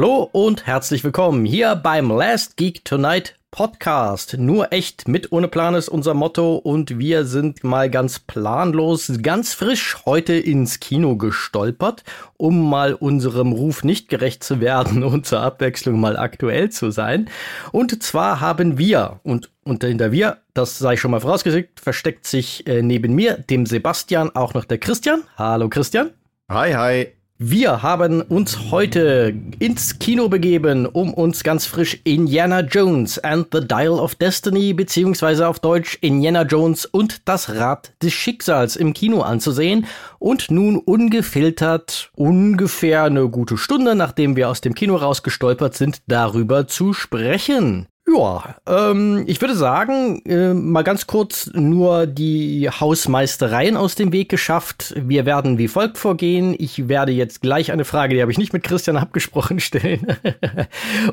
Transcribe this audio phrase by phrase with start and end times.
[0.00, 4.38] Hallo und herzlich willkommen hier beim Last Geek Tonight Podcast.
[4.38, 9.52] Nur echt mit ohne Plan ist unser Motto und wir sind mal ganz planlos, ganz
[9.52, 12.02] frisch heute ins Kino gestolpert,
[12.38, 17.28] um mal unserem Ruf nicht gerecht zu werden und zur Abwechslung mal aktuell zu sein.
[17.70, 22.66] Und zwar haben wir und und hinter wir, das sei schon mal vorausgeschickt, versteckt sich
[22.66, 25.24] äh, neben mir, dem Sebastian, auch noch der Christian.
[25.36, 26.08] Hallo Christian.
[26.48, 27.19] Hi, hi.
[27.42, 33.66] Wir haben uns heute ins Kino begeben, um uns ganz frisch Indiana Jones and the
[33.66, 39.22] Dial of Destiny beziehungsweise auf Deutsch Indiana Jones und das Rad des Schicksals im Kino
[39.22, 39.86] anzusehen
[40.18, 46.68] und nun ungefiltert ungefähr eine gute Stunde, nachdem wir aus dem Kino rausgestolpert sind, darüber
[46.68, 47.86] zu sprechen.
[48.12, 54.28] Ja, ähm, ich würde sagen, äh, mal ganz kurz nur die Hausmeistereien aus dem Weg
[54.28, 54.94] geschafft.
[54.96, 56.54] Wir werden wie folgt vorgehen.
[56.58, 60.06] Ich werde jetzt gleich eine Frage, die habe ich nicht mit Christian abgesprochen, stellen.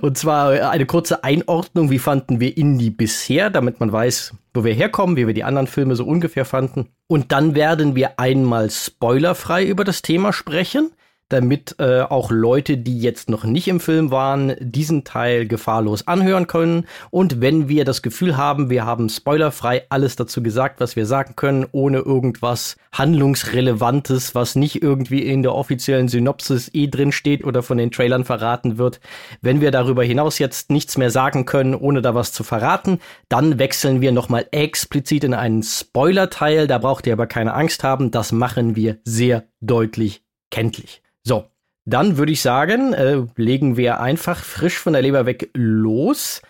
[0.02, 1.92] Und zwar eine kurze Einordnung.
[1.92, 5.68] Wie fanden wir Indie bisher, damit man weiß, wo wir herkommen, wie wir die anderen
[5.68, 6.88] Filme so ungefähr fanden.
[7.08, 10.92] Und dann werden wir einmal spoilerfrei über das Thema sprechen
[11.30, 16.47] damit äh, auch Leute, die jetzt noch nicht im Film waren, diesen Teil gefahrlos anhören
[16.47, 16.86] können.
[17.09, 21.36] Und wenn wir das Gefühl haben, wir haben spoilerfrei alles dazu gesagt, was wir sagen
[21.36, 27.62] können, ohne irgendwas handlungsrelevantes, was nicht irgendwie in der offiziellen Synopsis eh drin steht oder
[27.62, 29.00] von den Trailern verraten wird.
[29.41, 33.59] Wenn wir darüber hinaus jetzt nichts mehr sagen können, ohne da was zu verraten, dann
[33.59, 36.67] wechseln wir nochmal explizit in einen Spoiler-Teil.
[36.67, 38.12] Da braucht ihr aber keine Angst haben.
[38.12, 41.02] Das machen wir sehr deutlich kenntlich.
[41.28, 41.52] So,
[41.83, 46.41] dann würde ich sagen, äh, legen wir einfach frisch von der Leber weg los.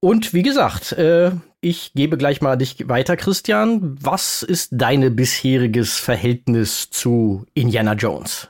[0.00, 1.30] Und wie gesagt, äh,
[1.62, 3.96] ich gebe gleich mal dich weiter, Christian.
[3.98, 8.48] Was ist deine bisheriges Verhältnis zu Indiana Jones?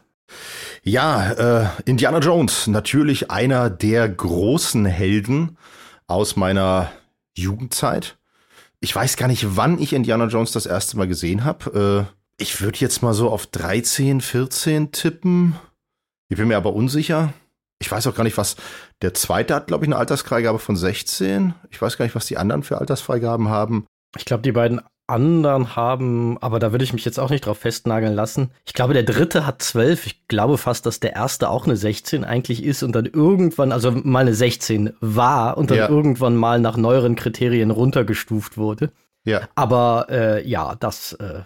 [0.82, 5.56] Ja, äh, Indiana Jones, natürlich einer der großen Helden
[6.08, 6.90] aus meiner
[7.36, 8.16] Jugendzeit.
[8.80, 12.08] Ich weiß gar nicht, wann ich Indiana Jones das erste Mal gesehen habe.
[12.10, 15.56] Äh, ich würde jetzt mal so auf 13, 14 tippen.
[16.28, 17.32] Ich bin mir aber unsicher.
[17.78, 18.56] Ich weiß auch gar nicht, was
[19.02, 21.54] der zweite hat, glaube ich, eine Altersfreigabe von 16.
[21.70, 23.86] Ich weiß gar nicht, was die anderen für Altersfreigaben haben.
[24.16, 27.58] Ich glaube, die beiden anderen haben, aber da würde ich mich jetzt auch nicht drauf
[27.58, 28.50] festnageln lassen.
[28.64, 30.06] Ich glaube, der dritte hat 12.
[30.06, 33.90] Ich glaube fast, dass der erste auch eine 16 eigentlich ist und dann irgendwann, also
[33.90, 35.88] mal eine 16 war und dann ja.
[35.88, 38.92] irgendwann mal nach neueren Kriterien runtergestuft wurde.
[39.24, 39.48] Ja.
[39.56, 41.42] Aber äh, ja, das äh,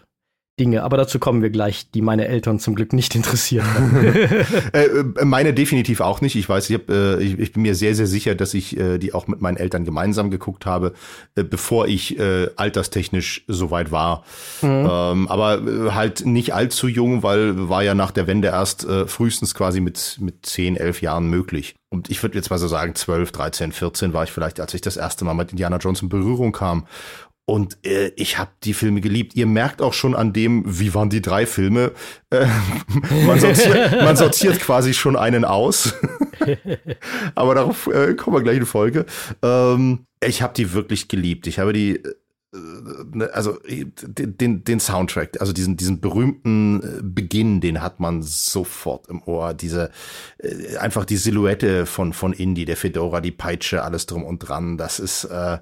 [0.61, 3.67] Dinge, aber dazu kommen wir gleich, die meine Eltern zum Glück nicht interessieren.
[4.73, 6.37] äh, äh, meine definitiv auch nicht.
[6.37, 8.99] Ich weiß, ich, hab, äh, ich, ich, bin mir sehr, sehr sicher, dass ich äh,
[8.99, 10.95] die auch mit meinen Eltern gemeinsam geguckt habe,
[11.35, 14.25] äh, bevor ich äh, alterstechnisch soweit war.
[14.63, 14.89] Mhm.
[14.91, 19.81] Ähm, aber halt nicht allzu jung, weil war ja nach der Wende erst frühestens quasi
[19.81, 21.75] mit, mit 10, 11 Jahren möglich.
[21.95, 24.81] Und ich würde jetzt mal so sagen, 12, 13, 14 war ich vielleicht, als ich
[24.81, 26.87] das erste Mal mit Indiana Jones in Berührung kam.
[27.47, 29.37] Und äh, ich habe die Filme geliebt.
[29.37, 31.93] Ihr merkt auch schon an dem, wie waren die drei Filme.
[32.31, 32.47] Äh,
[33.27, 35.95] man, sortiert, man sortiert quasi schon einen aus.
[37.35, 39.05] Aber darauf äh, kommen wir gleich in Folge.
[39.43, 41.47] Ähm, ich habe die wirklich geliebt.
[41.47, 42.15] Ich habe die, äh,
[43.13, 49.09] ne, also den, den Soundtrack, also diesen, diesen berühmten äh, Beginn, den hat man sofort
[49.09, 49.53] im Ohr.
[49.53, 49.91] Diese,
[50.39, 54.79] äh, einfach die Silhouette von, von Indie, der Fedora, die Peitsche, alles drum und dran.
[54.79, 55.59] Das ist, äh,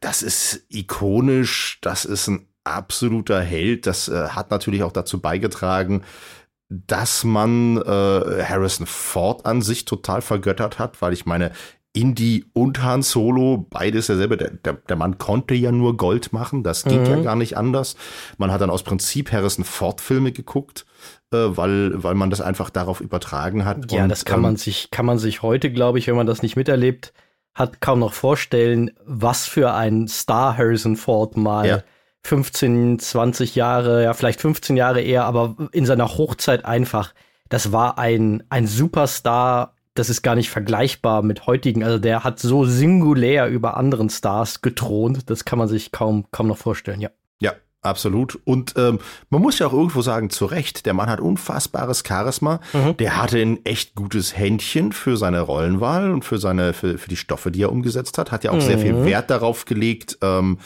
[0.00, 3.86] das ist ikonisch, das ist ein absoluter Held.
[3.86, 6.02] Das äh, hat natürlich auch dazu beigetragen,
[6.68, 11.52] dass man äh, Harrison Ford an sich total vergöttert hat, weil ich meine,
[11.94, 14.36] Indy und Han Solo, beides derselbe.
[14.36, 17.06] Der, der, der Mann konnte ja nur Gold machen, das ging mhm.
[17.06, 17.96] ja gar nicht anders.
[18.36, 20.84] Man hat dann aus Prinzip Harrison Ford-Filme geguckt,
[21.32, 23.90] äh, weil, weil man das einfach darauf übertragen hat.
[23.90, 26.26] Ja, und, das kann ähm, man sich, kann man sich heute, glaube ich, wenn man
[26.26, 27.14] das nicht miterlebt,
[27.58, 31.82] hat kaum noch vorstellen, was für ein Star Harrison Ford mal ja.
[32.22, 37.14] 15, 20 Jahre, ja, vielleicht 15 Jahre eher, aber in seiner Hochzeit einfach.
[37.48, 41.82] Das war ein, ein Superstar, das ist gar nicht vergleichbar mit heutigen.
[41.82, 46.46] Also der hat so singulär über anderen Stars gethront, das kann man sich kaum, kaum
[46.46, 47.10] noch vorstellen, ja.
[47.88, 48.38] Absolut.
[48.44, 48.98] Und ähm,
[49.30, 52.60] man muss ja auch irgendwo sagen, zu Recht, der Mann hat unfassbares Charisma.
[52.74, 52.96] Mhm.
[52.98, 57.16] Der hatte ein echt gutes Händchen für seine Rollenwahl und für seine, für, für die
[57.16, 58.30] Stoffe, die er umgesetzt hat.
[58.30, 58.60] Hat ja auch mhm.
[58.60, 59.06] sehr viel mhm.
[59.06, 60.58] Wert darauf gelegt, ähm,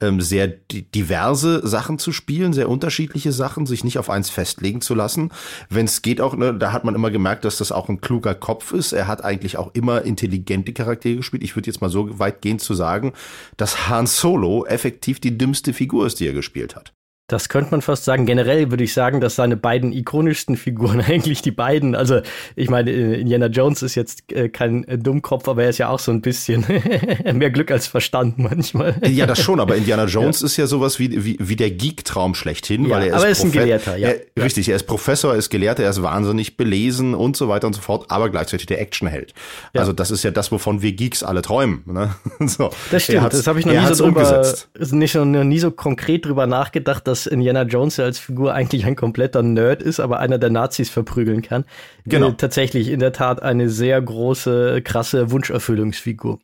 [0.00, 4.94] ähm, sehr diverse Sachen zu spielen, sehr unterschiedliche Sachen, sich nicht auf eins festlegen zu
[4.94, 5.30] lassen.
[5.68, 8.34] Wenn es geht auch, ne, da hat man immer gemerkt, dass das auch ein kluger
[8.34, 8.92] Kopf ist.
[8.92, 11.42] Er hat eigentlich auch immer intelligente Charaktere gespielt.
[11.42, 13.12] Ich würde jetzt mal so weit gehen zu sagen,
[13.56, 16.92] dass Han Solo effektiv die dümmste Figur ist, die er gespielt hat.
[17.30, 18.26] Das könnte man fast sagen.
[18.26, 22.20] Generell würde ich sagen, dass seine beiden ikonischsten Figuren eigentlich die beiden, also
[22.56, 25.90] ich meine, äh, Indiana Jones ist jetzt äh, kein äh, Dummkopf, aber er ist ja
[25.90, 26.66] auch so ein bisschen
[27.32, 28.96] mehr Glück als Verstand manchmal.
[29.08, 30.46] Ja, das schon, aber Indiana Jones ja.
[30.46, 33.30] ist ja sowas wie, wie, wie der Geek-Traum schlechthin, ja, weil er aber ist, er
[33.30, 34.08] ist ein Gelehrter, ja.
[34.08, 37.68] Er, richtig, er ist Professor, er ist Gelehrter, er ist wahnsinnig belesen und so weiter
[37.68, 39.34] und so fort, aber gleichzeitig der Actionheld.
[39.72, 39.82] Ja.
[39.82, 41.84] Also das ist ja das, wovon wir Geeks alle träumen.
[41.86, 42.16] Ne?
[42.40, 42.70] so.
[42.90, 44.44] Das stimmt, das habe ich noch nie so drüber,
[44.90, 48.96] nicht, noch nie so konkret drüber nachgedacht, dass dass Indiana Jones als Figur eigentlich ein
[48.96, 51.64] kompletter Nerd ist, aber einer der Nazis verprügeln kann.
[52.04, 52.30] Genau.
[52.30, 56.38] Äh, tatsächlich in der Tat eine sehr große, krasse Wunscherfüllungsfigur.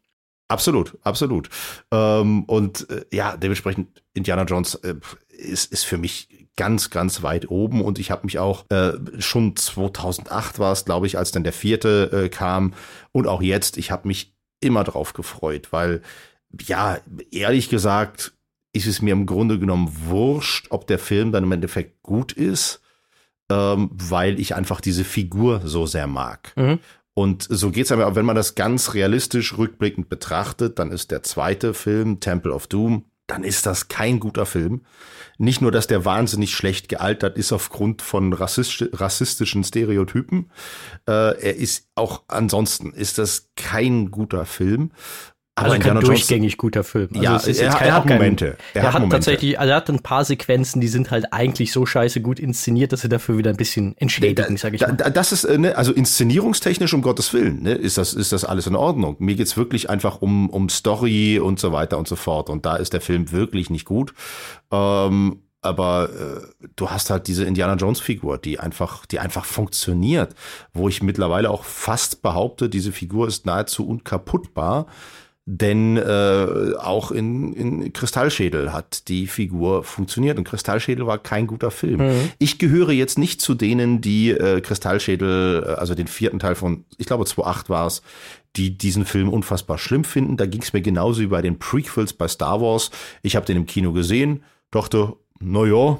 [0.48, 1.48] Absolut, absolut.
[1.90, 4.94] Ähm, und äh, ja, dementsprechend Indiana Jones äh,
[5.28, 9.56] ist, ist für mich ganz, ganz weit oben und ich habe mich auch äh, schon
[9.56, 12.72] 2008 war es, glaube ich, als dann der vierte äh, kam
[13.12, 16.00] und auch jetzt, ich habe mich immer drauf gefreut, weil
[16.66, 16.98] ja,
[17.30, 18.32] ehrlich gesagt,
[18.76, 22.80] ist es mir im Grunde genommen wurscht, ob der Film dann im Endeffekt gut ist,
[23.50, 26.52] ähm, weil ich einfach diese Figur so sehr mag.
[26.56, 26.78] Mhm.
[27.14, 31.72] Und so geht's aber, wenn man das ganz realistisch rückblickend betrachtet, dann ist der zweite
[31.72, 34.82] Film, Temple of Doom, dann ist das kein guter Film.
[35.38, 40.50] Nicht nur, dass der wahnsinnig schlecht gealtert ist aufgrund von rassistischen Stereotypen,
[41.08, 44.92] äh, er ist auch ansonsten ist das kein guter Film.
[45.58, 47.08] Aber also kein durchgängig guter Film.
[47.14, 48.58] Also ja, er, er, hat Momente.
[48.74, 49.16] Er, er hat, Momente.
[49.16, 52.92] tatsächlich, also er hat ein paar Sequenzen, die sind halt eigentlich so scheiße gut inszeniert,
[52.92, 54.92] dass sie dafür wieder ein bisschen entschädigen, sag ich mal.
[54.92, 58.66] das ist, äh, ne, also inszenierungstechnisch, um Gottes Willen, ne, ist das, ist das alles
[58.66, 59.16] in Ordnung.
[59.18, 62.50] Mir geht's wirklich einfach um, um Story und so weiter und so fort.
[62.50, 64.12] Und da ist der Film wirklich nicht gut.
[64.70, 70.34] Ähm, aber äh, du hast halt diese Indiana Jones Figur, die einfach, die einfach funktioniert,
[70.74, 74.86] wo ich mittlerweile auch fast behaupte, diese Figur ist nahezu unkaputtbar
[75.48, 81.70] denn äh, auch in, in Kristallschädel hat die Figur funktioniert und Kristallschädel war kein guter
[81.70, 82.00] Film.
[82.00, 82.30] Mhm.
[82.40, 86.84] Ich gehöre jetzt nicht zu denen, die äh, Kristallschädel, äh, also den vierten Teil von,
[86.98, 88.02] ich glaube 2.8 war es,
[88.56, 90.36] die diesen Film unfassbar schlimm finden.
[90.36, 92.90] Da ging es mir genauso wie bei den Prequels bei Star Wars.
[93.22, 94.42] Ich habe den im Kino gesehen,
[94.72, 95.98] dachte, na ja,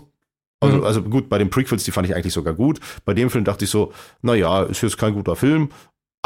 [0.59, 0.85] also, mhm.
[0.85, 2.81] also gut, bei den Prequels, die fand ich eigentlich sogar gut.
[3.05, 3.93] Bei dem Film dachte ich so,
[4.23, 5.69] na ja, ist jetzt kein guter Film,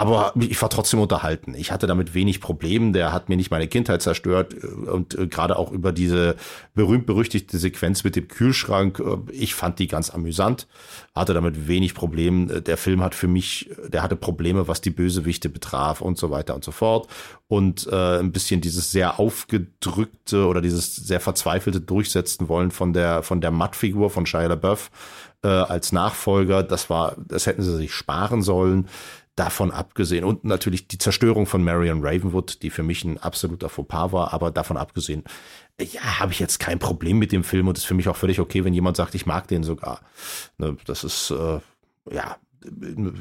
[0.01, 1.55] aber ich war trotzdem unterhalten.
[1.55, 2.93] Ich hatte damit wenig Probleme.
[2.93, 6.37] Der hat mir nicht meine Kindheit zerstört und äh, gerade auch über diese
[6.75, 8.99] berühmt-berüchtigte Sequenz mit dem Kühlschrank.
[8.99, 10.69] Äh, ich fand die ganz amüsant,
[11.15, 12.63] hatte damit wenig Probleme.
[12.63, 16.55] Der Film hat für mich, der hatte Probleme, was die Bösewichte betraf und so weiter
[16.55, 17.07] und so fort.
[17.47, 23.23] Und äh, ein bisschen dieses sehr aufgedrückte oder dieses sehr verzweifelte Durchsetzen wollen von der
[23.23, 24.91] von der Mattfigur von Shia LaBeouf
[25.43, 26.63] äh, als Nachfolger.
[26.63, 28.89] Das war, das hätten sie sich sparen sollen
[29.41, 34.13] davon abgesehen und natürlich die Zerstörung von Marion Ravenwood, die für mich ein absoluter Fauxpas
[34.13, 35.25] war, aber davon abgesehen,
[35.81, 38.39] ja, habe ich jetzt kein Problem mit dem Film und ist für mich auch völlig
[38.39, 40.03] okay, wenn jemand sagt, ich mag den sogar.
[40.59, 41.59] Ne, das ist, äh,
[42.15, 42.37] ja,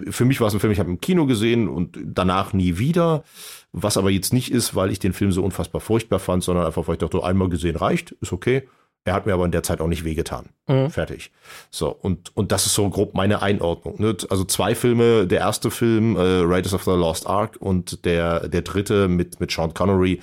[0.10, 3.24] für mich war es ein Film, ich habe im Kino gesehen und danach nie wieder.
[3.72, 6.86] Was aber jetzt nicht ist, weil ich den Film so unfassbar furchtbar fand, sondern einfach,
[6.90, 8.68] weil ich dachte, einmal gesehen reicht, ist okay.
[9.06, 10.50] Er hat mir aber in der Zeit auch nicht wehgetan.
[10.68, 10.90] Mhm.
[10.92, 11.32] Fertig.
[11.72, 14.00] So, und, und das ist so grob meine Einordnung.
[14.00, 14.16] Ne?
[14.30, 18.62] Also zwei Filme, der erste Film, äh, Raiders of the Lost Ark und der, der
[18.62, 20.20] dritte mit, mit Sean Connery,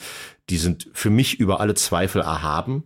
[0.50, 2.84] die sind für mich über alle Zweifel erhaben.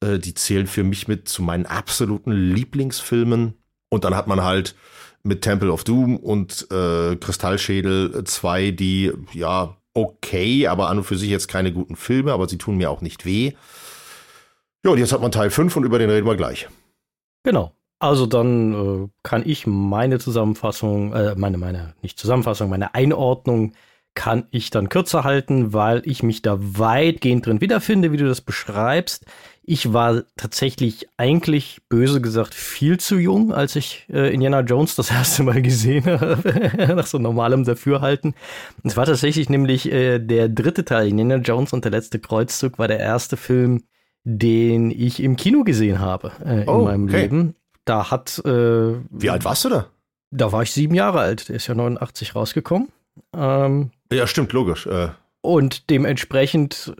[0.00, 3.54] Äh, die zählen für mich mit zu meinen absoluten Lieblingsfilmen.
[3.88, 4.74] Und dann hat man halt
[5.22, 11.16] mit Temple of Doom und äh, Kristallschädel zwei, die ja okay, aber an und für
[11.16, 13.52] sich jetzt keine guten Filme, aber sie tun mir auch nicht weh.
[14.84, 16.68] Ja, und jetzt hat man Teil 5 und über den reden wir gleich.
[17.42, 17.72] Genau.
[17.98, 23.72] Also dann äh, kann ich meine Zusammenfassung, äh, meine, meine, nicht Zusammenfassung, meine Einordnung
[24.16, 28.40] kann ich dann kürzer halten, weil ich mich da weitgehend drin wiederfinde, wie du das
[28.40, 29.26] beschreibst.
[29.62, 35.10] Ich war tatsächlich eigentlich, böse gesagt, viel zu jung, als ich äh, Indiana Jones das
[35.12, 38.34] erste Mal gesehen habe, nach so normalem Dafürhalten.
[38.82, 42.88] Es war tatsächlich nämlich äh, der dritte Teil, Indiana Jones und der letzte Kreuzzug, war
[42.88, 43.84] der erste Film,
[44.28, 47.22] den ich im Kino gesehen habe äh, in oh, meinem okay.
[47.22, 47.54] Leben.
[47.84, 48.42] Da hat.
[48.44, 49.86] Äh, Wie alt warst du da?
[50.32, 51.48] Da war ich sieben Jahre alt.
[51.48, 52.88] Der ist ja 89 rausgekommen.
[53.32, 54.86] Ähm, ja, stimmt, logisch.
[54.86, 55.10] Äh.
[55.42, 56.92] Und dementsprechend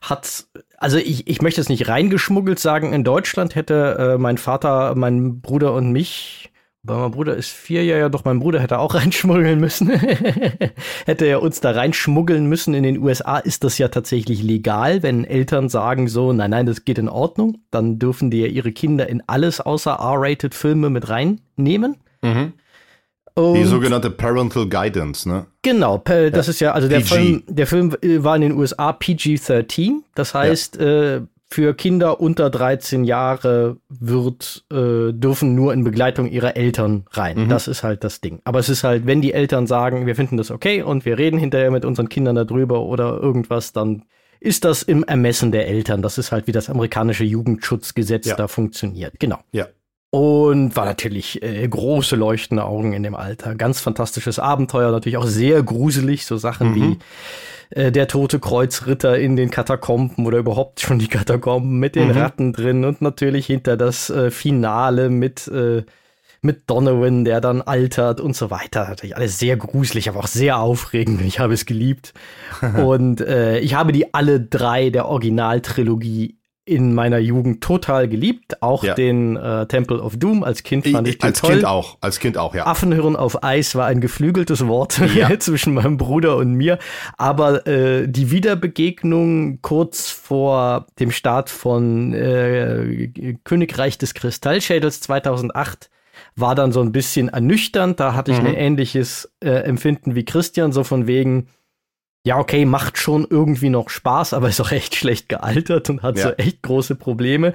[0.00, 0.46] hat,
[0.78, 5.42] also ich, ich möchte es nicht reingeschmuggelt sagen, in Deutschland hätte äh, mein Vater, mein
[5.42, 6.50] Bruder und mich
[6.86, 9.88] weil mein Bruder ist vier Jahre, ja doch, mein Bruder hätte auch reinschmuggeln müssen.
[11.06, 12.74] hätte er uns da reinschmuggeln müssen.
[12.74, 16.84] In den USA ist das ja tatsächlich legal, wenn Eltern sagen so, nein, nein, das
[16.84, 21.08] geht in Ordnung, dann dürfen die ja ihre Kinder in alles außer R-rated Filme mit
[21.08, 21.96] reinnehmen.
[22.22, 22.52] Mhm.
[23.36, 25.46] Die sogenannte Parental Guidance, ne?
[25.62, 26.50] Genau, das ja.
[26.50, 27.14] ist ja, also der PG.
[27.14, 31.16] Film, der Film war in den USA PG-13, das heißt, ja.
[31.16, 31.20] äh,
[31.54, 37.44] für Kinder unter 13 Jahre wird, äh, dürfen nur in Begleitung ihrer Eltern rein.
[37.44, 37.48] Mhm.
[37.48, 38.40] Das ist halt das Ding.
[38.42, 41.38] Aber es ist halt, wenn die Eltern sagen, wir finden das okay und wir reden
[41.38, 44.02] hinterher mit unseren Kindern darüber oder irgendwas, dann
[44.40, 46.02] ist das im Ermessen der Eltern.
[46.02, 48.34] Das ist halt, wie das amerikanische Jugendschutzgesetz ja.
[48.34, 49.20] da funktioniert.
[49.20, 49.38] Genau.
[49.52, 49.68] Ja.
[50.10, 53.54] Und war natürlich äh, große leuchtende Augen in dem Alter.
[53.54, 56.74] Ganz fantastisches Abenteuer, natürlich auch sehr gruselig, so Sachen mhm.
[56.74, 56.98] wie
[57.74, 62.16] äh, der tote Kreuzritter in den Katakomben oder überhaupt schon die Katakomben mit den mhm.
[62.18, 65.82] Ratten drin und natürlich hinter das äh, Finale mit äh,
[66.44, 68.86] mit Donovan, der dann altert und so weiter.
[68.88, 71.22] Natürlich alles sehr gruselig, aber auch sehr aufregend.
[71.22, 72.12] Ich habe es geliebt.
[72.76, 78.62] und äh, ich habe die alle drei der Originaltrilogie in meiner Jugend total geliebt.
[78.62, 78.94] Auch ja.
[78.94, 81.52] den äh, Temple of Doom als Kind fand ich, ich als toll.
[81.52, 82.66] Kind auch, als Kind auch, ja.
[82.66, 85.38] Affenhirn auf Eis war ein geflügeltes Wort ja.
[85.38, 86.78] zwischen meinem Bruder und mir.
[87.18, 95.90] Aber äh, die Wiederbegegnung kurz vor dem Start von äh, Königreich des Kristallschädels 2008
[96.36, 98.00] war dann so ein bisschen ernüchternd.
[98.00, 98.46] Da hatte ich mhm.
[98.46, 101.48] ein ähnliches äh, Empfinden wie Christian, so von wegen,
[102.26, 106.16] ja, okay, macht schon irgendwie noch Spaß, aber ist auch echt schlecht gealtert und hat
[106.16, 106.22] ja.
[106.22, 107.52] so echt große Probleme.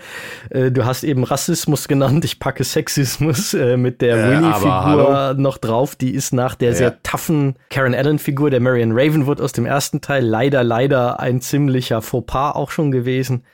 [0.51, 5.57] Äh, du hast eben Rassismus genannt, ich packe Sexismus äh, mit der äh, Winnie-Figur noch
[5.57, 5.95] drauf.
[5.95, 6.75] Die ist nach der ja.
[6.75, 12.03] sehr toughen Karen Allen-Figur, der Marion Ravenwood aus dem ersten Teil, leider, leider ein ziemlicher
[12.03, 13.45] Fauxpas auch schon gewesen.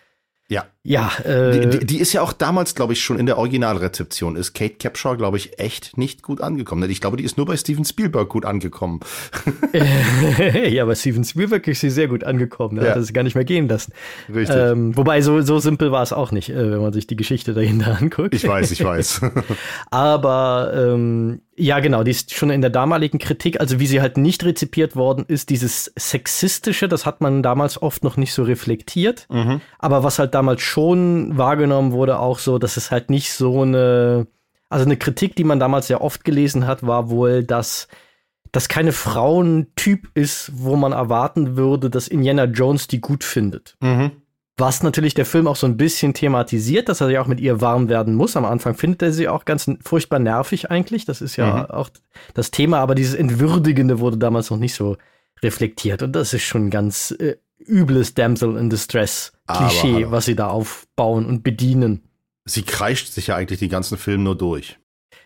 [0.49, 0.65] Ja.
[0.87, 4.35] Ja, äh, die, die, die, ist ja auch damals, glaube ich, schon in der Originalrezeption.
[4.35, 6.87] Ist Kate Capshaw, glaube ich, echt nicht gut angekommen.
[6.91, 8.99] Ich glaube, die ist nur bei Steven Spielberg gut angekommen.
[9.73, 12.77] ja, bei Steven Spielberg ist sie sehr gut angekommen.
[12.77, 12.91] Er ja.
[12.91, 13.93] hat es gar nicht mehr gehen lassen.
[14.31, 14.55] Richtig.
[14.55, 17.55] Ähm, wobei, so, so simpel war es auch nicht, äh, wenn man sich die Geschichte
[17.55, 18.35] dahinter anguckt.
[18.35, 19.21] Ich weiß, ich weiß.
[19.89, 24.17] Aber ähm, ja, genau, die ist schon in der damaligen Kritik, also wie sie halt
[24.17, 29.25] nicht rezipiert worden ist, dieses Sexistische, das hat man damals oft noch nicht so reflektiert.
[29.31, 29.61] Mhm.
[29.79, 34.27] Aber was halt damals schon wahrgenommen wurde, auch so, dass es halt nicht so eine,
[34.67, 37.87] also eine Kritik, die man damals sehr oft gelesen hat, war wohl, dass
[38.51, 43.77] das keine Frauentyp ist, wo man erwarten würde, dass Indiana Jones die gut findet.
[43.79, 44.11] Mhm.
[44.57, 47.61] Was natürlich der Film auch so ein bisschen thematisiert, dass er ja auch mit ihr
[47.61, 48.35] warm werden muss.
[48.35, 51.05] Am Anfang findet er sie auch ganz furchtbar nervig eigentlich.
[51.05, 51.65] Das ist ja mhm.
[51.71, 51.89] auch
[52.33, 54.97] das Thema, aber dieses Entwürdigende wurde damals noch nicht so
[55.41, 56.03] reflektiert.
[56.03, 61.25] Und das ist schon ganz äh, übles Damsel in Distress Klischee, was sie da aufbauen
[61.25, 62.03] und bedienen.
[62.45, 64.77] Sie kreischt sich ja eigentlich die ganzen Filme nur durch.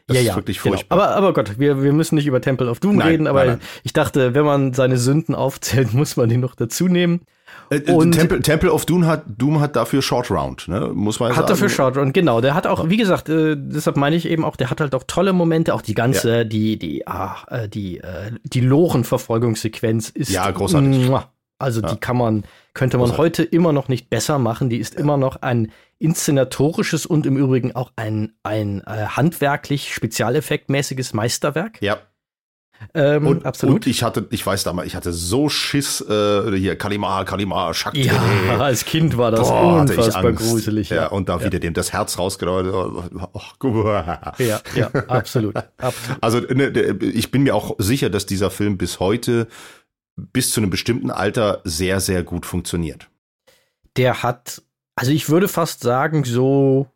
[0.07, 0.75] Das ja, ist ja, wirklich genau.
[0.75, 0.97] furchtbar.
[0.97, 1.07] Genau.
[1.07, 3.57] Aber, aber Gott, wir, wir müssen nicht über Temple of Doom nein, reden, aber nein,
[3.59, 3.67] nein.
[3.83, 7.21] ich dachte, wenn man seine Sünden aufzählt, muss man die noch dazu nehmen.
[7.69, 10.91] Äh, äh, und Temple, Temple of Doom hat, Doom hat dafür Short Round, ne?
[10.93, 11.43] muss man hat sagen.
[11.43, 12.41] Hat dafür Short Round, genau.
[12.41, 15.03] Der hat auch, wie gesagt, äh, deshalb meine ich eben auch, der hat halt auch
[15.05, 16.43] tolle Momente, auch die ganze, ja.
[16.43, 20.31] die, die, ah, äh, die, äh, die Lorenverfolgungssequenz ist.
[20.31, 21.07] Ja, großartig.
[21.07, 21.89] Muah, also ja.
[21.89, 24.69] die kann man, könnte man heute immer noch nicht besser machen.
[24.69, 25.01] Die ist ja.
[25.01, 31.81] immer noch ein inszenatorisches und im Übrigen auch ein, ein äh, handwerklich spezialeffektmäßiges Meisterwerk.
[31.81, 31.97] Ja.
[32.93, 33.75] Ähm, und, absolut.
[33.75, 38.03] Und ich hatte, ich weiß damals, ich hatte so Schiss, äh, hier Kalimar, Kalimar, Shakti.
[38.03, 40.89] Ja, als Kind war das Boah, unfassbar gruselig.
[40.89, 41.45] Ja, ja und da ja.
[41.45, 42.73] wieder dem das Herz rausgeleuchtet.
[42.73, 43.03] Oh,
[43.85, 46.23] ja, ja, absolut, absolut.
[46.23, 46.69] Also ne,
[47.01, 49.47] ich bin mir auch sicher, dass dieser Film bis heute
[50.33, 53.09] bis zu einem bestimmten Alter sehr, sehr gut funktioniert.
[53.97, 54.61] Der hat,
[54.95, 56.87] also ich würde fast sagen, so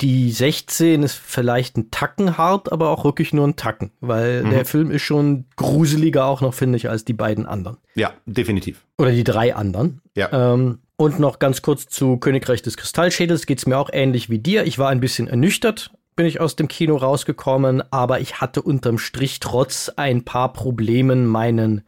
[0.00, 4.50] die 16 ist vielleicht ein Tacken hart, aber auch wirklich nur ein Tacken, weil mhm.
[4.50, 7.78] der Film ist schon gruseliger auch noch, finde ich, als die beiden anderen.
[7.94, 8.84] Ja, definitiv.
[8.98, 10.00] Oder die drei anderen.
[10.14, 10.54] Ja.
[10.54, 14.38] Ähm, und noch ganz kurz zu Königreich des Kristallschädels geht es mir auch ähnlich wie
[14.38, 14.64] dir.
[14.64, 18.98] Ich war ein bisschen ernüchtert, bin ich aus dem Kino rausgekommen, aber ich hatte unterm
[18.98, 21.82] Strich trotz ein paar Problemen meinen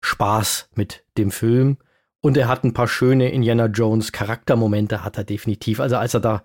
[0.00, 1.78] Spaß mit dem Film.
[2.20, 5.80] Und er hat ein paar schöne Indiana Jones Charaktermomente, hat er definitiv.
[5.80, 6.42] Also als er da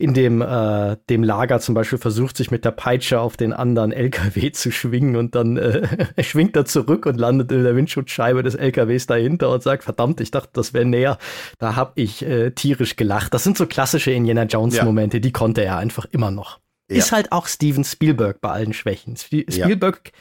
[0.00, 3.92] in dem, äh, dem Lager zum Beispiel versucht, sich mit der Peitsche auf den anderen
[3.92, 8.54] LKW zu schwingen und dann äh, schwingt er zurück und landet in der Windschutzscheibe des
[8.54, 11.18] LKWs dahinter und sagt, verdammt, ich dachte, das wäre näher.
[11.58, 13.34] Da hab ich äh, tierisch gelacht.
[13.34, 15.20] Das sind so klassische Indiana Jones Momente, ja.
[15.20, 16.60] die konnte er einfach immer noch.
[16.90, 16.96] Ja.
[16.96, 19.16] Ist halt auch Steven Spielberg bei allen Schwächen.
[19.16, 20.12] Spielberg ja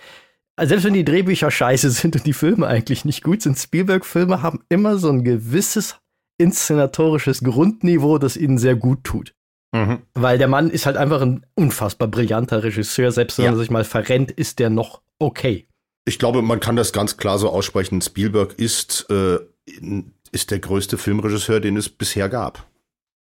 [0.59, 4.41] also selbst wenn die Drehbücher scheiße sind und die Filme eigentlich nicht gut sind, Spielberg-Filme
[4.41, 5.95] haben immer so ein gewisses
[6.37, 9.33] inszenatorisches Grundniveau, das ihnen sehr gut tut.
[9.71, 9.99] Mhm.
[10.15, 13.11] Weil der Mann ist halt einfach ein unfassbar brillanter Regisseur.
[13.11, 13.51] Selbst wenn ja.
[13.51, 15.65] er sich mal verrennt, ist der noch okay.
[16.05, 18.01] Ich glaube, man kann das ganz klar so aussprechen.
[18.01, 19.39] Spielberg ist, äh,
[20.31, 22.67] ist der größte Filmregisseur, den es bisher gab.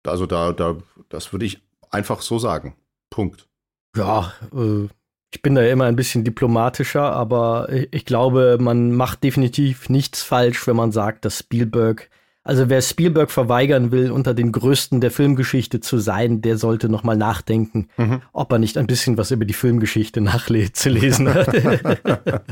[0.08, 0.78] Also da, da,
[1.10, 1.62] das würde ich
[1.92, 2.76] einfach so sagen.
[3.12, 3.48] Punkt.
[3.96, 4.88] Ja, äh,
[5.34, 10.68] ich bin da immer ein bisschen diplomatischer, aber ich glaube, man macht definitiv nichts falsch,
[10.68, 12.10] wenn man sagt, dass Spielberg
[12.44, 17.04] Also wer Spielberg verweigern will, unter den Größten der Filmgeschichte zu sein, der sollte noch
[17.04, 18.22] mal nachdenken, mhm.
[18.34, 21.54] ob er nicht ein bisschen was über die Filmgeschichte nachzulesen hat.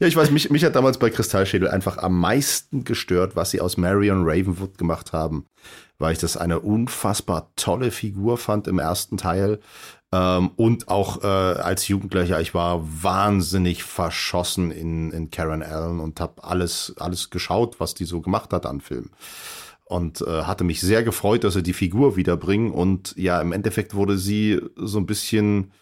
[0.00, 3.62] ja, ich weiß, mich, mich hat damals bei Kristallschädel einfach am meisten gestört, was sie
[3.62, 5.46] aus Marion Ravenwood gemacht haben,
[5.98, 9.60] weil ich das eine unfassbar tolle Figur fand im ersten Teil.
[10.16, 16.20] Ähm, und auch äh, als Jugendlicher, ich war wahnsinnig verschossen in, in Karen Allen und
[16.20, 19.10] habe alles, alles geschaut, was die so gemacht hat an Film.
[19.84, 22.72] Und äh, hatte mich sehr gefreut, dass sie die Figur wiederbringen.
[22.72, 25.72] Und ja, im Endeffekt wurde sie so ein bisschen,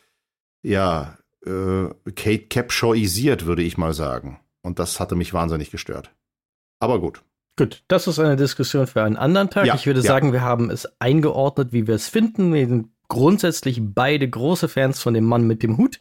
[0.62, 4.41] ja, äh, Kate Capshawisiert, würde ich mal sagen.
[4.62, 6.11] Und das hatte mich wahnsinnig gestört.
[6.81, 7.23] Aber gut.
[7.57, 9.67] Gut, das ist eine Diskussion für einen anderen Tag.
[9.67, 10.07] Ja, ich würde ja.
[10.07, 12.50] sagen, wir haben es eingeordnet, wie wir es finden.
[13.14, 16.00] Grundsätzlich beide große Fans von dem Mann mit dem Hut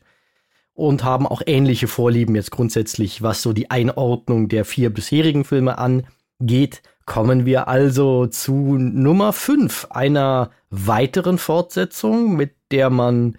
[0.74, 5.78] und haben auch ähnliche Vorlieben jetzt grundsätzlich, was so die Einordnung der vier bisherigen Filme
[5.78, 6.82] angeht.
[7.06, 13.38] Kommen wir also zu Nummer 5, einer weiteren Fortsetzung, mit der man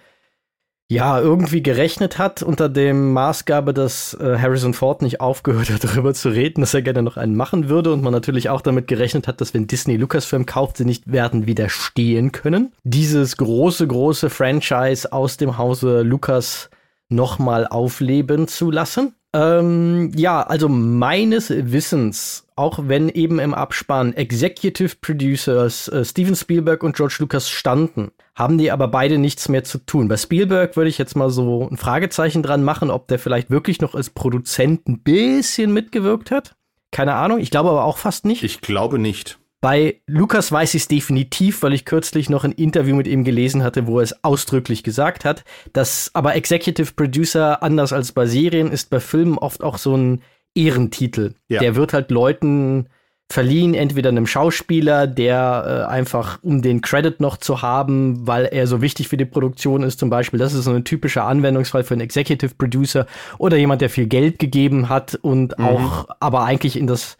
[0.90, 6.12] ja, irgendwie gerechnet hat unter dem Maßgabe, dass äh, Harrison Ford nicht aufgehört hat, darüber
[6.12, 9.26] zu reden, dass er gerne noch einen machen würde und man natürlich auch damit gerechnet
[9.26, 12.72] hat, dass wenn Disney Lucasfilm kauft, sie nicht werden widerstehen können.
[12.82, 16.68] Dieses große, große Franchise aus dem Hause Lucas
[17.08, 19.14] nochmal aufleben zu lassen.
[19.34, 26.82] Ähm, ja, also meines Wissens, auch wenn eben im Abspann Executive Producers äh, Steven Spielberg
[26.82, 30.08] und George Lucas standen, haben die aber beide nichts mehr zu tun.
[30.08, 33.80] Bei Spielberg würde ich jetzt mal so ein Fragezeichen dran machen, ob der vielleicht wirklich
[33.80, 36.54] noch als Produzent ein bisschen mitgewirkt hat.
[36.90, 38.44] Keine Ahnung, ich glaube aber auch fast nicht.
[38.44, 39.38] Ich glaube nicht.
[39.64, 43.62] Bei Lukas weiß ich es definitiv, weil ich kürzlich noch ein Interview mit ihm gelesen
[43.62, 45.42] hatte, wo er es ausdrücklich gesagt hat.
[45.72, 50.20] Dass aber Executive Producer, anders als bei Serien, ist bei Filmen oft auch so ein
[50.54, 51.34] Ehrentitel.
[51.48, 51.60] Ja.
[51.60, 52.88] Der wird halt Leuten
[53.30, 58.66] verliehen, entweder einem Schauspieler, der äh, einfach, um den Credit noch zu haben, weil er
[58.66, 61.94] so wichtig für die Produktion ist, zum Beispiel, das ist so ein typischer Anwendungsfall für
[61.94, 63.06] einen Executive Producer
[63.38, 65.64] oder jemand, der viel Geld gegeben hat und mhm.
[65.64, 67.16] auch aber eigentlich in das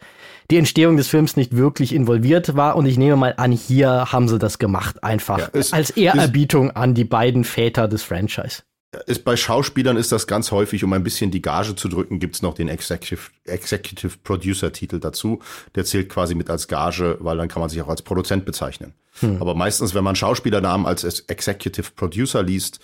[0.51, 2.75] die Entstehung des Films nicht wirklich involviert war.
[2.75, 6.71] Und ich nehme mal an, hier haben sie das gemacht, einfach ja, es, als Ehrerbietung
[6.71, 8.61] an die beiden Väter des Franchise.
[9.05, 12.41] Ist, bei Schauspielern ist das ganz häufig, um ein bisschen die Gage zu drücken, gibt's
[12.41, 15.39] noch den Executive, Executive Producer Titel dazu.
[15.75, 18.93] Der zählt quasi mit als Gage, weil dann kann man sich auch als Produzent bezeichnen.
[19.19, 19.41] Hm.
[19.41, 22.79] Aber meistens, wenn man Schauspielernamen als Executive Producer liest,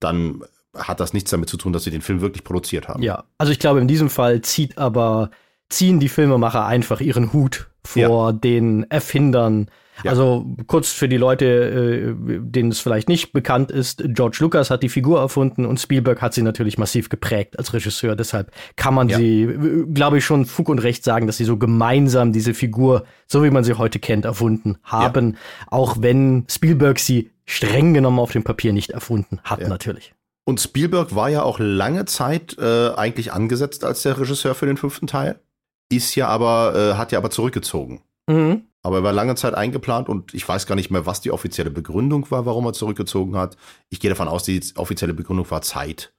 [0.00, 0.42] dann
[0.74, 3.02] hat das nichts damit zu tun, dass sie den Film wirklich produziert haben.
[3.02, 5.30] Ja, also ich glaube, in diesem Fall zieht aber
[5.68, 8.32] ziehen die Filmemacher einfach ihren Hut vor ja.
[8.32, 9.68] den Erfindern.
[10.02, 10.10] Ja.
[10.10, 14.82] Also kurz für die Leute, äh, denen es vielleicht nicht bekannt ist, George Lucas hat
[14.82, 18.16] die Figur erfunden und Spielberg hat sie natürlich massiv geprägt als Regisseur.
[18.16, 19.18] Deshalb kann man ja.
[19.18, 23.04] sie, äh, glaube ich, schon Fug und Recht sagen, dass sie so gemeinsam diese Figur,
[23.26, 25.32] so wie man sie heute kennt, erfunden haben.
[25.32, 25.66] Ja.
[25.68, 30.12] Auch wenn Spielberg sie streng genommen auf dem Papier nicht erfunden hat, natürlich.
[30.44, 34.76] Und Spielberg war ja auch lange Zeit äh, eigentlich angesetzt als der Regisseur für den
[34.76, 35.40] fünften Teil
[35.88, 38.02] ist ja aber, äh, hat ja aber zurückgezogen.
[38.26, 38.65] Mhm.
[38.86, 41.72] Aber er war lange Zeit eingeplant und ich weiß gar nicht mehr, was die offizielle
[41.72, 43.56] Begründung war, warum er zurückgezogen hat.
[43.90, 46.12] Ich gehe davon aus, die offizielle Begründung war Zeit,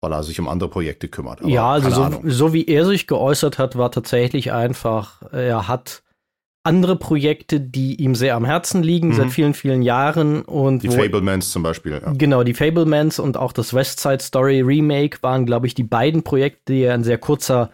[0.00, 1.40] weil er sich um andere Projekte kümmert.
[1.40, 6.04] Aber ja, also so, so, wie er sich geäußert hat, war tatsächlich einfach, er hat
[6.62, 9.14] andere Projekte, die ihm sehr am Herzen liegen, mhm.
[9.14, 10.42] seit vielen, vielen Jahren.
[10.42, 12.00] Und die Fablemans zum Beispiel.
[12.00, 12.12] Ja.
[12.12, 16.22] Genau, die Fablemans und auch das West Side Story Remake waren, glaube ich, die beiden
[16.22, 17.72] Projekte, die er in sehr kurzer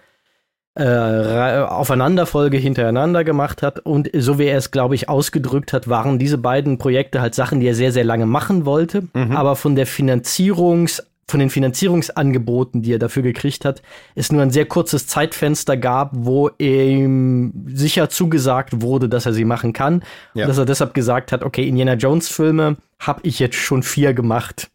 [0.74, 3.80] äh, Aufeinanderfolge hintereinander gemacht hat.
[3.80, 7.60] Und so wie er es, glaube ich, ausgedrückt hat, waren diese beiden Projekte halt Sachen,
[7.60, 9.02] die er sehr, sehr lange machen wollte.
[9.14, 9.36] Mhm.
[9.36, 13.82] Aber von der Finanzierungs- von den Finanzierungsangeboten, die er dafür gekriegt hat,
[14.16, 19.44] es nur ein sehr kurzes Zeitfenster gab, wo ihm sicher zugesagt wurde, dass er sie
[19.44, 20.02] machen kann.
[20.34, 20.44] Ja.
[20.44, 24.12] Und dass er deshalb gesagt hat, okay, Indiana Jones Filme habe ich jetzt schon vier
[24.12, 24.70] gemacht.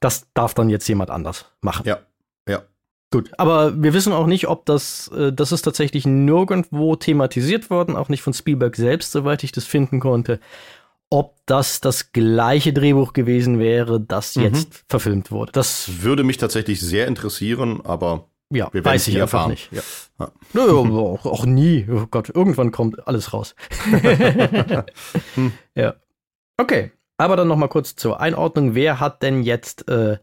[0.00, 1.82] Das darf dann jetzt jemand anders machen.
[1.86, 1.98] Ja.
[3.12, 7.96] Gut, aber wir wissen auch nicht, ob das, äh, das ist tatsächlich nirgendwo thematisiert worden,
[7.96, 10.40] auch nicht von Spielberg selbst, soweit ich das finden konnte,
[11.08, 14.42] ob das das gleiche Drehbuch gewesen wäre, das mhm.
[14.42, 15.52] jetzt verfilmt wurde.
[15.52, 19.72] Das würde mich tatsächlich sehr interessieren, aber ja, wir weiß ich einfach nicht.
[19.72, 19.82] Ja.
[20.18, 20.32] Ja.
[20.52, 21.86] Nö, auch, auch, nie.
[21.90, 23.54] Oh Gott, irgendwann kommt alles raus.
[25.34, 25.52] hm.
[25.74, 25.94] Ja.
[26.56, 28.74] Okay, aber dann noch mal kurz zur Einordnung.
[28.74, 30.18] Wer hat denn jetzt äh,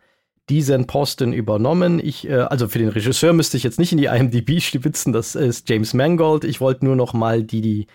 [0.50, 2.00] diesen Posten übernommen.
[2.04, 5.36] Ich, äh, also für den Regisseur müsste ich jetzt nicht in die IMDb stibitzen, das
[5.36, 6.44] ist James Mangold.
[6.44, 7.88] Ich wollte nur noch mal die, die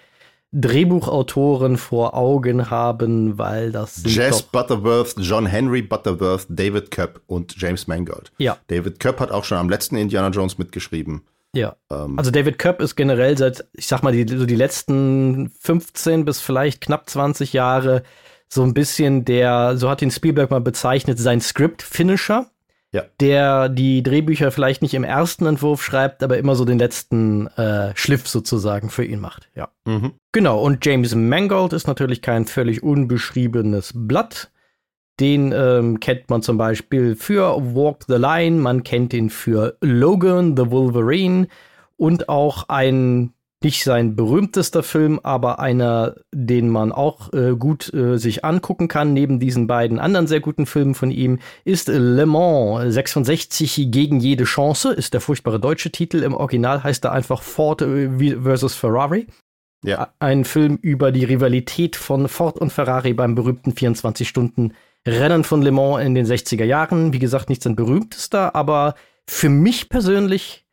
[0.53, 7.87] Drehbuchautoren vor Augen haben, weil das Jess Butterworth, John Henry Butterworth, David Köpp und James
[7.87, 8.33] Mangold.
[8.39, 8.57] Ja.
[8.69, 11.23] David Köpp hat auch schon am letzten Indiana Jones mitgeschrieben.
[11.55, 11.77] Ja.
[11.91, 16.25] Ähm, also David Köpp ist generell seit, ich sag mal, die, so die letzten 15
[16.25, 18.03] bis vielleicht knapp 20 Jahre
[18.49, 22.47] so ein bisschen der, so hat ihn Spielberg mal bezeichnet, sein Script-Finisher.
[22.91, 23.05] Ja.
[23.21, 27.95] Der die Drehbücher vielleicht nicht im ersten Entwurf schreibt, aber immer so den letzten äh,
[27.95, 29.51] Schliff sozusagen für ihn macht.
[29.55, 29.69] Ja.
[29.85, 30.13] Mhm.
[30.33, 34.51] Genau, und James Mangold ist natürlich kein völlig unbeschriebenes Blatt.
[35.21, 40.57] Den ähm, kennt man zum Beispiel für Walk the Line, man kennt ihn für Logan,
[40.57, 41.49] the Wolverine
[41.97, 48.17] und auch ein nicht sein berühmtester Film, aber einer, den man auch äh, gut äh,
[48.17, 52.95] sich angucken kann, neben diesen beiden anderen sehr guten Filmen von ihm, ist Le Mans
[52.95, 56.23] 66 gegen jede Chance, ist der furchtbare deutsche Titel.
[56.23, 59.27] Im Original heißt er einfach Ford äh, versus Ferrari.
[59.85, 60.13] Ja.
[60.19, 64.75] Ein Film über die Rivalität von Ford und Ferrari beim berühmten 24 Stunden
[65.07, 67.13] Rennen von Le Mans in den 60er Jahren.
[67.13, 68.95] Wie gesagt, nicht sein berühmtester, aber
[69.27, 70.65] für mich persönlich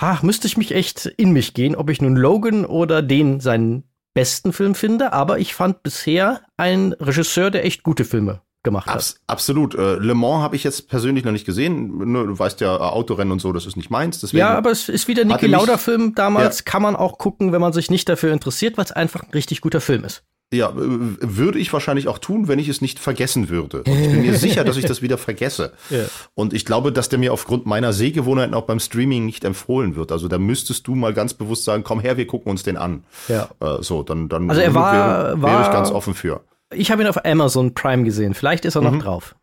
[0.00, 3.84] ha, müsste ich mich echt in mich gehen, ob ich nun Logan oder den seinen
[4.14, 5.12] besten Film finde.
[5.12, 8.96] Aber ich fand bisher einen Regisseur, der echt gute Filme gemacht hat.
[8.96, 9.74] Abs absolut.
[9.74, 11.98] Äh, Le Mans habe ich jetzt persönlich noch nicht gesehen.
[12.12, 14.20] Du weißt ja, Autorennen und so, das ist nicht meins.
[14.20, 16.58] Deswegen ja, aber es ist wieder ein Niki Lauda-Film damals.
[16.58, 16.64] Ja.
[16.64, 19.60] Kann man auch gucken, wenn man sich nicht dafür interessiert, weil es einfach ein richtig
[19.60, 20.24] guter Film ist.
[20.52, 23.78] Ja, würde ich wahrscheinlich auch tun, wenn ich es nicht vergessen würde.
[23.78, 25.72] Und ich bin mir sicher, dass ich das wieder vergesse.
[25.90, 26.04] Ja.
[26.34, 30.10] Und ich glaube, dass der mir aufgrund meiner Sehgewohnheiten auch beim Streaming nicht empfohlen wird.
[30.10, 33.04] Also da müsstest du mal ganz bewusst sagen, komm her, wir gucken uns den an.
[33.28, 33.48] Ja.
[33.60, 36.40] Äh, so, dann, dann also er war, wäre wär ich ganz offen für.
[36.74, 38.34] Ich habe ihn auf Amazon Prime gesehen.
[38.34, 39.00] Vielleicht ist er noch mhm.
[39.00, 39.36] drauf.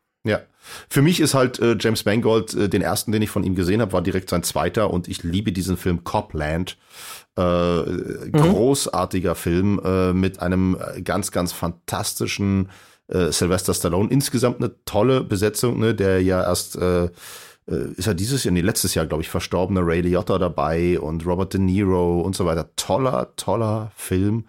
[0.90, 3.82] Für mich ist halt äh, James Mangold, äh, den ersten, den ich von ihm gesehen
[3.82, 6.78] habe, war direkt sein zweiter und ich liebe diesen Film Copland.
[7.38, 8.32] Äh, mhm.
[8.32, 12.70] Großartiger Film äh, mit einem äh, ganz, ganz fantastischen
[13.08, 14.10] äh, Sylvester Stallone.
[14.10, 17.10] Insgesamt eine tolle Besetzung, ne, der ja erst äh, äh
[17.96, 21.54] ist ja dieses Jahr, nee, letztes Jahr, glaube ich, verstorbene Ray Liotta dabei und Robert
[21.54, 22.70] De Niro und so weiter.
[22.76, 24.46] Toller, toller Film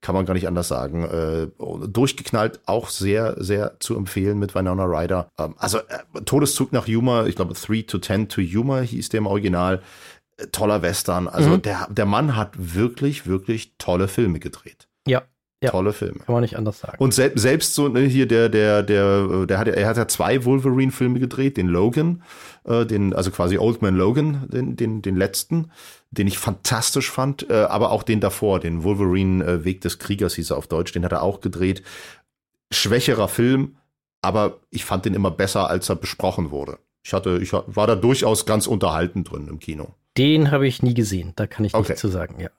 [0.00, 1.04] kann man gar nicht anders sagen.
[1.04, 1.48] Äh,
[1.88, 5.28] durchgeknallt, auch sehr, sehr zu empfehlen mit Winona Ryder.
[5.38, 9.18] Ähm, also äh, Todeszug nach Yuma, ich glaube 3 to 10 to Yuma hieß der
[9.18, 9.82] im Original.
[10.36, 11.28] Äh, toller Western.
[11.28, 11.62] Also mhm.
[11.62, 14.88] der, der Mann hat wirklich, wirklich tolle Filme gedreht.
[15.06, 15.22] Ja,
[15.62, 16.18] ja, Tolle Filme.
[16.18, 16.96] Kann man nicht anders sagen.
[16.98, 20.44] Und selbst, selbst so, ne, hier der, der, der, der hat, er hat ja zwei
[20.44, 22.22] Wolverine-Filme gedreht, den Logan,
[22.64, 25.70] äh, den, also quasi Old Man Logan, den, den, den letzten,
[26.10, 30.34] den ich fantastisch fand, äh, aber auch den davor, den Wolverine äh, Weg des Kriegers
[30.34, 31.82] hieß er auf Deutsch, den hat er auch gedreht.
[32.70, 33.76] Schwächerer Film,
[34.20, 36.78] aber ich fand den immer besser, als er besprochen wurde.
[37.02, 39.94] Ich hatte, ich war da durchaus ganz unterhalten drin im Kino.
[40.18, 41.88] Den habe ich nie gesehen, da kann ich okay.
[41.88, 42.50] nichts zu sagen, ja.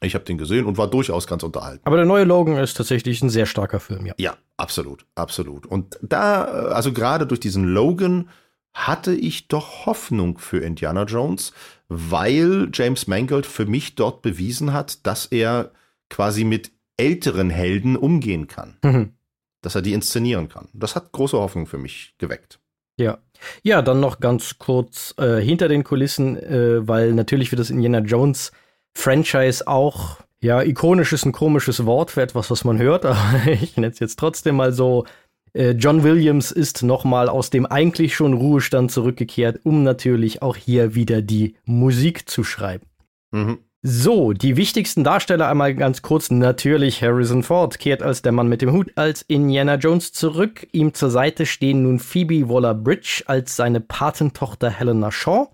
[0.00, 1.82] Ich habe den gesehen und war durchaus ganz unterhalten.
[1.84, 4.14] Aber der neue Logan ist tatsächlich ein sehr starker Film, ja.
[4.16, 5.66] Ja, absolut, absolut.
[5.66, 8.28] Und da, also gerade durch diesen Logan
[8.74, 11.52] hatte ich doch Hoffnung für Indiana Jones,
[11.88, 15.72] weil James Mangold für mich dort bewiesen hat, dass er
[16.10, 18.76] quasi mit älteren Helden umgehen kann.
[18.84, 19.14] Mhm.
[19.62, 20.68] Dass er die inszenieren kann.
[20.72, 22.60] Das hat große Hoffnung für mich geweckt.
[22.98, 23.18] Ja.
[23.62, 28.00] Ja, dann noch ganz kurz äh, hinter den Kulissen, äh, weil natürlich wird das Indiana
[28.00, 28.52] Jones
[28.96, 33.76] Franchise auch, ja, ikonisch ist ein komisches Wort für etwas, was man hört, aber ich
[33.76, 35.04] nenne es jetzt trotzdem mal so.
[35.54, 40.94] Äh, John Williams ist nochmal aus dem eigentlich schon Ruhestand zurückgekehrt, um natürlich auch hier
[40.94, 42.86] wieder die Musik zu schreiben.
[43.30, 43.58] Mhm.
[43.82, 46.32] So, die wichtigsten Darsteller einmal ganz kurz.
[46.32, 50.66] Natürlich Harrison Ford kehrt als der Mann mit dem Hut als Indiana Jones zurück.
[50.72, 55.46] Ihm zur Seite stehen nun Phoebe Waller-Bridge als seine Patentochter Helena Shaw.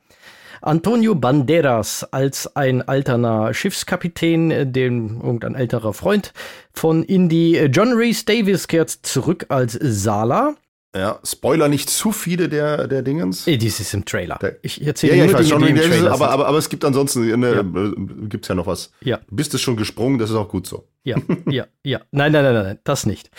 [0.64, 6.32] Antonio Banderas als ein alterner Schiffskapitän, den irgendein älterer Freund
[6.72, 7.66] von Indy.
[7.66, 10.54] John Reese Davis kehrt zurück als Sala.
[10.94, 13.48] Ja, Spoiler nicht zu viele der, der Dingens.
[13.48, 14.38] Äh, dies ist im Trailer.
[14.62, 16.68] Ich erzähle ja, ja, nur ich weiß die, schon, die im aber, aber, aber es
[16.68, 17.60] gibt ansonsten, ne, ja.
[17.60, 18.92] Äh, gibt's ja noch was.
[19.00, 19.18] Ja.
[19.28, 20.86] Du bist es schon gesprungen, das ist auch gut so.
[21.02, 21.16] Ja,
[21.50, 22.00] ja, ja.
[22.12, 23.30] Nein, nein, nein, nein, das nicht.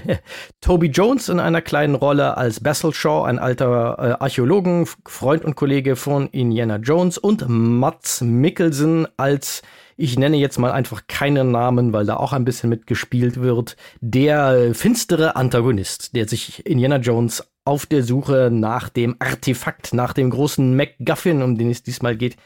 [0.60, 5.54] Toby Jones in einer kleinen Rolle als Basil Shaw, ein alter äh, Archäologen, Freund und
[5.54, 9.62] Kollege von Indiana Jones und Mats Mikkelsen als
[9.96, 14.74] ich nenne jetzt mal einfach keinen Namen, weil da auch ein bisschen mitgespielt wird, der
[14.74, 20.76] finstere Antagonist, der sich Indiana Jones auf der Suche nach dem Artefakt, nach dem großen
[20.76, 22.36] MacGuffin, um den es diesmal geht,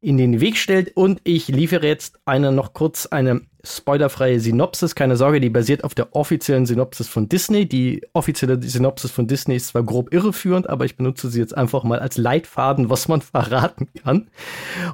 [0.00, 0.96] in den Weg stellt.
[0.96, 4.94] Und ich liefere jetzt eine noch kurz eine spoilerfreie Synopsis.
[4.94, 7.66] Keine Sorge, die basiert auf der offiziellen Synopsis von Disney.
[7.66, 11.84] Die offizielle Synopsis von Disney ist zwar grob irreführend, aber ich benutze sie jetzt einfach
[11.84, 14.28] mal als Leitfaden, was man verraten kann.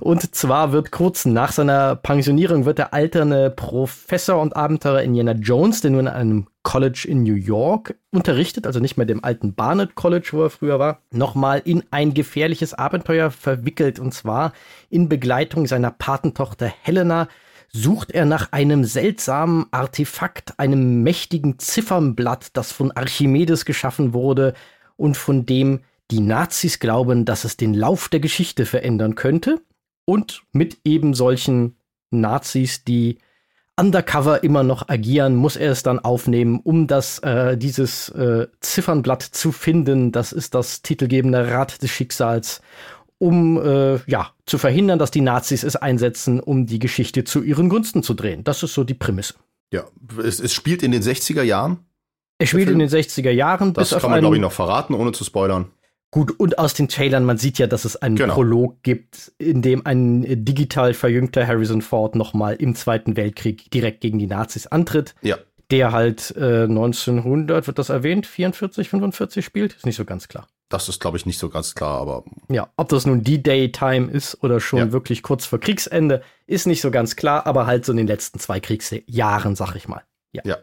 [0.01, 5.81] Und zwar wird kurz nach seiner Pensionierung wird der alterne Professor und Abenteurer Indiana Jones,
[5.81, 9.95] der nur in einem College in New York unterrichtet, also nicht mehr dem alten Barnett
[9.95, 14.53] College, wo er früher war, nochmal in ein gefährliches Abenteuer verwickelt und zwar
[14.89, 17.29] in Begleitung seiner Patentochter Helena,
[17.75, 24.55] sucht er nach einem seltsamen Artefakt, einem mächtigen Ziffernblatt, das von Archimedes geschaffen wurde
[24.97, 25.81] und von dem
[26.13, 29.61] die Nazis glauben, dass es den Lauf der Geschichte verändern könnte.
[30.05, 31.77] Und mit eben solchen
[32.11, 33.19] Nazis, die
[33.77, 39.23] undercover immer noch agieren, muss er es dann aufnehmen, um das äh, dieses äh, Ziffernblatt
[39.23, 40.13] zu finden.
[40.13, 42.61] Das ist das titelgebende Rad des Schicksals
[43.19, 47.69] um äh, ja, zu verhindern, dass die Nazis es einsetzen, um die Geschichte zu ihren
[47.69, 48.45] Gunsten zu drehen.
[48.45, 49.35] Das ist so die Prämisse.
[49.73, 49.85] Ja,
[50.23, 51.79] es, es spielt in den 60er Jahren.
[52.39, 53.73] Es spielt in den 60er Jahren.
[53.73, 55.71] Das bis kann man, glaube ich, noch verraten, ohne zu spoilern.
[56.11, 58.35] Gut, und aus den Trailern, man sieht ja, dass es einen genau.
[58.35, 64.21] Prolog gibt, in dem ein digital verjüngter Harrison Ford nochmal im Zweiten Weltkrieg direkt gegen
[64.21, 65.17] die Nazis antritt.
[65.23, 65.39] Ja.
[65.73, 69.75] Der halt äh, 1900, wird das erwähnt, 44, 45 spielt?
[69.75, 70.47] Ist nicht so ganz klar.
[70.75, 72.25] Das ist, glaube ich, nicht so ganz klar, aber.
[72.49, 74.93] Ja, ob das nun die Day-Time ist oder schon ja.
[74.93, 78.41] wirklich kurz vor Kriegsende, ist nicht so ganz klar, aber halt so in den letzten
[78.41, 80.03] zwei Kriegsjahren, sag ich mal.
[80.33, 80.43] Ja.
[80.45, 80.57] ja.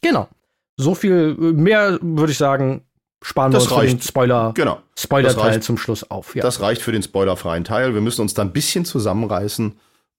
[0.00, 0.30] Genau.
[0.78, 2.86] So viel äh, mehr würde ich sagen,
[3.20, 3.92] sparen das wir uns reicht.
[3.92, 4.80] den Spoiler, genau.
[4.96, 6.34] Spoiler-Teil zum Schluss auf.
[6.34, 6.40] Ja.
[6.40, 7.92] Das reicht für den spoilerfreien Teil.
[7.92, 9.72] Wir müssen uns da ein bisschen zusammenreißen,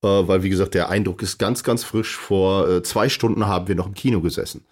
[0.04, 2.16] äh, weil, wie gesagt, der Eindruck ist ganz, ganz frisch.
[2.16, 4.64] Vor äh, zwei Stunden haben wir noch im Kino gesessen.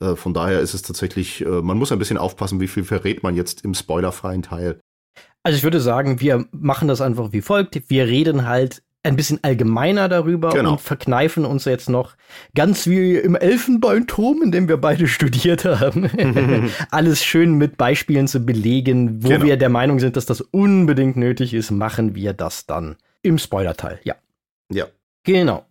[0.00, 3.22] Äh, von daher ist es tatsächlich, äh, man muss ein bisschen aufpassen, wie viel verrät
[3.22, 4.80] man jetzt im spoilerfreien Teil.
[5.42, 7.90] Also ich würde sagen, wir machen das einfach wie folgt.
[7.90, 10.72] Wir reden halt ein bisschen allgemeiner darüber genau.
[10.72, 12.16] und verkneifen uns jetzt noch
[12.54, 16.08] ganz wie im Elfenbeinturm, in dem wir beide studiert haben,
[16.90, 19.44] alles schön mit Beispielen zu belegen, wo genau.
[19.44, 24.00] wir der Meinung sind, dass das unbedingt nötig ist, machen wir das dann im Spoilerteil.
[24.04, 24.14] Ja.
[24.72, 24.86] Ja.
[25.24, 25.66] Genau.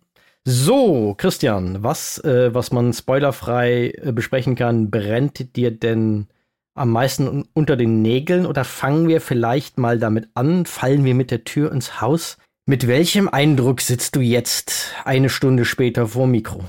[0.46, 6.26] So, Christian, was, äh, was man spoilerfrei äh, besprechen kann, brennt dir denn
[6.74, 10.66] am meisten unter den Nägeln oder fangen wir vielleicht mal damit an?
[10.66, 12.36] Fallen wir mit der Tür ins Haus?
[12.66, 16.64] Mit welchem Eindruck sitzt du jetzt eine Stunde später vor Mikro?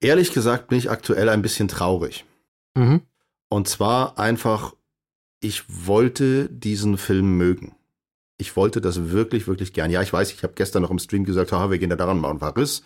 [0.00, 2.24] Ehrlich gesagt bin ich aktuell ein bisschen traurig.
[2.74, 3.02] Mhm.
[3.48, 4.74] Und zwar einfach,
[5.40, 7.74] ich wollte diesen Film mögen.
[8.38, 9.90] Ich wollte das wirklich, wirklich gern.
[9.90, 12.18] Ja, ich weiß, ich habe gestern noch im Stream gesagt, haha, wir gehen da daran
[12.18, 12.82] mal ein Verriss.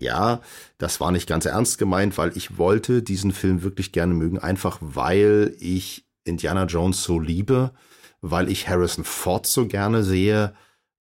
[0.00, 0.40] Ja,
[0.78, 4.78] das war nicht ganz ernst gemeint, weil ich wollte diesen Film wirklich gerne mögen, einfach
[4.80, 7.72] weil ich Indiana Jones so liebe,
[8.20, 10.54] weil ich Harrison Ford so gerne sehe.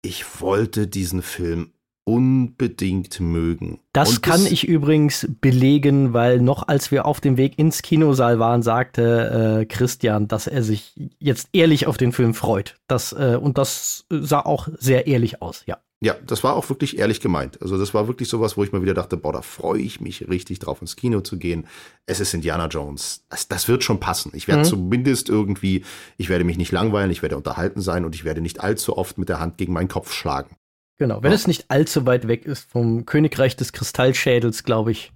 [0.01, 1.71] Ich wollte diesen Film
[2.03, 3.79] unbedingt mögen.
[3.93, 8.63] Das kann ich übrigens belegen, weil noch als wir auf dem Weg ins Kinosaal waren,
[8.63, 12.75] sagte äh, Christian, dass er sich jetzt ehrlich auf den Film freut.
[12.87, 15.77] Das, äh, und das sah auch sehr ehrlich aus, ja.
[16.03, 17.61] Ja, das war auch wirklich ehrlich gemeint.
[17.61, 20.27] Also das war wirklich sowas, wo ich mal wieder dachte, boah, da freue ich mich
[20.27, 21.67] richtig drauf, ins Kino zu gehen.
[22.07, 23.23] Es ist Indiana Jones.
[23.29, 24.31] Das, das wird schon passen.
[24.33, 24.65] Ich werde mhm.
[24.65, 25.85] zumindest irgendwie,
[26.17, 29.19] ich werde mich nicht langweilen, ich werde unterhalten sein und ich werde nicht allzu oft
[29.19, 30.55] mit der Hand gegen meinen Kopf schlagen.
[30.97, 31.35] Genau, wenn ja.
[31.35, 35.11] es nicht allzu weit weg ist vom Königreich des Kristallschädels, glaube ich,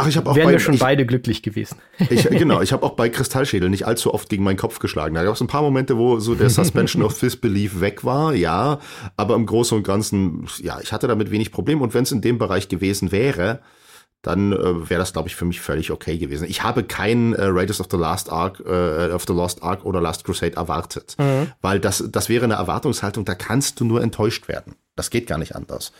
[0.00, 1.78] Ach, ich habe auch wären bei, wir schon ich, beide glücklich gewesen.
[2.08, 5.16] Ich, genau, ich habe auch bei Kristallschädel nicht allzu oft gegen meinen Kopf geschlagen.
[5.16, 8.78] Da gab es ein paar Momente, wo so der Suspension of Disbelief weg war, ja,
[9.16, 11.82] aber im Großen und Ganzen, ja, ich hatte damit wenig Problem.
[11.82, 13.58] Und wenn es in dem Bereich gewesen wäre,
[14.22, 16.46] dann äh, wäre das, glaube ich, für mich völlig okay gewesen.
[16.48, 20.00] Ich habe kein äh, Raiders of the Last Ark, äh, of the Lost Ark oder
[20.00, 21.52] Last Crusade erwartet, mhm.
[21.60, 24.74] weil das, das wäre eine Erwartungshaltung, da kannst du nur enttäuscht werden.
[24.96, 25.92] Das geht gar nicht anders.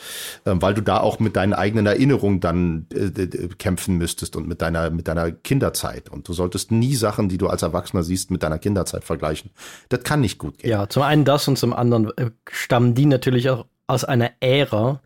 [0.45, 4.61] Ähm, weil du da auch mit deinen eigenen Erinnerungen dann äh, kämpfen müsstest und mit
[4.61, 6.09] deiner, mit deiner Kinderzeit.
[6.09, 9.53] Und du solltest nie Sachen, die du als Erwachsener siehst, mit deiner Kinderzeit vergleichen.
[9.89, 10.71] Das kann nicht gut gehen.
[10.71, 15.01] Ja, zum einen das und zum anderen äh, stammen die natürlich auch aus einer Ära,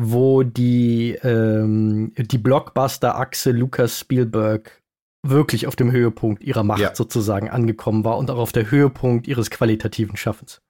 [0.00, 4.82] wo die, ähm, die Blockbuster-Achse Lucas Spielberg
[5.22, 6.94] wirklich auf dem Höhepunkt ihrer Macht ja.
[6.94, 10.62] sozusagen angekommen war und auch auf der Höhepunkt ihres qualitativen Schaffens.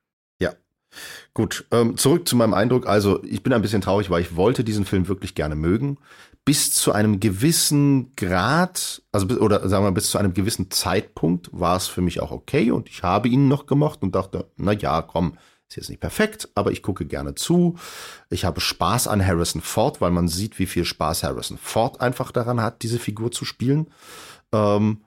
[1.35, 2.87] Gut, ähm, zurück zu meinem Eindruck.
[2.87, 5.99] Also ich bin ein bisschen traurig, weil ich wollte diesen Film wirklich gerne mögen.
[6.45, 11.77] Bis zu einem gewissen Grad, also oder sagen wir bis zu einem gewissen Zeitpunkt war
[11.77, 15.03] es für mich auch okay und ich habe ihn noch gemocht und dachte, na ja,
[15.03, 15.37] komm,
[15.71, 17.79] ist jetzt nicht perfekt, aber ich gucke gerne zu.
[18.29, 22.33] Ich habe Spaß an Harrison Ford, weil man sieht, wie viel Spaß Harrison Ford einfach
[22.33, 23.87] daran hat, diese Figur zu spielen.
[24.53, 25.05] Ähm,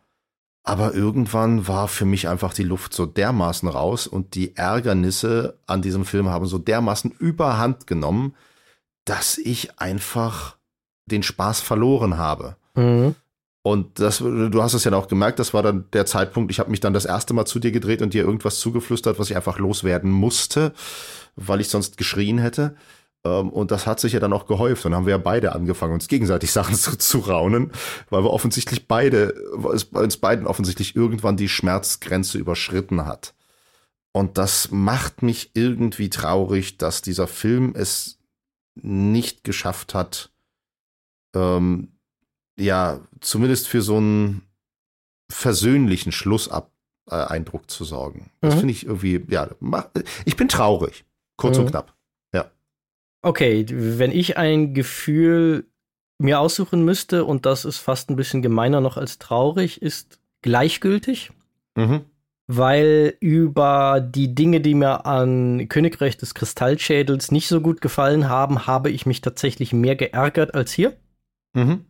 [0.64, 5.82] aber irgendwann war für mich einfach die Luft so dermaßen raus und die Ärgernisse an
[5.82, 8.34] diesem Film haben so dermaßen überhand genommen,
[9.04, 10.56] dass ich einfach
[11.06, 12.56] den Spaß verloren habe.
[12.76, 13.16] Mhm.
[13.66, 16.70] Und das, du hast es ja auch gemerkt, das war dann der Zeitpunkt, ich habe
[16.70, 19.58] mich dann das erste Mal zu dir gedreht und dir irgendwas zugeflüstert, was ich einfach
[19.58, 20.74] loswerden musste,
[21.38, 22.76] weil ich sonst geschrien hätte.
[23.24, 24.84] Ähm, und das hat sich ja dann auch gehäuft.
[24.84, 27.72] Dann haben wir ja beide angefangen, uns gegenseitig Sachen zu, zu raunen,
[28.10, 29.34] weil wir offensichtlich beide,
[29.74, 33.34] es bei uns beiden offensichtlich irgendwann die Schmerzgrenze überschritten hat.
[34.12, 38.20] Und das macht mich irgendwie traurig, dass dieser Film es
[38.76, 40.32] nicht geschafft hat,
[41.34, 41.93] ähm,
[42.60, 44.44] ja, zumindest für so einen
[45.32, 48.32] versöhnlichen Schlusseindruck zu sorgen.
[48.42, 48.60] Das Mhm.
[48.60, 49.88] finde ich irgendwie, ja, mach,
[50.26, 51.04] ich bin traurig.
[51.38, 51.64] Kurz Mhm.
[51.66, 51.94] und knapp.
[53.26, 55.66] Okay, wenn ich ein Gefühl
[56.20, 61.32] mir aussuchen müsste, und das ist fast ein bisschen gemeiner noch als traurig, ist gleichgültig,
[61.78, 62.02] Mhm.
[62.48, 68.68] weil über die Dinge, die mir an Königreich des Kristallschädels nicht so gut gefallen haben,
[68.68, 70.92] habe ich mich tatsächlich mehr geärgert als hier.
[71.54, 71.86] Mhm.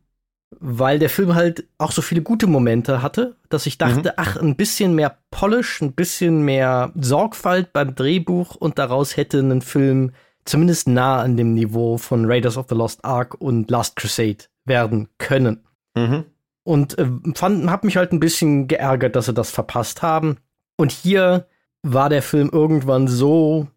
[0.60, 4.56] Weil der Film halt auch so viele gute Momente hatte, dass ich dachte, ach, ein
[4.56, 10.12] bisschen mehr Polish, ein bisschen mehr Sorgfalt beim Drehbuch und daraus hätte ein Film
[10.46, 15.10] zumindest nah an dem Niveau von Raiders of the Lost Ark und Last Crusade werden
[15.18, 15.64] können.
[15.96, 16.26] Mhm.
[16.64, 20.38] Und äh, fand, hab mich halt ein bisschen geärgert, dass sie das verpasst haben.
[20.78, 21.48] Und hier
[21.82, 23.68] war der Film irgendwann so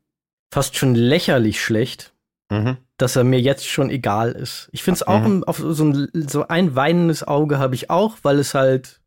[0.53, 2.15] fast schon lächerlich schlecht,
[2.51, 2.77] Mhm.
[2.97, 4.69] dass er mir jetzt schon egal ist.
[4.73, 5.45] Ich finde es auch Mhm.
[5.45, 9.01] auf so ein, so ein weinendes Auge habe ich auch, weil es halt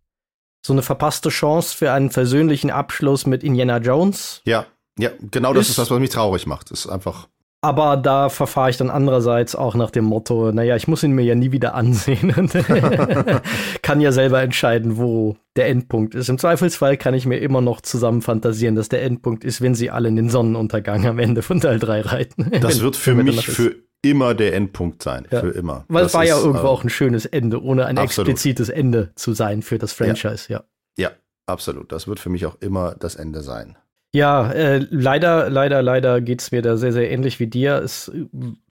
[0.66, 4.42] so eine verpasste Chance für einen versöhnlichen Abschluss mit Indiana Jones.
[4.46, 4.66] Ja,
[4.98, 6.70] ja, genau das Ist- ist das, was mich traurig macht.
[6.72, 7.30] Ist einfach.
[7.62, 11.24] Aber da verfahre ich dann andererseits auch nach dem Motto, naja, ich muss ihn mir
[11.24, 12.54] ja nie wieder ansehen und
[13.82, 16.30] kann ja selber entscheiden, wo der Endpunkt ist.
[16.30, 19.90] Im Zweifelsfall kann ich mir immer noch zusammen fantasieren, dass der Endpunkt ist, wenn sie
[19.90, 22.50] alle in den Sonnenuntergang am Ende von Teil 3 reiten.
[22.62, 25.28] Das Wenn- wird für mich für immer der Endpunkt sein.
[25.30, 25.42] Ja.
[25.42, 25.84] Für immer.
[25.90, 28.30] Weil Das es war ja ist, irgendwo äh, auch ein schönes Ende, ohne ein absolut.
[28.30, 30.64] explizites Ende zu sein für das Franchise, ja.
[30.98, 31.12] Ja,
[31.46, 31.92] absolut.
[31.92, 33.78] Das wird für mich auch immer das Ende sein.
[34.14, 37.76] Ja, äh, leider, leider, leider geht's mir da sehr, sehr ähnlich wie dir.
[37.76, 38.12] Es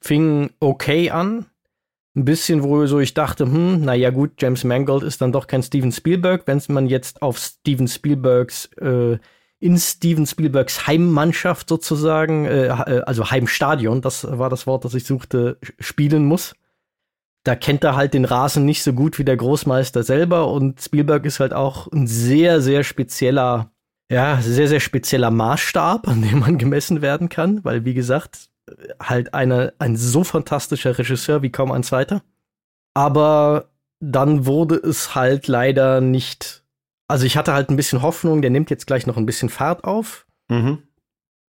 [0.01, 1.45] fing okay an.
[2.15, 5.63] Ein bisschen, wo so ich dachte, hm, naja gut, James Mangold ist dann doch kein
[5.63, 6.43] Steven Spielberg.
[6.45, 9.17] Wenn man jetzt auf Steven Spielbergs, äh,
[9.59, 15.05] in Steven Spielbergs Heimmannschaft sozusagen, äh, äh, also Heimstadion, das war das Wort, das ich
[15.05, 16.55] suchte, spielen muss.
[17.43, 21.25] Da kennt er halt den Rasen nicht so gut wie der Großmeister selber und Spielberg
[21.25, 23.71] ist halt auch ein sehr, sehr spezieller
[24.11, 28.49] ja, sehr, sehr spezieller Maßstab, an dem man gemessen werden kann, weil, wie gesagt,
[29.01, 32.21] halt eine, ein so fantastischer Regisseur wie kaum ein zweiter.
[32.93, 33.69] Aber
[33.99, 36.63] dann wurde es halt leider nicht.
[37.07, 39.83] Also ich hatte halt ein bisschen Hoffnung, der nimmt jetzt gleich noch ein bisschen Fahrt
[39.83, 40.25] auf.
[40.49, 40.83] Mhm.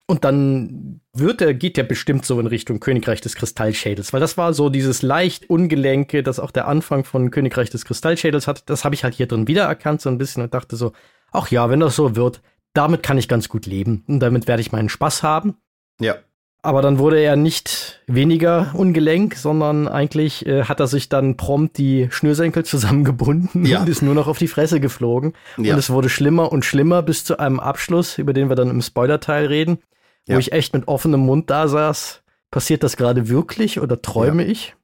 [0.07, 4.37] Und dann wird er, geht er bestimmt so in Richtung Königreich des Kristallschädels, weil das
[4.37, 8.69] war so dieses leicht ungelenke, das auch der Anfang von Königreich des Kristallschädels hat.
[8.69, 10.93] Das habe ich halt hier drin wiedererkannt so ein bisschen und dachte so,
[11.33, 12.43] ach ja, wenn das so wird,
[12.75, 15.57] damit kann ich ganz gut leben und damit werde ich meinen Spaß haben.
[16.01, 16.17] Ja.
[16.65, 21.77] Aber dann wurde er nicht weniger ungelenk, sondern eigentlich äh, hat er sich dann prompt
[21.77, 23.81] die Schnürsenkel zusammengebunden Ja.
[23.83, 25.35] und ist nur noch auf die Fresse geflogen.
[25.59, 25.75] Ja.
[25.75, 28.81] Und es wurde schlimmer und schlimmer bis zu einem Abschluss, über den wir dann im
[28.81, 29.79] Spoiler-Teil reden,
[30.27, 30.37] Ja.
[30.37, 32.23] wo ich echt mit offenem Mund da saß.
[32.51, 34.75] Passiert das gerade wirklich oder träume ich?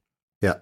[0.41, 0.57] Ja.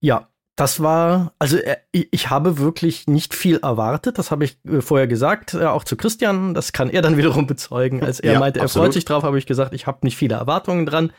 [0.00, 4.18] Ja, das war, also äh, ich habe wirklich nicht viel erwartet.
[4.18, 6.54] Das habe ich äh, vorher gesagt, äh, auch zu Christian.
[6.54, 8.02] Das kann er dann wiederum bezeugen.
[8.02, 8.86] Als er Ja, meinte, er absolut.
[8.86, 11.12] freut sich drauf, habe ich gesagt, ich habe nicht viele Erwartungen dran.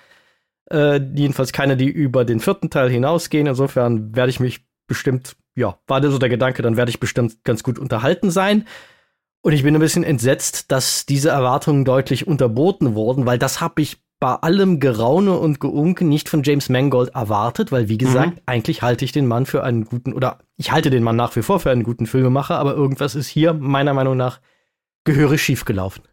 [0.71, 3.47] Äh, jedenfalls keine, die über den vierten Teil hinausgehen.
[3.47, 7.61] Insofern werde ich mich bestimmt, ja, war so der Gedanke, dann werde ich bestimmt ganz
[7.61, 8.65] gut unterhalten sein.
[9.41, 13.81] Und ich bin ein bisschen entsetzt, dass diese Erwartungen deutlich unterboten wurden, weil das habe
[13.81, 18.81] ich bei allem Geraune und Geunken nicht von James Mangold erwartet, weil wie gesagt, eigentlich
[18.81, 21.59] halte ich den Mann für einen guten, oder ich halte den Mann nach wie vor
[21.59, 24.39] für einen guten Filmemacher, aber irgendwas ist hier meiner Meinung nach
[25.03, 26.03] gehörig schiefgelaufen.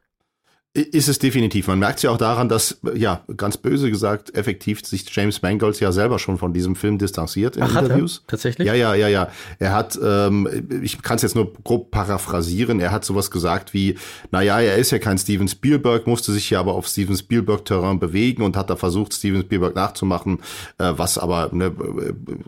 [0.74, 1.66] Ist es definitiv.
[1.68, 5.78] Man merkt es ja auch daran, dass, ja, ganz böse gesagt, effektiv sich James Mangold
[5.80, 7.90] ja selber schon von diesem Film distanziert in Ach, hat er?
[7.90, 8.24] Interviews.
[8.26, 8.66] Tatsächlich?
[8.66, 9.28] Ja, ja, ja, ja.
[9.58, 10.48] Er hat, ähm,
[10.82, 13.98] ich kann es jetzt nur grob paraphrasieren, er hat sowas gesagt wie,
[14.30, 18.42] naja, er ist ja kein Steven Spielberg, musste sich ja aber auf Steven Spielberg-Terrain bewegen
[18.42, 20.38] und hat da versucht, Steven Spielberg nachzumachen,
[20.78, 21.66] äh, was aber, ne,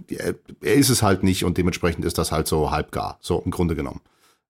[0.08, 3.42] äh, er, er ist es halt nicht und dementsprechend ist das halt so halbgar, so
[3.44, 4.00] im Grunde genommen.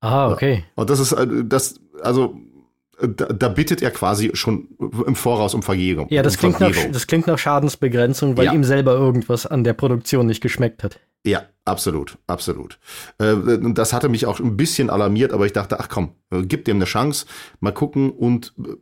[0.01, 0.63] Ah, okay.
[0.77, 2.54] Und das ist, äh, das, also, äh,
[3.01, 4.69] da, da bittet er quasi schon
[5.07, 6.07] im Voraus um Vergebung.
[6.11, 6.93] Ja, das um klingt, nach, Vergebung.
[6.93, 8.53] das klingt nach Schadensbegrenzung, weil Ja.
[8.53, 11.01] ihm selber irgendwas an der Produktion nicht geschmeckt hat.
[11.27, 12.79] Ja, absolut, absolut.
[13.19, 13.35] Äh,
[13.73, 16.77] das hatte mich auch ein bisschen alarmiert, aber ich dachte, ach komm, äh, gib dem
[16.77, 17.25] eine Chance,
[17.61, 18.11] mal gucken.
[18.11, 18.75] Und äh,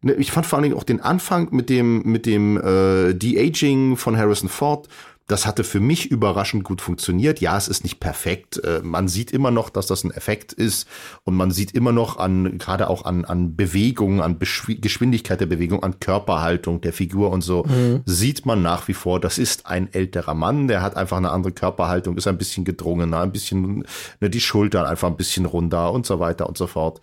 [0.00, 4.16] ne, ich fand vor allen Dingen auch den Anfang mit dem, mit dem De-Aging von
[4.16, 4.88] Harrison Ford,
[5.30, 7.40] das hatte für mich überraschend gut funktioniert.
[7.40, 8.62] Ja, es ist nicht perfekt.
[8.64, 10.88] Äh, man sieht immer noch, dass das ein Effekt ist
[11.22, 15.84] und man sieht immer noch an, gerade auch an, an Bewegung, an Geschwindigkeit der Bewegung,
[15.84, 18.02] an Körperhaltung der Figur und so, mhm.
[18.06, 21.52] sieht man nach wie vor, das ist ein älterer Mann, der hat einfach eine andere
[21.52, 23.84] Körperhaltung, ist ein bisschen gedrungener, ein bisschen,
[24.20, 27.00] ne, die Schultern einfach ein bisschen runter und so weiter und so fort.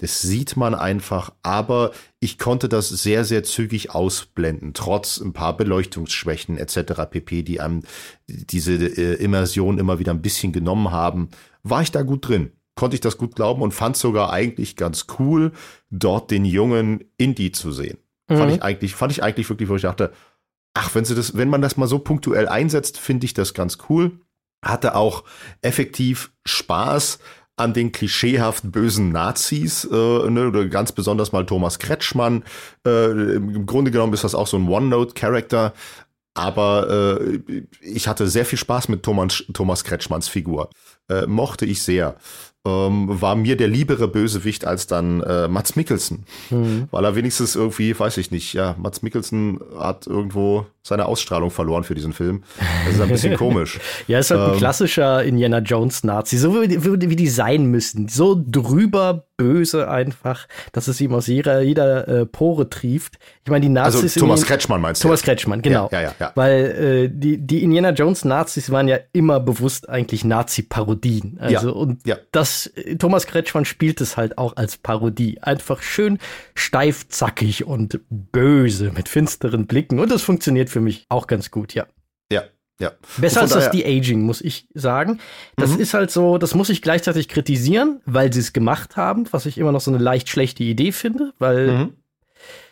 [0.00, 5.54] Das sieht man einfach, aber ich konnte das sehr, sehr zügig ausblenden, trotz ein paar
[5.58, 7.02] Beleuchtungsschwächen etc.
[7.10, 7.82] pp, die einem
[8.26, 11.28] diese äh, Immersion immer wieder ein bisschen genommen haben.
[11.62, 12.52] War ich da gut drin?
[12.76, 15.52] Konnte ich das gut glauben und fand sogar eigentlich ganz cool,
[15.90, 17.98] dort den jungen Indie zu sehen.
[18.30, 18.36] Mhm.
[18.38, 20.12] Fand ich eigentlich, fand ich eigentlich wirklich, wo ich dachte,
[20.72, 23.76] ach, wenn sie das, wenn man das mal so punktuell einsetzt, finde ich das ganz
[23.90, 24.20] cool.
[24.64, 25.24] Hatte auch
[25.60, 27.18] effektiv Spaß
[27.60, 32.44] an den klischeehaft bösen Nazis, äh, ne, oder ganz besonders mal Thomas Kretschmann.
[32.86, 35.72] Äh, Im Grunde genommen ist das auch so ein One-Note-Character,
[36.34, 40.70] aber äh, ich hatte sehr viel Spaß mit Thomas, Thomas Kretschmanns Figur.
[41.08, 42.16] Äh, mochte ich sehr
[42.66, 46.24] ähm, war mir der liebere Bösewicht als dann äh, Mats Mikkelsen.
[46.50, 46.88] Mhm.
[46.90, 51.84] Weil er wenigstens irgendwie, weiß ich nicht, ja, Mats Mikkelsen hat irgendwo seine Ausstrahlung verloren
[51.84, 52.42] für diesen Film.
[52.84, 53.78] Das ist ein bisschen komisch.
[54.06, 58.08] ja, ist halt ein ähm, klassischer Indiana Jones Nazi, so wie, wie, die sein müssen.
[58.08, 63.18] So drüber böse einfach, dass es ihm aus jeder, jeder äh, Pore trieft.
[63.42, 64.02] Ich meine, die Nazis.
[64.02, 65.08] Also Thomas Kretschmann meinst du?
[65.08, 65.88] Thomas Kretschmann, genau.
[65.92, 66.32] Ja, ja, ja.
[66.34, 71.38] Weil äh, die, die Indiana Jones Nazis waren ja immer bewusst eigentlich Nazi-Parodien.
[71.40, 72.02] Also, ja, und
[72.32, 75.42] das, äh, Thomas Kretschmann spielt es halt auch als Parodie.
[75.42, 76.18] Einfach schön
[76.54, 80.00] steif, zackig und böse mit finsteren Blicken.
[80.00, 81.86] Und das funktioniert für mich auch ganz gut, ja.
[82.32, 82.44] Ja,
[82.80, 82.92] ja.
[83.18, 85.20] Besser als das De-Aging, muss ich sagen.
[85.56, 85.80] Das mhm.
[85.80, 89.58] ist halt so, das muss ich gleichzeitig kritisieren, weil sie es gemacht haben, was ich
[89.58, 91.96] immer noch so eine leicht schlechte Idee finde, weil mhm.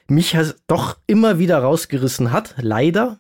[0.09, 3.18] mich halt doch immer wieder rausgerissen hat, leider.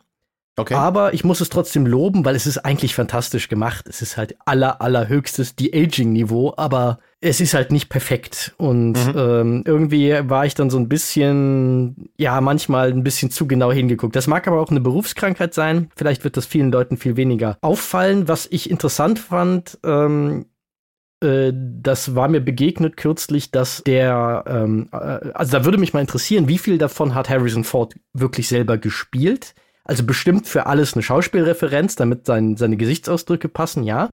[0.58, 0.74] Okay.
[0.74, 3.86] Aber ich muss es trotzdem loben, weil es ist eigentlich fantastisch gemacht.
[3.88, 8.54] Es ist halt aller, allerhöchstes De-Aging-Niveau, aber es ist halt nicht perfekt.
[8.58, 9.14] Und mhm.
[9.16, 14.16] ähm, irgendwie war ich dann so ein bisschen, ja, manchmal ein bisschen zu genau hingeguckt.
[14.16, 15.90] Das mag aber auch eine Berufskrankheit sein.
[15.96, 18.26] Vielleicht wird das vielen Leuten viel weniger auffallen.
[18.26, 20.46] Was ich interessant fand, ähm,
[21.20, 24.96] äh, das war mir begegnet kürzlich, dass der, ähm, äh,
[25.34, 29.54] also da würde mich mal interessieren, wie viel davon hat Harrison Ford wirklich selber gespielt?
[29.88, 34.10] Also bestimmt für alles eine Schauspielreferenz, damit sein, seine Gesichtsausdrücke passen, ja.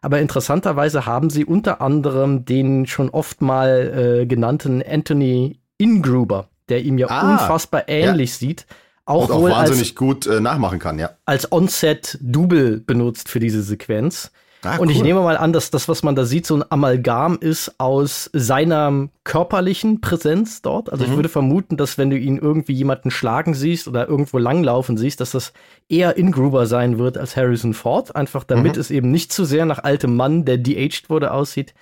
[0.00, 6.82] Aber interessanterweise haben sie unter anderem den schon oft mal äh, genannten Anthony Ingruber, der
[6.82, 8.36] ihm ja ah, unfassbar ähnlich ja.
[8.38, 8.66] sieht,
[9.04, 11.10] auch, Und auch wohl wahnsinnig als, gut äh, nachmachen kann, ja.
[11.26, 14.30] Als On-Set-Double benutzt für diese Sequenz.
[14.62, 17.38] Ah, und ich nehme mal an, dass das, was man da sieht, so ein Amalgam
[17.40, 20.92] ist aus seiner körperlichen Präsenz dort.
[20.92, 21.10] Also mhm.
[21.10, 25.20] ich würde vermuten, dass wenn du ihn irgendwie jemanden schlagen siehst oder irgendwo langlaufen siehst,
[25.20, 25.54] dass das
[25.88, 28.14] eher Ingruber sein wird als Harrison Ford.
[28.14, 28.80] Einfach damit mhm.
[28.80, 31.74] es eben nicht zu sehr nach altem Mann, der de-aged wurde, aussieht.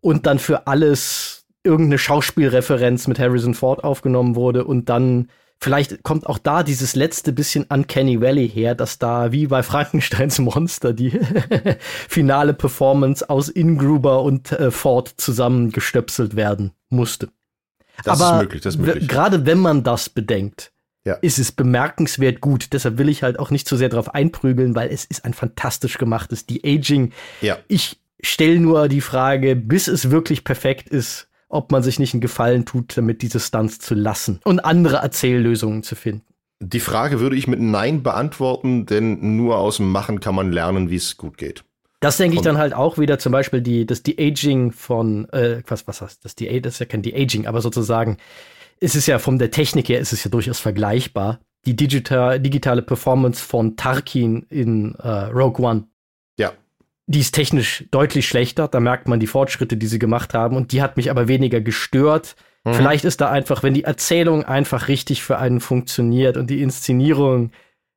[0.00, 5.28] Und dann für alles irgendeine Schauspielreferenz mit Harrison Ford aufgenommen wurde und dann
[5.60, 10.38] Vielleicht kommt auch da dieses letzte bisschen Uncanny Valley her, dass da wie bei Frankensteins
[10.38, 11.18] Monster die
[12.08, 17.30] finale Performance aus Ingruber und äh, Ford zusammengestöpselt werden musste.
[18.04, 19.08] Das Aber ist möglich, das ist möglich.
[19.08, 20.70] Gerade wenn man das bedenkt,
[21.04, 21.14] ja.
[21.14, 22.72] ist es bemerkenswert gut.
[22.72, 25.34] Deshalb will ich halt auch nicht zu so sehr darauf einprügeln, weil es ist ein
[25.34, 27.12] fantastisch gemachtes De-Aging.
[27.40, 27.58] Ja.
[27.66, 32.20] Ich stelle nur die Frage, bis es wirklich perfekt ist, ob man sich nicht einen
[32.20, 36.24] Gefallen tut, damit diese Stunts zu lassen und andere Erzähllösungen zu finden.
[36.60, 40.90] Die Frage würde ich mit Nein beantworten, denn nur aus dem Machen kann man lernen,
[40.90, 41.64] wie es gut geht.
[42.00, 45.88] Das denke ich dann halt auch wieder zum Beispiel die, das De-Aging von, äh, was,
[45.88, 46.36] was heißt das?
[46.36, 48.18] De das ist ja kein De-Aging, aber sozusagen,
[48.80, 51.40] es ist ja von der Technik her, ist es ja durchaus vergleichbar.
[51.66, 55.87] Die digital, digitale Performance von Tarkin in äh, Rogue One
[57.08, 58.68] die ist technisch deutlich schlechter.
[58.68, 60.56] Da merkt man die Fortschritte, die sie gemacht haben.
[60.56, 62.36] Und die hat mich aber weniger gestört.
[62.64, 62.74] Mhm.
[62.74, 67.50] Vielleicht ist da einfach, wenn die Erzählung einfach richtig für einen funktioniert und die Inszenierung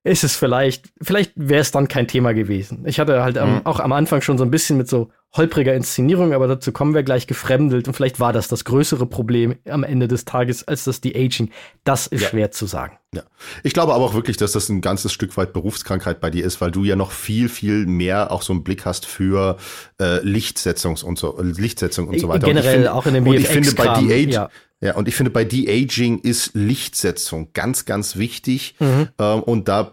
[0.03, 2.85] ist es vielleicht, vielleicht wäre es dann kein Thema gewesen.
[2.87, 3.61] Ich hatte halt mhm.
[3.65, 7.03] auch am Anfang schon so ein bisschen mit so holpriger Inszenierung, aber dazu kommen wir
[7.03, 10.99] gleich gefremdelt und vielleicht war das das größere Problem am Ende des Tages als das
[10.99, 11.51] die Aging.
[11.85, 12.29] Das ist ja.
[12.29, 12.97] schwer zu sagen.
[13.13, 13.23] Ja.
[13.63, 16.59] Ich glaube aber auch wirklich, dass das ein ganzes Stück weit Berufskrankheit bei dir ist,
[16.59, 19.57] weil du ja noch viel, viel mehr auch so einen Blick hast für
[20.01, 22.47] äh, Lichtsetzung und so, Lichtsetzung und so weiter.
[22.47, 24.49] Generell find, auch in dem Und ich finde bei Age, ja.
[24.83, 28.75] Ja, und ich finde, bei De-Aging ist Lichtsetzung ganz, ganz wichtig.
[28.79, 29.09] Mhm.
[29.19, 29.91] Ähm, und da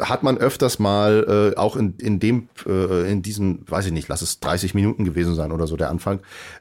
[0.00, 4.08] hat man öfters mal, äh, auch in, in dem, äh, in diesem, weiß ich nicht,
[4.08, 6.20] lass es 30 Minuten gewesen sein oder so, der Anfang.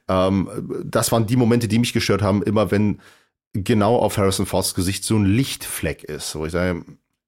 [0.09, 2.99] Ähm, das waren die Momente, die mich gestört haben, immer wenn
[3.53, 6.83] genau auf Harrison Fords Gesicht so ein Lichtfleck ist, wo ich sage,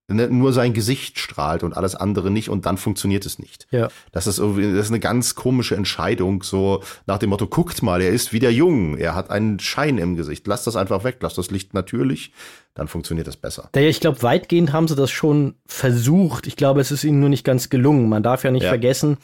[0.08, 3.66] Ne, nur sein Gesicht strahlt und alles andere nicht und dann funktioniert es nicht.
[3.72, 3.88] Ja.
[4.12, 8.04] Das ist irgendwie, das ist eine ganz komische Entscheidung, so nach dem Motto, guckt mal,
[8.04, 11.34] er ist wieder jung, er hat einen Schein im Gesicht, lass das einfach weg, lass
[11.34, 12.34] das Licht natürlich,
[12.76, 13.72] dann funktioniert das besser.
[13.76, 16.46] Ja, ich glaube, weitgehend haben sie das schon versucht.
[16.46, 18.08] Ich glaube, es ist ihnen nur nicht ganz gelungen.
[18.08, 18.70] Man darf ja nicht ja.
[18.70, 19.18] vergessen,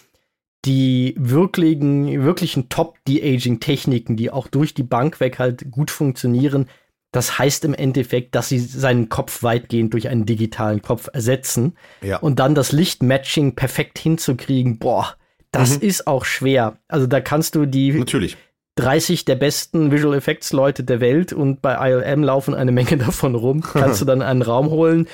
[0.66, 6.68] die wirklichen, wirklichen Top-De-Aging-Techniken, die auch durch die Bank weg halt gut funktionieren,
[7.12, 11.76] das heißt im Endeffekt, dass sie seinen Kopf weitgehend durch einen digitalen Kopf ersetzen.
[12.02, 12.18] Ja.
[12.18, 15.16] Und dann das Lichtmatching perfekt hinzukriegen, boah,
[15.52, 15.88] das mhm.
[15.88, 16.78] ist auch schwer.
[16.88, 18.38] Also da kannst du die Natürlich.
[18.76, 23.36] 30 der besten Visual Effects Leute der Welt und bei ILM laufen eine Menge davon
[23.36, 23.62] rum.
[23.62, 25.08] Kannst du dann einen Raum holen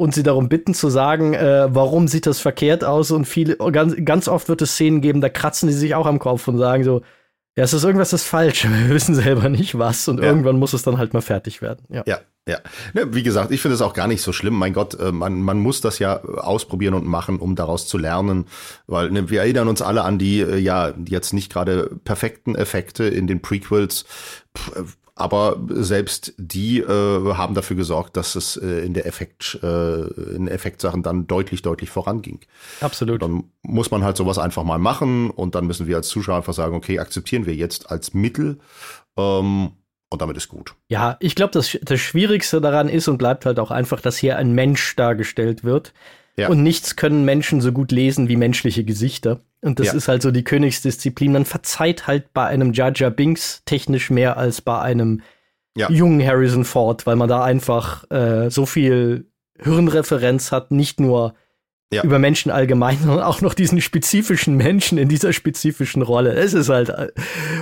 [0.00, 3.96] und sie darum bitten zu sagen, äh, warum sieht das verkehrt aus und viele ganz,
[4.04, 6.84] ganz oft wird es Szenen geben, da kratzen sie sich auch am Kopf und sagen
[6.84, 7.02] so,
[7.56, 8.64] ja, es ist irgendwas ist falsch.
[8.68, 10.26] Wir wissen selber nicht was und ja.
[10.26, 11.84] irgendwann muss es dann halt mal fertig werden.
[11.88, 12.18] Ja, ja.
[12.46, 12.58] ja.
[12.94, 14.54] Ne, wie gesagt, ich finde es auch gar nicht so schlimm.
[14.54, 18.46] Mein Gott, äh, man, man muss das ja ausprobieren und machen, um daraus zu lernen,
[18.86, 23.04] weil ne, wir erinnern uns alle an die äh, ja jetzt nicht gerade perfekten Effekte
[23.04, 24.04] in den Prequels.
[25.20, 30.00] Aber selbst die äh, haben dafür gesorgt, dass es äh, in der Effekt, äh,
[30.34, 32.40] in Effektsachen dann deutlich, deutlich voranging.
[32.80, 33.20] Absolut.
[33.20, 36.54] Dann muss man halt sowas einfach mal machen und dann müssen wir als Zuschauer einfach
[36.54, 38.60] sagen, okay, akzeptieren wir jetzt als Mittel
[39.18, 39.72] ähm,
[40.08, 40.74] und damit ist gut.
[40.88, 44.38] Ja, ich glaube, das, das Schwierigste daran ist und bleibt halt auch einfach, dass hier
[44.38, 45.92] ein Mensch dargestellt wird.
[46.38, 46.48] Ja.
[46.48, 49.40] Und nichts können Menschen so gut lesen wie menschliche Gesichter.
[49.62, 49.94] Und das ja.
[49.94, 51.32] ist halt so die Königsdisziplin.
[51.32, 55.20] Man verzeiht halt bei einem Jar Jar Binks technisch mehr als bei einem
[55.76, 55.90] ja.
[55.90, 59.26] jungen Harrison Ford, weil man da einfach äh, so viel
[59.58, 61.34] Hirnreferenz hat, nicht nur
[61.92, 62.02] ja.
[62.02, 66.32] über Menschen allgemein, sondern auch noch diesen spezifischen Menschen in dieser spezifischen Rolle.
[66.34, 67.08] Es ist halt, äh,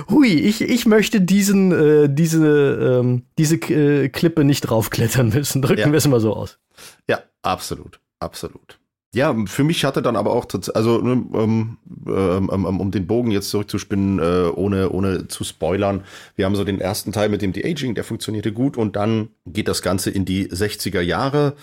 [0.09, 5.61] hui, ich, ich möchte diesen, äh, diese, ähm, diese äh, Klippe nicht draufklettern müssen.
[5.61, 6.59] Drücken wir es mal so aus.
[7.07, 8.78] Ja, absolut, absolut.
[9.13, 10.45] Ja, für mich hatte dann aber auch,
[10.75, 16.03] also ne, ähm, ähm, ähm, um den Bogen jetzt zurückzuspinnen, äh, ohne, ohne zu spoilern,
[16.35, 19.67] wir haben so den ersten Teil mit dem De-Aging, der funktionierte gut und dann geht
[19.67, 21.55] das Ganze in die 60er Jahre,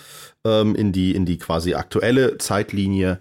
[0.43, 3.19] ähm, in, die, in die quasi aktuelle Zeitlinie.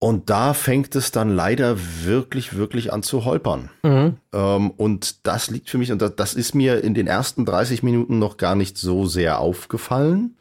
[0.00, 3.70] Und da fängt es dann leider wirklich, wirklich an zu holpern.
[3.84, 4.16] Mhm.
[4.32, 7.84] Ähm, und das liegt für mich, und das, das ist mir in den ersten 30
[7.84, 10.37] Minuten noch gar nicht so sehr aufgefallen.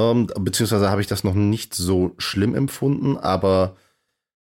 [0.00, 3.76] Ähm, beziehungsweise habe ich das noch nicht so schlimm empfunden, aber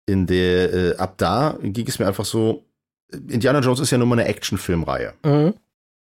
[0.05, 2.65] in der, äh, ab da ging es mir einfach so,
[3.11, 5.13] Indiana Jones ist ja nun mal eine Actionfilmreihe.
[5.23, 5.53] Mhm.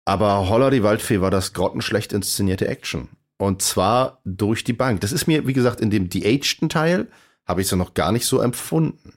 [0.06, 3.10] Aber Holler die Waldfee war das grottenschlecht inszenierte Action.
[3.38, 5.02] Und zwar durch die Bank.
[5.02, 7.08] Das ist mir, wie gesagt, in dem de-ageden Teil
[7.48, 9.14] habe ich es ja noch gar nicht so empfunden.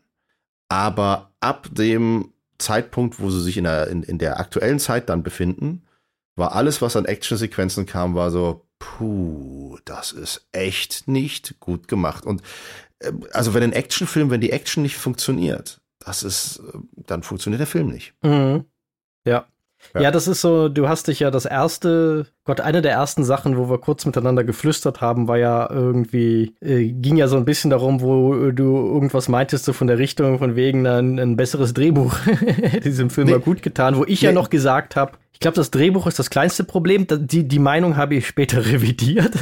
[0.68, 5.22] Aber ab dem Zeitpunkt, wo sie sich in der, in, in der aktuellen Zeit dann
[5.22, 5.82] befinden,
[6.36, 12.26] war alles, was an Actionsequenzen kam, war so, puh, das ist echt nicht gut gemacht.
[12.26, 12.42] Und
[13.00, 17.60] äh, also wenn ein Actionfilm, wenn die Action nicht funktioniert, das ist, äh, dann funktioniert
[17.60, 18.14] der Film nicht.
[18.22, 18.64] Mhm.
[19.26, 19.46] Ja.
[19.94, 20.02] Ja.
[20.02, 23.56] Ja, das ist so, du hast dich ja das erste, Gott, eine der ersten Sachen,
[23.56, 27.70] wo wir kurz miteinander geflüstert haben, war ja irgendwie, äh, ging ja so ein bisschen
[27.70, 32.16] darum, wo du irgendwas meintest, so von der Richtung, von wegen ein, ein besseres Drehbuch
[32.84, 33.32] diesem Film nee.
[33.34, 34.28] mal gut getan, wo ich nee.
[34.28, 37.06] ja noch gesagt habe, ich glaube, das Drehbuch ist das kleinste Problem.
[37.10, 39.34] Die, die Meinung habe ich später revidiert.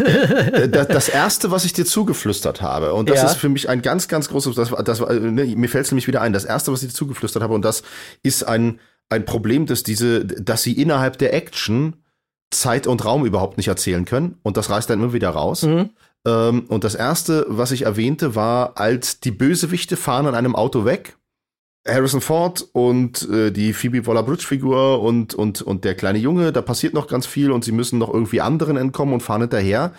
[0.71, 3.27] das, das erste, was ich dir zugeflüstert habe, und das ja.
[3.27, 6.23] ist für mich ein ganz, ganz großes, das, das, ne, mir fällt es nämlich wieder
[6.23, 7.83] ein, das erste, was ich dir zugeflüstert habe, und das
[8.23, 8.81] ist ein,
[9.13, 11.97] ein Problem, dass diese, dass sie innerhalb der Action
[12.51, 14.39] Zeit und Raum überhaupt nicht erzählen können.
[14.43, 15.63] Und das reißt dann immer wieder raus.
[15.63, 15.91] Mhm.
[16.27, 20.85] Ähm, und das erste, was ich erwähnte, war, als die Bösewichte fahren an einem Auto
[20.85, 21.17] weg
[21.87, 26.95] Harrison Ford und äh, die Phoebe Waller-Bridge-Figur und, und, und der kleine Junge, da passiert
[26.95, 29.93] noch ganz viel und sie müssen noch irgendwie anderen entkommen und fahren hinterher.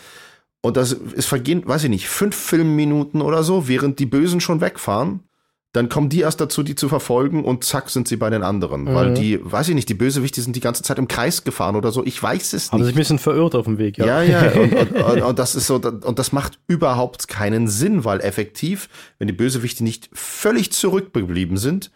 [0.62, 4.62] Und das ist vergehen, weiß ich nicht, fünf Filmminuten oder so, während die Bösen schon
[4.62, 5.20] wegfahren
[5.74, 8.84] dann kommen die erst dazu, die zu verfolgen und zack sind sie bei den anderen.
[8.84, 8.94] Mhm.
[8.94, 11.92] Weil die, weiß ich nicht, die Bösewichte sind die ganze Zeit im Kreis gefahren oder
[11.92, 12.06] so.
[12.06, 12.84] Ich weiß es Haben nicht.
[12.84, 14.22] Haben sich ein bisschen verirrt auf dem Weg, ja.
[14.22, 14.52] Ja, ja.
[14.54, 19.28] Und, und, und, das ist so, und das macht überhaupt keinen Sinn, weil effektiv, wenn
[19.28, 21.92] die Bösewichte nicht völlig zurückgeblieben sind,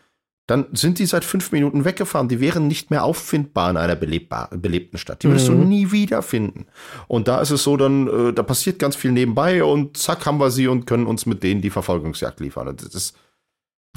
[0.47, 2.29] dann sind die seit fünf Minuten weggefahren.
[2.29, 5.21] Die wären nicht mehr auffindbar in einer belebten Stadt.
[5.21, 5.61] Die würdest mhm.
[5.61, 6.65] du nie wiederfinden.
[7.07, 10.39] Und da ist es so, dann, äh, da passiert ganz viel nebenbei und zack haben
[10.39, 12.69] wir sie und können uns mit denen die Verfolgungsjagd liefern.
[12.69, 13.17] Und das ist,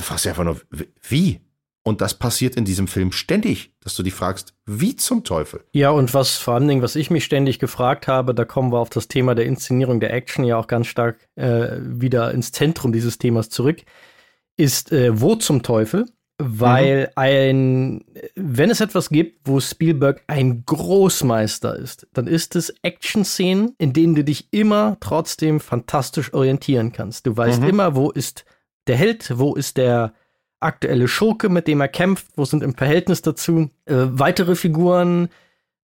[0.00, 0.58] Du fragst dich einfach nur,
[1.06, 1.40] wie?
[1.82, 5.62] Und das passiert in diesem Film ständig, dass du dich fragst, wie zum Teufel?
[5.72, 8.78] Ja, und was vor allen Dingen, was ich mich ständig gefragt habe, da kommen wir
[8.78, 12.92] auf das Thema der Inszenierung der Action ja auch ganz stark äh, wieder ins Zentrum
[12.92, 13.82] dieses Themas zurück,
[14.56, 16.06] ist, äh, wo zum Teufel
[16.42, 17.12] weil mhm.
[17.16, 23.92] ein, wenn es etwas gibt, wo Spielberg ein Großmeister ist, dann ist es Action-Szenen, in
[23.92, 27.26] denen du dich immer trotzdem fantastisch orientieren kannst.
[27.26, 27.68] Du weißt mhm.
[27.68, 28.46] immer, wo ist
[28.90, 30.12] der Held, wo ist der
[30.58, 35.28] aktuelle Schurke, mit dem er kämpft, wo sind im Verhältnis dazu äh, weitere Figuren,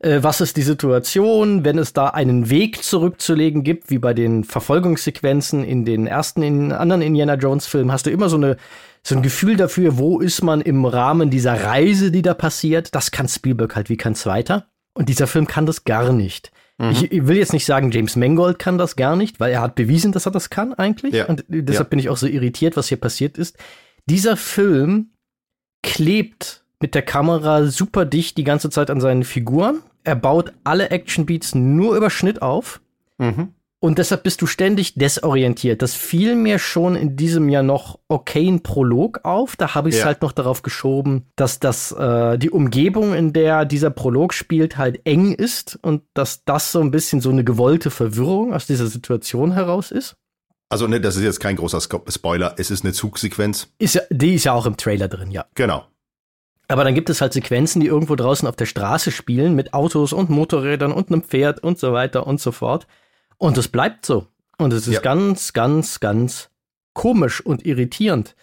[0.00, 4.42] äh, was ist die Situation, wenn es da einen Weg zurückzulegen gibt, wie bei den
[4.42, 8.56] Verfolgungssequenzen in den ersten, in anderen Indiana Jones Filmen, hast du immer so eine
[9.04, 12.92] so ein Gefühl dafür, wo ist man im Rahmen dieser Reise, die da passiert.
[12.92, 14.66] Das kann Spielberg halt wie kein zweiter.
[14.94, 16.50] Und dieser Film kann das gar nicht.
[16.78, 16.90] Mhm.
[16.90, 19.74] Ich, ich, will jetzt nicht sagen, James Mangold kann das gar nicht, weil er hat
[19.74, 21.14] bewiesen, dass er das kann eigentlich.
[21.14, 21.26] Ja.
[21.26, 21.90] Und deshalb ja.
[21.90, 23.56] bin ich auch so irritiert, was hier passiert ist.
[24.06, 25.10] Dieser Film
[25.82, 29.82] klebt mit der Kamera super dicht die ganze Zeit an seinen Figuren.
[30.04, 32.80] Er baut alle Actionbeats nur über Schnitt auf.
[33.18, 33.54] Mhm.
[33.78, 35.82] Und deshalb bist du ständig desorientiert.
[35.82, 39.54] Das fiel mir schon in diesem Jahr noch okayen Prolog auf.
[39.56, 40.06] Da habe ich es ja.
[40.06, 45.00] halt noch darauf geschoben, dass das äh, die Umgebung, in der dieser Prolog spielt, halt
[45.04, 49.52] eng ist und dass das so ein bisschen so eine gewollte Verwirrung aus dieser Situation
[49.52, 50.16] heraus ist.
[50.68, 52.54] Also, ne, das ist jetzt kein großer Spoiler.
[52.56, 53.68] Es ist eine Zugsequenz.
[53.78, 55.44] Ist ja, die ist ja auch im Trailer drin, ja.
[55.54, 55.86] Genau.
[56.68, 60.12] Aber dann gibt es halt Sequenzen, die irgendwo draußen auf der Straße spielen mit Autos
[60.12, 62.88] und Motorrädern und einem Pferd und so weiter und so fort.
[63.38, 64.26] Und es bleibt so.
[64.58, 65.00] Und es ist ja.
[65.00, 66.50] ganz, ganz, ganz
[66.94, 68.34] komisch und irritierend.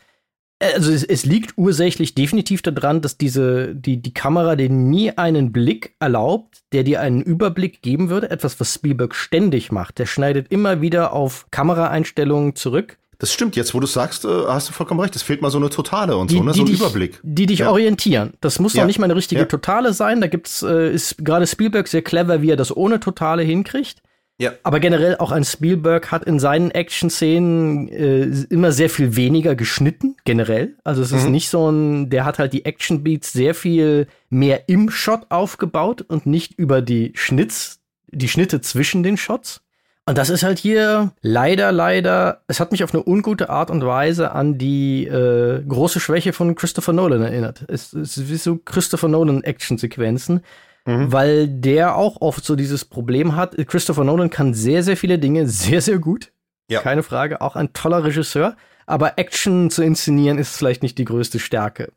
[0.60, 5.52] Also es, es, liegt ursächlich definitiv daran, dass diese, die, die Kamera dir nie einen
[5.52, 8.30] Blick erlaubt, der dir einen Überblick geben würde.
[8.30, 10.00] Etwas, was Spielberg ständig macht.
[10.00, 14.68] Der schneidet immer wieder auf Kameraeinstellungen zurück das stimmt, jetzt wo du sagst, äh, hast
[14.68, 15.16] du vollkommen recht.
[15.16, 16.54] Es fehlt mal so eine Totale und die, so, ne?
[16.54, 17.22] so ein dich, Überblick.
[17.24, 17.72] Die dich ja.
[17.72, 18.34] orientieren.
[18.42, 18.84] Das muss ja.
[18.86, 19.48] nicht mal eine richtige ja.
[19.48, 20.20] Totale sein.
[20.20, 24.03] Da gibt's, äh, ist gerade Spielberg sehr clever, wie er das ohne Totale hinkriegt.
[24.40, 24.54] Ja.
[24.64, 30.16] Aber generell auch ein Spielberg hat in seinen Action-Szenen äh, immer sehr viel weniger geschnitten,
[30.26, 30.76] generell.
[30.84, 31.32] Also es ist mhm.
[31.32, 36.26] nicht so ein, der hat halt die Action-Beats sehr viel mehr im Shot aufgebaut und
[36.26, 39.62] nicht über die Schnitts, die Schnitte zwischen den Shots.
[40.06, 43.86] Und das ist halt hier leider, leider, es hat mich auf eine ungute Art und
[43.86, 47.64] Weise an die äh, große Schwäche von Christopher Nolan erinnert.
[47.70, 50.42] Es, es ist wie so Christopher Nolan Action-Sequenzen,
[50.86, 51.12] mhm.
[51.12, 53.56] weil der auch oft so dieses Problem hat.
[53.68, 56.32] Christopher Nolan kann sehr, sehr viele Dinge sehr, sehr gut.
[56.70, 56.82] Ja.
[56.82, 58.56] Keine Frage, auch ein toller Regisseur.
[58.86, 61.94] Aber Action zu inszenieren ist vielleicht nicht die größte Stärke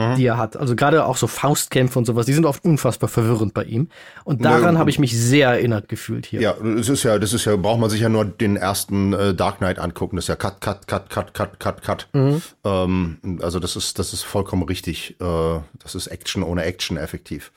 [0.00, 0.16] mhm.
[0.16, 0.56] die er hat.
[0.56, 3.88] Also gerade auch so Faustkämpfe und sowas, die sind oft unfassbar verwirrend bei ihm.
[4.24, 6.40] Und daran habe ich mich sehr erinnert gefühlt hier.
[6.40, 9.34] Ja, das ist ja, das ist ja, braucht man sich ja nur den ersten äh,
[9.34, 10.16] Dark Knight angucken.
[10.16, 12.08] Das ist ja Cut, Cut, Cut, Cut, Cut, Cut, Cut.
[12.12, 12.42] Mhm.
[12.64, 15.16] Ähm, also das ist, das ist vollkommen richtig.
[15.20, 17.52] Äh, das ist Action ohne Action effektiv.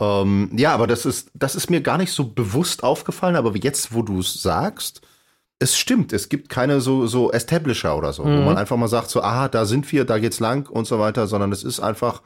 [0.00, 3.94] Ähm, ja, aber das ist, das ist mir gar nicht so bewusst aufgefallen, aber jetzt,
[3.94, 5.02] wo du es sagst,
[5.58, 8.38] es stimmt, es gibt keine so, so Establisher oder so, mhm.
[8.38, 10.98] wo man einfach mal sagt, so, aha, da sind wir, da geht's lang und so
[11.00, 12.22] weiter, sondern es ist einfach,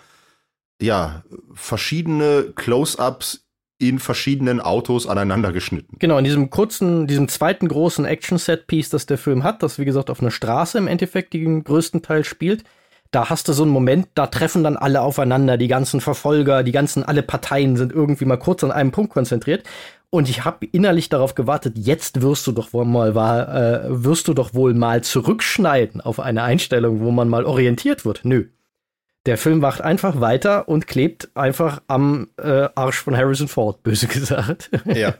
[0.81, 1.23] ja,
[1.55, 3.47] verschiedene Close-Ups
[3.79, 5.97] in verschiedenen Autos aneinander geschnitten.
[5.99, 10.11] Genau, in diesem kurzen, diesem zweiten großen Action-Set-Piece, das der Film hat, das wie gesagt
[10.11, 12.65] auf einer Straße im Endeffekt den größten Teil spielt,
[13.13, 16.73] da hast du so einen Moment, da treffen dann alle aufeinander, die ganzen Verfolger, die
[16.73, 19.65] ganzen, alle Parteien sind irgendwie mal kurz an einem Punkt konzentriert.
[20.09, 24.35] Und ich habe innerlich darauf gewartet, jetzt wirst du doch wohl mal, äh, wirst du
[24.35, 28.21] doch wohl mal zurückschneiden auf eine Einstellung, wo man mal orientiert wird.
[28.25, 28.47] Nö.
[29.27, 34.07] Der Film wacht einfach weiter und klebt einfach am äh, Arsch von Harrison Ford, böse
[34.07, 34.71] gesagt.
[34.87, 35.15] Ja.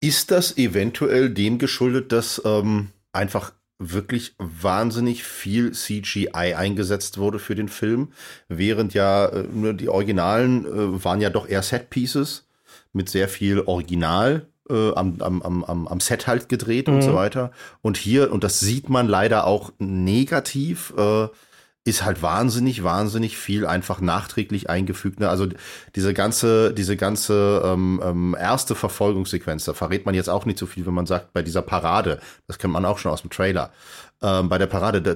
[0.00, 7.54] Ist das eventuell dem geschuldet, dass ähm, einfach wirklich wahnsinnig viel CGI eingesetzt wurde für
[7.54, 8.08] den Film,
[8.48, 12.48] während ja äh, die Originalen äh, waren ja doch eher Set Pieces
[12.92, 16.94] mit sehr viel Original äh, am, am, am, am Set halt gedreht mhm.
[16.94, 17.16] und so mhm.
[17.16, 17.52] weiter.
[17.80, 21.28] Und hier, und das sieht man leider auch negativ, äh,
[21.84, 25.20] ist halt wahnsinnig, wahnsinnig viel einfach nachträglich eingefügt.
[25.20, 25.28] Ne?
[25.28, 25.46] Also
[25.94, 30.66] diese ganze, diese ganze ähm, ähm, erste Verfolgungssequenz, da verrät man jetzt auch nicht so
[30.66, 33.72] viel, wenn man sagt, bei dieser Parade, das kennt man auch schon aus dem Trailer,
[34.20, 35.14] ähm, bei der Parade, da,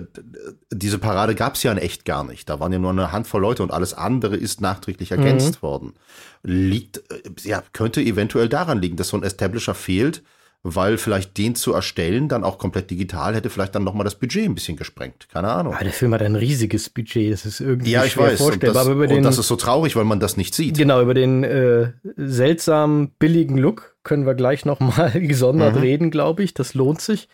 [0.70, 2.48] diese Parade gab es ja in echt gar nicht.
[2.48, 5.66] Da waren ja nur eine Handvoll Leute und alles andere ist nachträglich ergänzt mhm.
[5.66, 5.94] worden.
[6.42, 10.22] Liegt, äh, ja, könnte eventuell daran liegen, dass so ein Establisher fehlt,
[10.62, 14.44] weil vielleicht den zu erstellen, dann auch komplett digital, hätte vielleicht dann nochmal das Budget
[14.44, 15.28] ein bisschen gesprengt.
[15.32, 15.74] Keine Ahnung.
[15.74, 18.38] Aber der Film hat ein riesiges Budget, das ist irgendwie ja, ich weiß.
[18.38, 18.70] vorstellbar.
[18.70, 20.78] Und das, aber über den, und das ist so traurig, weil man das nicht sieht.
[20.78, 25.80] Genau, über den äh, seltsam billigen Look können wir gleich nochmal gesondert mhm.
[25.80, 26.54] reden, glaube ich.
[26.54, 27.28] Das lohnt sich.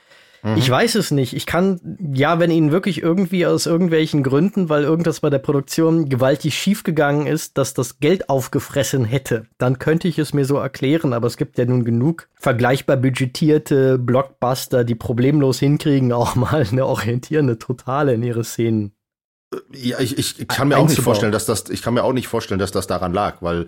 [0.56, 0.72] Ich mhm.
[0.72, 1.34] weiß es nicht.
[1.34, 6.08] Ich kann, ja, wenn ihnen wirklich irgendwie aus irgendwelchen Gründen, weil irgendwas bei der Produktion
[6.08, 11.12] gewaltig schiefgegangen ist, dass das Geld aufgefressen hätte, dann könnte ich es mir so erklären.
[11.12, 16.86] Aber es gibt ja nun genug vergleichbar budgetierte Blockbuster, die problemlos hinkriegen, auch mal eine
[16.86, 18.92] orientierende Totale in ihre Szenen
[19.72, 22.28] Ja, ich, ich kann mir auch nicht vorstellen, dass das, ich kann mir auch nicht
[22.28, 23.66] vorstellen, dass das daran lag, weil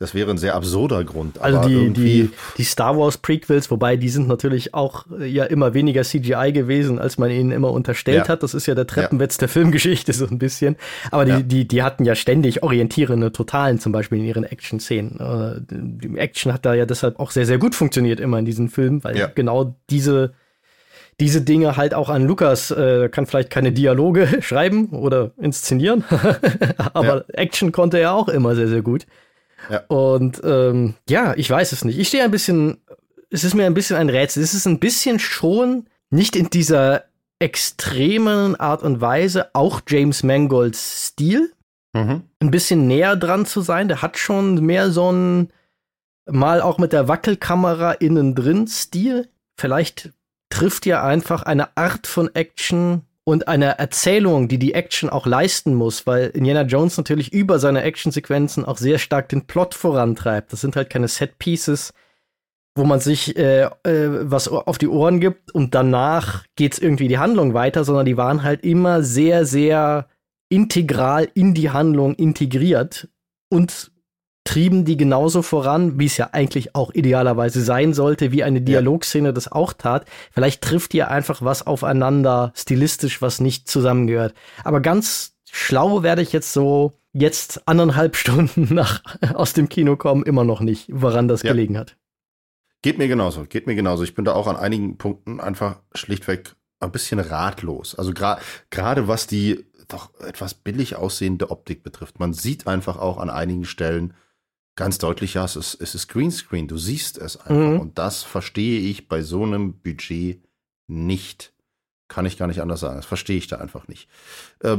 [0.00, 1.40] das wäre ein sehr absurder Grund.
[1.40, 5.74] also die, die, die Star Wars Prequels, wobei die sind natürlich auch äh, ja immer
[5.74, 8.28] weniger CGI gewesen, als man ihnen immer unterstellt ja.
[8.28, 8.44] hat.
[8.44, 9.40] Das ist ja der Treppenwitz ja.
[9.40, 10.76] der Filmgeschichte so ein bisschen.
[11.10, 11.40] Aber die, ja.
[11.40, 15.18] die, die hatten ja ständig orientierende Totalen, zum Beispiel in ihren Action-Szenen.
[15.18, 18.68] Äh, die Action hat da ja deshalb auch sehr, sehr gut funktioniert immer in diesen
[18.68, 20.32] Filmen, weil genau diese
[21.20, 26.04] diese Dinge halt auch an Lukas, äh, kann vielleicht keine Dialoge schreiben oder inszenieren,
[26.92, 29.04] aber Action konnte er auch immer sehr, sehr gut.
[29.70, 29.84] Ja.
[29.88, 31.98] Und ähm, ja, ich weiß es nicht.
[31.98, 32.78] Ich stehe ein bisschen,
[33.30, 34.42] es ist mir ein bisschen ein Rätsel.
[34.42, 37.04] Es ist ein bisschen schon nicht in dieser
[37.38, 41.52] extremen Art und Weise auch James Mangolds Stil.
[41.92, 42.22] Mhm.
[42.40, 43.88] Ein bisschen näher dran zu sein.
[43.88, 45.52] Der hat schon mehr so ein
[46.30, 49.28] mal auch mit der Wackelkamera innen drin Stil.
[49.56, 50.10] Vielleicht
[50.50, 55.74] trifft ja einfach eine Art von Action und eine Erzählung, die die Action auch leisten
[55.74, 60.50] muss, weil Indiana Jones natürlich über seine Actionsequenzen auch sehr stark den Plot vorantreibt.
[60.50, 61.92] Das sind halt keine Set Pieces,
[62.74, 63.70] wo man sich äh, äh,
[64.30, 68.44] was auf die Ohren gibt und danach geht's irgendwie die Handlung weiter, sondern die waren
[68.44, 70.08] halt immer sehr, sehr
[70.48, 73.10] integral in die Handlung integriert
[73.50, 73.90] und
[74.48, 79.34] trieben die genauso voran, wie es ja eigentlich auch idealerweise sein sollte, wie eine Dialogszene
[79.34, 80.06] das auch tat.
[80.32, 84.32] Vielleicht trifft ihr einfach was aufeinander, stilistisch, was nicht zusammengehört.
[84.64, 89.02] Aber ganz schlau werde ich jetzt so jetzt anderthalb Stunden nach
[89.34, 91.52] aus dem Kino kommen immer noch nicht, woran das ja.
[91.52, 91.98] gelegen hat.
[92.80, 94.02] Geht mir genauso, geht mir genauso.
[94.02, 97.96] Ich bin da auch an einigen Punkten einfach schlichtweg ein bisschen ratlos.
[97.96, 98.40] Also gerade
[98.70, 102.18] gerade was die doch etwas billig aussehende Optik betrifft.
[102.18, 104.14] Man sieht einfach auch an einigen Stellen,
[104.78, 107.72] ganz deutlich, ja, es ist, es ist Greenscreen, du siehst es einfach.
[107.72, 107.80] Mhm.
[107.80, 110.40] Und das verstehe ich bei so einem Budget
[110.86, 111.52] nicht.
[112.06, 112.96] Kann ich gar nicht anders sagen.
[112.96, 114.08] Das verstehe ich da einfach nicht.
[114.60, 114.78] Äh,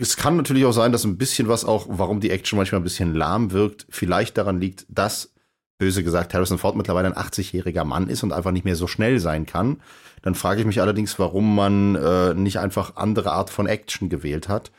[0.00, 2.84] es kann natürlich auch sein, dass ein bisschen was auch, warum die Action manchmal ein
[2.84, 5.34] bisschen lahm wirkt, vielleicht daran liegt, dass,
[5.78, 9.20] böse gesagt, Harrison Ford mittlerweile ein 80-jähriger Mann ist und einfach nicht mehr so schnell
[9.20, 9.82] sein kann.
[10.22, 14.48] Dann frage ich mich allerdings, warum man äh, nicht einfach andere Art von Action gewählt
[14.48, 14.72] hat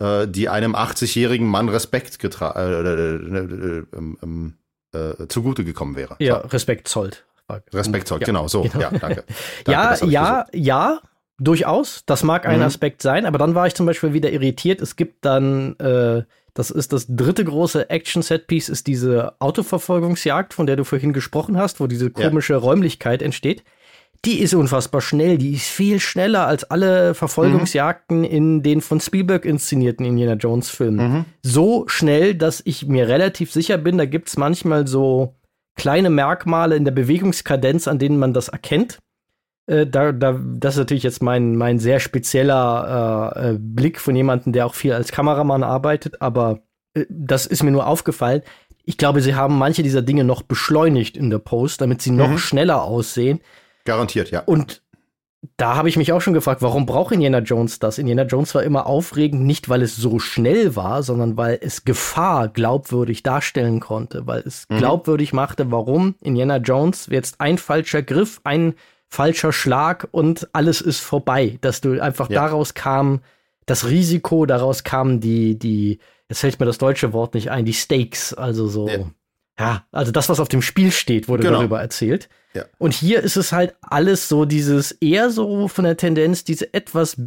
[0.00, 4.54] äh, die einem 80-jährigen Mann Respekt getra äh, äh, ähm,
[4.92, 6.16] äh, zugute gekommen wäre.
[6.18, 7.24] Ja, Respekt zollt.
[7.72, 8.62] Respekt zollt, ja, genau, so.
[8.62, 8.78] Genau.
[8.78, 9.24] Ja, danke.
[9.64, 11.00] danke ja, ja, ja,
[11.38, 12.04] durchaus.
[12.06, 12.64] Das mag ein mhm.
[12.64, 14.80] Aspekt sein, aber dann war ich zum Beispiel wieder irritiert.
[14.80, 16.22] Es gibt dann, äh,
[16.54, 21.80] das ist das dritte große Action-Set-Piece, ist diese Autoverfolgungsjagd, von der du vorhin gesprochen hast,
[21.80, 22.58] wo diese komische ja.
[22.60, 23.64] Räumlichkeit entsteht
[24.24, 25.38] die ist unfassbar schnell.
[25.38, 28.24] Die ist viel schneller als alle Verfolgungsjagden mhm.
[28.24, 31.12] in den von Spielberg inszenierten Indiana Jones Filmen.
[31.12, 31.24] Mhm.
[31.42, 35.34] So schnell, dass ich mir relativ sicher bin, da gibt's manchmal so
[35.74, 38.98] kleine Merkmale in der Bewegungskadenz, an denen man das erkennt.
[39.66, 44.14] Äh, da, da, das ist natürlich jetzt mein, mein sehr spezieller äh, äh, Blick von
[44.14, 46.60] jemandem, der auch viel als Kameramann arbeitet, aber
[46.92, 48.42] äh, das ist mir nur aufgefallen.
[48.84, 52.30] Ich glaube, sie haben manche dieser Dinge noch beschleunigt in der Post, damit sie noch
[52.30, 52.38] mhm.
[52.38, 53.40] schneller aussehen.
[53.90, 54.40] Garantiert, ja.
[54.40, 54.82] Und
[55.56, 57.98] da habe ich mich auch schon gefragt, warum braucht Indiana Jones das?
[57.98, 62.48] Indiana Jones war immer aufregend, nicht weil es so schnell war, sondern weil es Gefahr
[62.48, 64.78] glaubwürdig darstellen konnte, weil es mhm.
[64.78, 68.74] glaubwürdig machte, warum Indiana Jones jetzt ein falscher Griff, ein
[69.08, 71.58] falscher Schlag und alles ist vorbei.
[71.62, 72.42] Dass du einfach ja.
[72.42, 73.20] daraus kam
[73.66, 77.72] das Risiko, daraus kamen die, die, jetzt fällt mir das deutsche Wort nicht ein, die
[77.72, 78.88] Stakes, also so.
[78.88, 78.98] Ja.
[79.58, 81.58] Ja, also das, was auf dem Spiel steht, wurde genau.
[81.58, 82.30] darüber erzählt.
[82.54, 82.64] Ja.
[82.78, 87.20] Und hier ist es halt alles so dieses eher so von der Tendenz, diese etwas,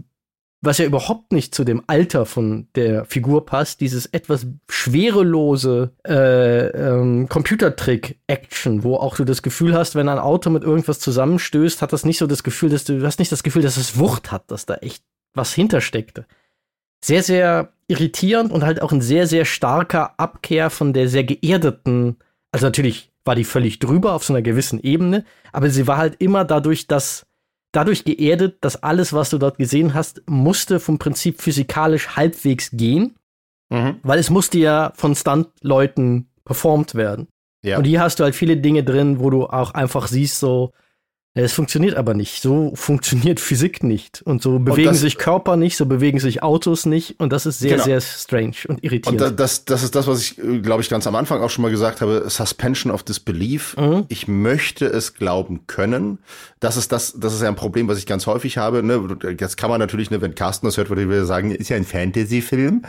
[0.61, 6.67] was ja überhaupt nicht zu dem Alter von der Figur passt, dieses etwas schwerelose äh,
[6.67, 11.93] ähm, Computertrick-Action, wo auch du das Gefühl hast, wenn ein Auto mit irgendwas zusammenstößt, hat
[11.93, 14.31] das nicht so das Gefühl, dass du, du hast nicht das Gefühl, dass es Wucht
[14.31, 15.03] hat, dass da echt
[15.33, 16.25] was hintersteckte.
[17.03, 22.17] Sehr, sehr irritierend und halt auch ein sehr, sehr starker Abkehr von der sehr geerdeten,
[22.51, 26.15] also natürlich war die völlig drüber auf so einer gewissen Ebene, aber sie war halt
[26.19, 27.25] immer dadurch, dass
[27.71, 33.15] dadurch geerdet, dass alles, was du dort gesehen hast, musste vom Prinzip physikalisch halbwegs gehen,
[33.69, 33.99] mhm.
[34.03, 37.27] weil es musste ja von Stunt-Leuten performt werden.
[37.63, 37.77] Ja.
[37.77, 40.73] Und hier hast du halt viele Dinge drin, wo du auch einfach siehst, so,
[41.35, 42.43] es funktioniert aber nicht.
[42.43, 44.21] So funktioniert Physik nicht.
[44.21, 47.19] Und so bewegen und das, sich Körper nicht, so bewegen sich Autos nicht.
[47.19, 47.83] Und das ist sehr, genau.
[47.85, 49.19] sehr strange und irritierend.
[49.21, 51.63] Und das, das ist das, was ich, äh, glaube ich, ganz am Anfang auch schon
[51.63, 52.25] mal gesagt habe.
[52.27, 53.75] Suspension of Disbelief.
[53.77, 54.05] Mhm.
[54.09, 56.19] Ich möchte es glauben können.
[56.59, 58.83] Das ist das, das ist ja ein Problem, was ich ganz häufig habe.
[58.83, 59.17] Ne?
[59.39, 61.85] Jetzt kann man natürlich, ne, wenn Carsten das hört, würde ich sagen, ist ja ein
[61.85, 62.83] Fantasy-Film.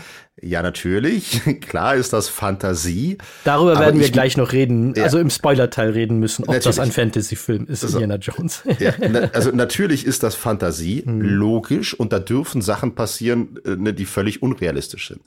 [0.44, 1.40] Ja, natürlich.
[1.60, 3.16] Klar ist das Fantasie.
[3.44, 5.04] Darüber werden wir gleich noch reden, ja.
[5.04, 6.64] also im Spoiler-Teil reden müssen, ob natürlich.
[6.64, 8.62] das ein Fantasy-Film ist, also, Indiana Jones.
[8.78, 11.20] Ja, na, also natürlich ist das Fantasie, hm.
[11.20, 15.22] logisch, und da dürfen Sachen passieren, äh, ne, die völlig unrealistisch sind.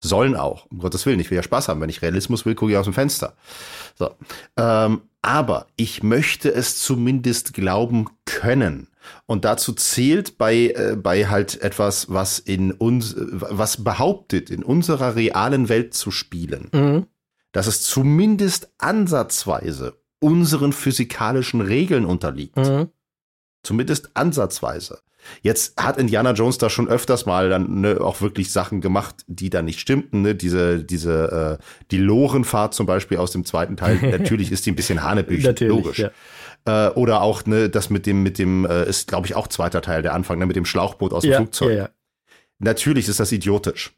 [0.00, 1.20] Sollen auch, um Gottes Willen.
[1.20, 1.80] Ich will ja Spaß haben.
[1.80, 3.34] Wenn ich Realismus will, gucke ich aus dem Fenster.
[3.96, 4.10] So.
[4.56, 8.87] Ähm, aber ich möchte es zumindest glauben können.
[9.26, 15.16] Und dazu zählt bei, äh, bei halt etwas, was in uns, was behauptet, in unserer
[15.16, 17.06] realen Welt zu spielen, mhm.
[17.52, 22.56] dass es zumindest ansatzweise unseren physikalischen Regeln unterliegt.
[22.56, 22.88] Mhm.
[23.62, 25.00] Zumindest ansatzweise.
[25.42, 29.50] Jetzt hat Indiana Jones da schon öfters mal dann ne, auch wirklich Sachen gemacht, die
[29.50, 30.22] da nicht stimmten.
[30.22, 30.34] Ne?
[30.34, 33.96] Diese, diese, äh, die Lorenfahrt zum Beispiel aus dem zweiten Teil.
[34.10, 35.98] Natürlich ist die ein bisschen hanebüchen, logisch.
[35.98, 36.10] Ja.
[36.68, 39.80] Äh, oder auch ne, das mit dem, mit dem, äh, ist glaube ich auch zweiter
[39.80, 41.70] Teil der Anfang, ne, mit dem Schlauchboot aus dem ja, Flugzeug.
[41.70, 41.88] Ja, ja.
[42.58, 43.92] Natürlich ist das idiotisch.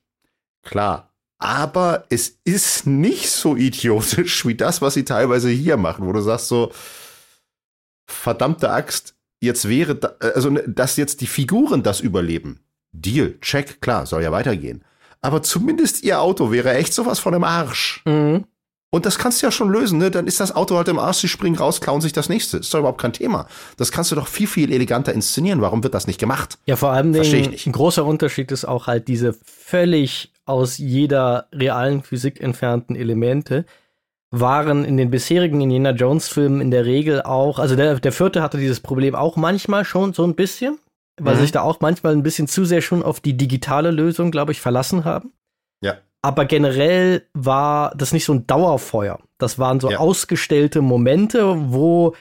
[0.63, 1.13] Klar.
[1.39, 6.21] Aber es ist nicht so idiotisch wie das, was sie teilweise hier machen, wo du
[6.21, 6.71] sagst so,
[8.07, 12.61] verdammte Axt, jetzt wäre, da, also ne, dass jetzt die Figuren das überleben.
[12.93, 14.85] Deal, check, klar, soll ja weitergehen.
[15.23, 18.03] Aber zumindest ihr Auto wäre echt sowas von im Arsch.
[18.05, 18.45] Mhm.
[18.93, 20.11] Und das kannst du ja schon lösen, ne?
[20.11, 22.59] Dann ist das Auto halt im Arsch, sie springen raus, klauen sich das nächste.
[22.59, 23.47] Ist doch überhaupt kein Thema.
[23.77, 25.61] Das kannst du doch viel, viel eleganter inszenieren.
[25.61, 26.59] Warum wird das nicht gemacht?
[26.67, 32.41] Ja, vor allem ein großer Unterschied ist auch halt diese völlig aus jeder realen Physik
[32.41, 33.65] entfernten Elemente
[34.31, 38.43] waren in den bisherigen Indiana Jones Filmen in der Regel auch, also der, der vierte
[38.43, 40.79] hatte dieses Problem auch manchmal schon so ein bisschen,
[41.21, 41.41] weil mhm.
[41.41, 44.61] sich da auch manchmal ein bisschen zu sehr schon auf die digitale Lösung, glaube ich,
[44.61, 45.33] verlassen haben.
[46.23, 49.19] Aber generell war das nicht so ein Dauerfeuer.
[49.39, 49.99] Das waren so ja.
[49.99, 52.15] ausgestellte Momente, wo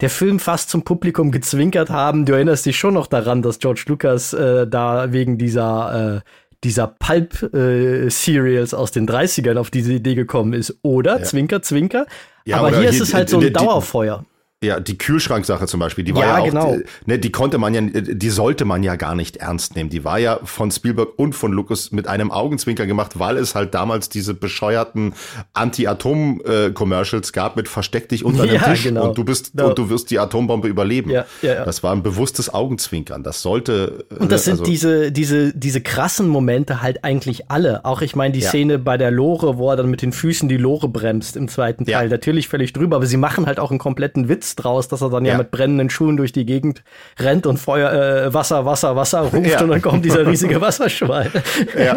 [0.00, 2.26] der Film fast zum Publikum gezwinkert haben.
[2.26, 6.28] Du erinnerst dich schon noch daran, dass George Lucas äh, da wegen dieser äh,
[6.64, 10.78] dieser Pulp-Serials äh, aus den 30ern auf diese Idee gekommen ist.
[10.82, 11.22] Oder, ja.
[11.22, 12.06] Zwinker, Zwinker.
[12.46, 14.24] Ja, Aber hier ist es halt so ein Dauerfeuer.
[14.62, 16.76] Ja, die Kühlschranksache zum Beispiel, die war ja, ja auch, genau.
[17.04, 19.90] ne, die konnte man ja, die sollte man ja gar nicht ernst nehmen.
[19.90, 23.74] Die war ja von Spielberg und von Lucas mit einem Augenzwinker gemacht, weil es halt
[23.74, 25.12] damals diese bescheuerten
[25.52, 29.08] Anti-Atom-Commercials gab mit versteck dich unter dem ja, Tisch genau.
[29.08, 29.68] und du bist genau.
[29.68, 31.10] und du wirst die Atombombe überleben.
[31.10, 31.64] Ja, ja.
[31.66, 33.22] Das war ein bewusstes Augenzwinkern.
[33.22, 34.06] Das sollte.
[34.18, 37.84] Und das sind also, diese diese diese krassen Momente halt eigentlich alle.
[37.84, 38.44] Auch ich meine die.
[38.54, 41.84] Szene bei der Lore, wo er dann mit den Füßen die Lore bremst im zweiten
[41.84, 45.10] Teil, natürlich völlig drüber, aber sie machen halt auch einen kompletten Witz draus, dass er
[45.10, 46.82] dann ja, ja mit brennenden Schuhen durch die Gegend
[47.18, 49.62] rennt und Feuer, äh, Wasser, Wasser, Wasser ruft ja.
[49.62, 51.30] und dann kommt dieser riesige Wasserschwein.
[51.76, 51.96] Ja.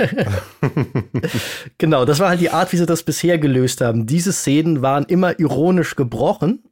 [1.77, 4.05] genau, das war halt die Art, wie sie das bisher gelöst haben.
[4.05, 6.63] Diese Szenen waren immer ironisch gebrochen,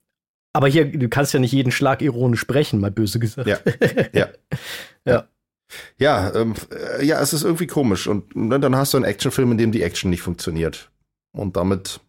[0.54, 3.48] aber hier, du kannst ja nicht jeden Schlag ironisch sprechen, mal böse gesagt.
[3.48, 3.58] Ja,
[4.14, 4.30] ja.
[5.06, 5.28] ja.
[5.98, 8.08] Ja, ähm, äh, ja, es ist irgendwie komisch.
[8.08, 10.92] Und dann hast du einen Actionfilm, in dem die Action nicht funktioniert.
[11.34, 12.00] Und damit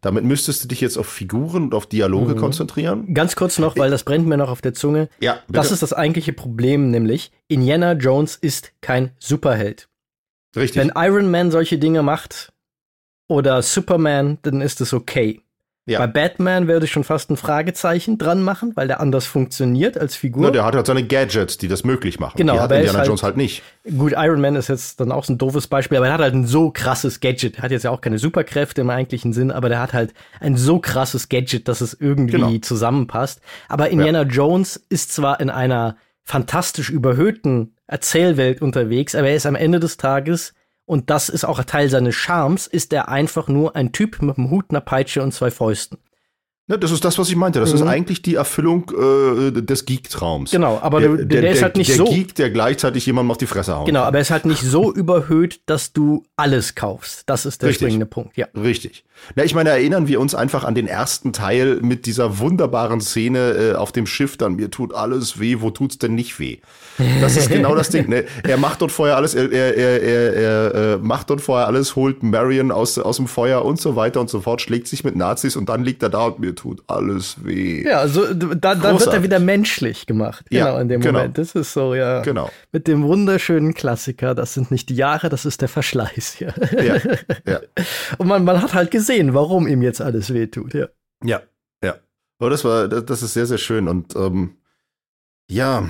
[0.00, 2.38] damit müsstest du dich jetzt auf Figuren und auf Dialoge mhm.
[2.38, 3.14] konzentrieren.
[3.14, 5.08] Ganz kurz noch, weil das brennt mir noch auf der Zunge.
[5.20, 5.52] Ja, bitte.
[5.52, 9.88] Das ist das eigentliche Problem, nämlich Indiana Jones ist kein Superheld.
[10.56, 10.80] Richtig.
[10.80, 12.52] Wenn Iron Man solche Dinge macht
[13.28, 15.42] oder Superman, dann ist es okay.
[15.88, 16.00] Ja.
[16.00, 20.16] Bei Batman würde ich schon fast ein Fragezeichen dran machen, weil der anders funktioniert als
[20.16, 20.44] Figur.
[20.44, 22.36] Ja, der hat halt seine Gadgets, die das möglich machen.
[22.36, 23.62] Genau, die aber hat Indiana halt, Jones halt nicht.
[23.96, 26.34] Gut, Iron Man ist jetzt dann auch so ein doofes Beispiel, aber er hat halt
[26.34, 27.56] ein so krasses Gadget.
[27.56, 30.58] Er hat jetzt ja auch keine Superkräfte im eigentlichen Sinn, aber der hat halt ein
[30.58, 32.58] so krasses Gadget, dass es irgendwie genau.
[32.58, 33.40] zusammenpasst.
[33.70, 34.28] Aber Indiana ja.
[34.28, 39.96] Jones ist zwar in einer fantastisch überhöhten Erzählwelt unterwegs, aber er ist am Ende des
[39.96, 40.52] Tages
[40.88, 44.48] und das ist auch Teil seines Charmes, ist er einfach nur ein Typ mit einem
[44.48, 45.98] Hut, einer Peitsche und zwei Fäusten.
[46.68, 47.60] Ne, das ist das, was ich meinte.
[47.60, 47.76] Das mhm.
[47.76, 50.50] ist eigentlich die Erfüllung äh, des Geek-Traums.
[50.50, 52.04] Genau, aber der, der, der, der ist halt nicht der so.
[52.04, 53.86] Der Geek, der gleichzeitig jemand auf die Fresse haut.
[53.86, 57.22] Genau, aber er ist halt nicht so überhöht, dass du alles kaufst.
[57.24, 57.86] Das ist der Richtig.
[57.86, 58.46] springende Punkt, ja.
[58.54, 59.04] Richtig.
[59.34, 63.72] Na, ich meine, erinnern wir uns einfach an den ersten Teil mit dieser wunderbaren Szene
[63.72, 64.56] äh, auf dem Schiff dann.
[64.56, 66.58] Mir tut alles weh, wo tut's denn nicht weh?
[67.20, 68.08] Das ist genau das Ding.
[68.08, 68.24] Ne?
[68.42, 71.96] Er macht dort vorher alles, er, er, er, er, er äh, macht dort vorher alles,
[71.96, 75.16] holt Marion aus, aus dem Feuer und so weiter und so fort, schlägt sich mit
[75.16, 77.84] Nazis und dann liegt er da und mir tut alles weh.
[77.84, 80.46] Ja, also da, da wird er wieder menschlich gemacht.
[80.50, 81.20] Genau, ja, in dem genau.
[81.20, 81.38] Moment.
[81.38, 82.22] Das ist so, ja.
[82.22, 82.50] Genau.
[82.72, 86.52] Mit dem wunderschönen Klassiker, das sind nicht die Jahre, das ist der Verschleiß Ja,
[87.46, 87.60] ja.
[88.18, 90.88] Und man, man hat halt gesehen, warum ihm jetzt alles wehtut, ja.
[91.24, 91.42] Ja,
[91.82, 91.94] ja.
[92.40, 94.56] Aber das war, das ist sehr, sehr schön und ähm,
[95.48, 95.88] ja,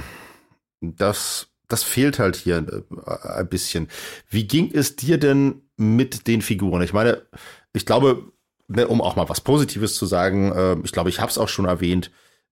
[0.80, 3.88] das, das fehlt halt hier äh, ein bisschen.
[4.28, 6.82] Wie ging es dir denn mit den Figuren?
[6.82, 7.22] Ich meine,
[7.72, 8.32] ich glaube,
[8.68, 11.48] ne, um auch mal was Positives zu sagen, äh, ich glaube, ich habe es auch
[11.48, 12.10] schon erwähnt,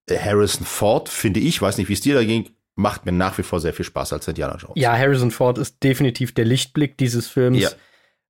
[0.08, 3.38] äh, Harrison Ford, finde ich, weiß nicht, wie es dir da ging, macht mir nach
[3.38, 4.74] wie vor sehr viel Spaß als Indiana Jones.
[4.76, 7.60] Ja, Harrison Ford ist definitiv der Lichtblick dieses Films.
[7.62, 7.70] Ja.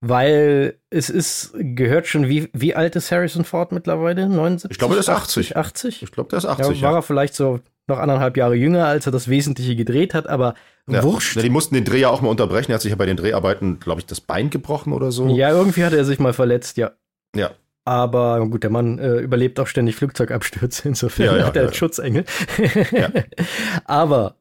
[0.00, 4.28] weil es ist, gehört schon, wie, wie alt ist Harrison Ford mittlerweile?
[4.28, 4.70] 79?
[4.70, 5.56] Ich glaube, der ist 80.
[5.56, 6.02] 80?
[6.02, 6.80] Ich glaube, der ist 80.
[6.80, 10.28] Ja, war er vielleicht so noch anderthalb Jahre jünger, als er das Wesentliche gedreht hat,
[10.28, 10.54] aber
[10.88, 11.02] Ja.
[11.02, 11.36] wurscht.
[11.36, 12.70] Ja, die mussten den Dreh ja auch mal unterbrechen.
[12.72, 15.28] Er hat sich ja bei den Dreharbeiten, glaube ich, das Bein gebrochen oder so.
[15.28, 16.92] Ja, irgendwie hat er sich mal verletzt, ja.
[17.34, 17.52] Ja.
[17.86, 21.68] Aber gut, der Mann äh, überlebt auch ständig Flugzeugabstürze, insofern Ja, ja, hat er ja,
[21.68, 21.74] einen.
[21.74, 22.24] Schutzengel.
[23.84, 24.36] Aber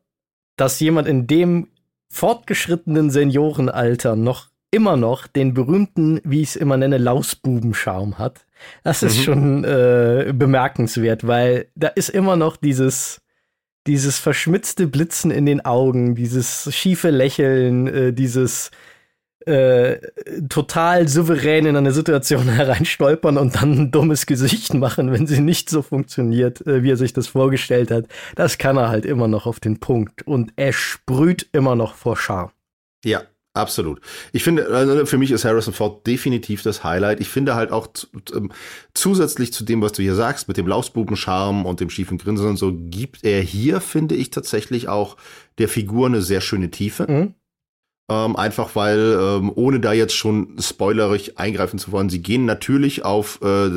[0.57, 1.67] dass jemand in dem
[2.09, 8.45] fortgeschrittenen Seniorenalter noch immer noch den berühmten, wie ich es immer nenne, Lausbubenschaum hat,
[8.83, 9.21] das ist Mhm.
[9.23, 13.21] schon äh, bemerkenswert, weil da ist immer noch dieses
[13.87, 18.71] dieses verschmitzte Blitzen in den Augen, dieses schiefe Lächeln, äh, dieses
[19.45, 19.99] äh,
[20.49, 25.69] total souverän in eine Situation hereinstolpern und dann ein dummes Gesicht machen, wenn sie nicht
[25.69, 28.05] so funktioniert, äh, wie er sich das vorgestellt hat.
[28.35, 30.25] Das kann er halt immer noch auf den Punkt.
[30.27, 32.51] Und er sprüht immer noch vor Charme.
[33.03, 33.21] Ja,
[33.53, 34.01] absolut.
[34.31, 37.19] Ich finde, also für mich ist Harrison Ford definitiv das Highlight.
[37.19, 37.87] Ich finde halt auch
[38.35, 38.51] ähm,
[38.93, 42.57] zusätzlich zu dem, was du hier sagst, mit dem Lausbubenscharm und dem schiefen Grinsen und
[42.57, 45.17] so, gibt er hier, finde ich, tatsächlich auch
[45.59, 47.05] der Figur eine sehr schöne Tiefe.
[47.09, 47.33] Mhm.
[48.07, 53.03] Ähm, einfach weil, ähm, ohne da jetzt schon spoilerig eingreifen zu wollen, sie gehen natürlich
[53.03, 53.69] auf äh,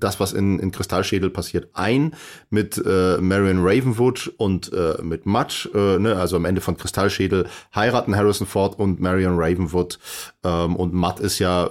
[0.00, 2.16] das, was in, in Kristallschädel passiert, ein
[2.50, 7.46] mit äh, Marion Ravenwood und äh, mit Mutt, äh, ne, also am Ende von Kristallschädel
[7.72, 10.00] heiraten Harrison Ford und Marion Ravenwood.
[10.42, 11.70] Ähm, und Mutt ist ja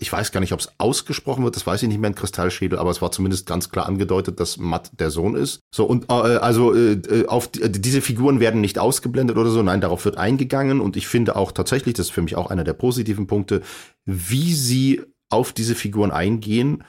[0.00, 2.78] ich weiß gar nicht, ob es ausgesprochen wird, das weiß ich nicht mehr in Kristallschädel,
[2.78, 5.60] aber es war zumindest ganz klar angedeutet, dass Matt der Sohn ist.
[5.74, 9.80] So und äh, also äh, auf die, diese Figuren werden nicht ausgeblendet oder so, nein,
[9.80, 12.74] darauf wird eingegangen und ich finde auch tatsächlich, das ist für mich auch einer der
[12.74, 13.62] positiven Punkte,
[14.04, 16.84] wie sie auf diese Figuren eingehen,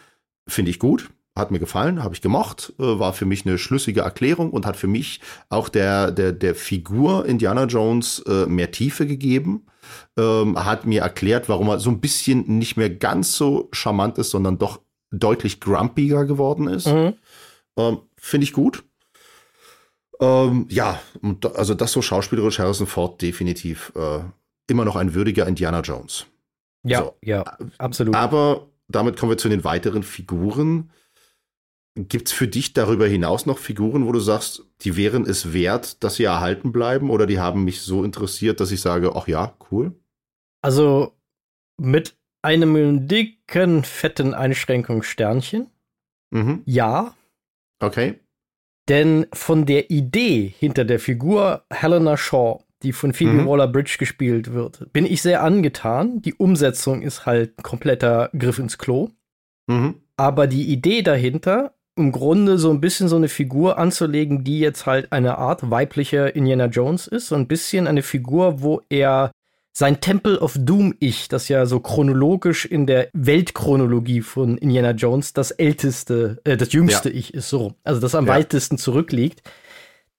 [0.47, 1.09] finde ich gut.
[1.39, 4.77] Hat mir gefallen, habe ich gemocht, äh, war für mich eine schlüssige Erklärung und hat
[4.77, 9.65] für mich auch der, der, der Figur Indiana Jones äh, mehr Tiefe gegeben
[10.17, 14.31] ähm, hat mir erklärt, warum er so ein bisschen nicht mehr ganz so charmant ist,
[14.31, 14.81] sondern doch
[15.11, 16.87] deutlich grumpiger geworden ist.
[16.87, 17.13] Mhm.
[17.77, 18.83] Ähm, Finde ich gut.
[20.19, 20.99] Ähm, ja,
[21.55, 24.19] also das so schauspielerisch Harrison Ford definitiv äh,
[24.67, 26.25] immer noch ein würdiger Indiana Jones.
[26.83, 27.15] Ja, So.
[27.23, 28.15] ja, absolut.
[28.15, 30.91] Aber damit kommen wir zu den weiteren Figuren.
[32.07, 36.15] Gibt's für dich darüber hinaus noch Figuren, wo du sagst, die wären es wert, dass
[36.15, 39.93] sie erhalten bleiben oder die haben mich so interessiert, dass ich sage, ach ja, cool?
[40.61, 41.17] Also
[41.77, 45.67] mit einem dicken, fetten Einschränkungssternchen.
[46.31, 46.61] Mhm.
[46.65, 47.15] Ja,
[47.81, 48.19] Okay.
[48.89, 53.47] Denn von der Idee hinter der Figur Helena Shaw, die von Phoebe Mhm.
[53.47, 56.21] Waller-Bridge gespielt wird, bin ich sehr angetan.
[56.21, 59.09] Die Umsetzung ist halt ein kompletter Griff ins Klo.
[59.67, 60.01] Mhm.
[60.17, 64.85] Aber die Idee dahinter, im Grunde so ein bisschen so eine Figur anzulegen, die jetzt
[64.85, 69.31] halt eine Art weiblicher Indiana Jones ist, so ein bisschen eine Figur, wo er
[69.71, 75.51] sein Temple of Doom-Ich, das ja so chronologisch in der Weltchronologie von Indiana Jones das
[75.51, 77.73] älteste, äh, das jüngste Ich ist, so.
[77.83, 78.33] Also das am Ja.
[78.33, 79.41] weitesten zurückliegt.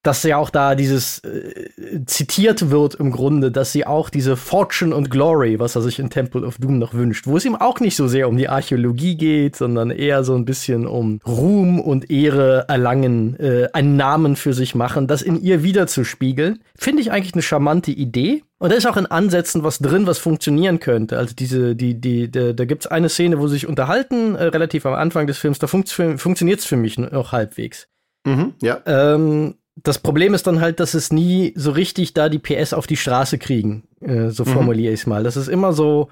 [0.02, 4.94] Dass ja auch da dieses äh, zitiert wird im Grunde, dass sie auch diese Fortune
[4.96, 7.80] und Glory, was er sich in Temple of Doom noch wünscht, wo es ihm auch
[7.80, 12.10] nicht so sehr um die Archäologie geht, sondern eher so ein bisschen um Ruhm und
[12.10, 17.34] Ehre erlangen, äh, einen Namen für sich machen, das in ihr wiederzuspiegeln, finde ich eigentlich
[17.34, 18.42] eine charmante Idee.
[18.58, 21.18] Und da ist auch in Ansätzen was drin, was funktionieren könnte.
[21.18, 24.44] Also diese, die, die, da, da gibt es eine Szene, wo sie sich unterhalten, äh,
[24.44, 27.88] relativ am Anfang des Films, da funktioniert es für mich noch halbwegs.
[28.26, 28.54] Mhm.
[28.60, 28.80] Ja.
[28.84, 32.86] Ähm, das Problem ist dann halt, dass es nie so richtig da die PS auf
[32.86, 33.84] die Straße kriegen.
[34.00, 34.48] Äh, so Mhm.
[34.50, 35.22] formuliere ich es mal.
[35.24, 36.10] Dass es immer so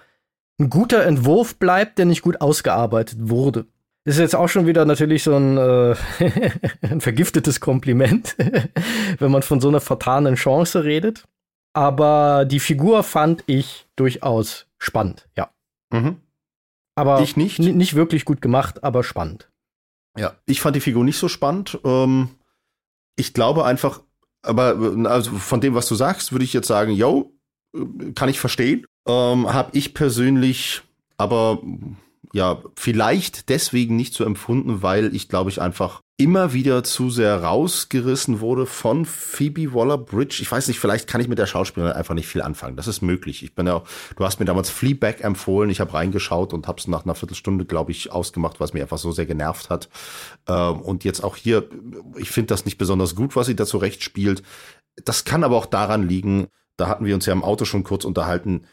[0.60, 3.66] ein guter Entwurf bleibt, der nicht gut ausgearbeitet wurde.
[4.04, 5.94] Das ist jetzt auch schon wieder natürlich so ein, äh,
[6.82, 8.36] ein vergiftetes Kompliment,
[9.18, 11.24] wenn man von so einer vertanen Chance redet.
[11.74, 15.50] Aber die Figur fand ich durchaus spannend, ja.
[15.92, 16.16] Mhm.
[16.96, 17.58] Aber Ich nicht.
[17.60, 19.50] nicht wirklich gut gemacht, aber spannend.
[20.16, 20.32] Ja.
[20.46, 21.78] Ich fand die Figur nicht so spannend.
[21.84, 22.30] Ähm,
[23.18, 24.00] ich glaube einfach,
[24.42, 24.76] aber
[25.10, 27.32] also von dem, was du sagst, würde ich jetzt sagen, yo,
[28.14, 28.86] kann ich verstehen.
[29.06, 30.82] Ähm, Habe ich persönlich
[31.16, 31.60] aber
[32.32, 37.44] ja vielleicht deswegen nicht so empfunden, weil ich glaube ich einfach immer wieder zu sehr
[37.44, 40.38] rausgerissen wurde von Phoebe Waller-Bridge.
[40.42, 42.76] Ich weiß nicht, vielleicht kann ich mit der Schauspielerin einfach nicht viel anfangen.
[42.76, 43.44] Das ist möglich.
[43.44, 43.84] Ich bin ja,
[44.16, 45.70] du hast mir damals Fleabag empfohlen.
[45.70, 48.98] Ich habe reingeschaut und habe es nach einer Viertelstunde, glaube ich, ausgemacht, was mir einfach
[48.98, 49.88] so sehr genervt hat.
[50.48, 51.68] Ähm, und jetzt auch hier,
[52.16, 54.42] ich finde das nicht besonders gut, was sie da zurecht spielt.
[55.04, 58.04] Das kann aber auch daran liegen, da hatten wir uns ja im Auto schon kurz
[58.04, 58.64] unterhalten,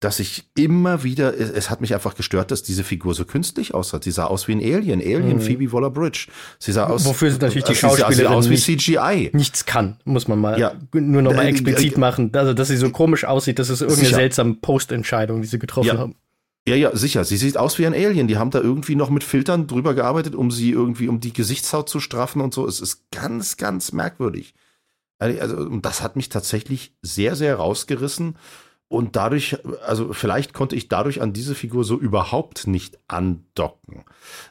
[0.00, 3.74] dass ich immer wieder, es, es hat mich einfach gestört, dass diese Figur so künstlich
[3.74, 4.00] aussah.
[4.02, 5.40] Sie sah aus wie ein Alien, Alien Mhm.
[5.42, 6.28] Phoebe Waller-Bridge.
[6.58, 9.30] Sie sah aus, Wofür sie natürlich die sie sah- sie sah Schauspielerin aus wie CGI.
[9.34, 10.72] nichts kann, muss man mal Ja.
[10.94, 12.30] nur noch mal Äh, explizit äh, machen.
[12.34, 14.16] Also, dass sie so komisch aussieht, das ist irgendeine Sicher.
[14.16, 15.98] seltsame Postentscheidung, die sie getroffen Ja.
[15.98, 16.14] haben.
[16.66, 17.24] Ja, ja, sicher.
[17.24, 18.26] Sie sieht aus wie ein Alien.
[18.28, 21.88] Die haben da irgendwie noch mit Filtern drüber gearbeitet, um sie irgendwie, um die Gesichtshaut
[21.88, 22.66] zu straffen und so.
[22.66, 24.54] Es ist ganz, ganz merkwürdig.
[25.18, 28.36] Also, das hat mich tatsächlich sehr, sehr rausgerissen.
[28.92, 34.04] Und dadurch, also vielleicht konnte ich dadurch an diese Figur so überhaupt nicht andocken.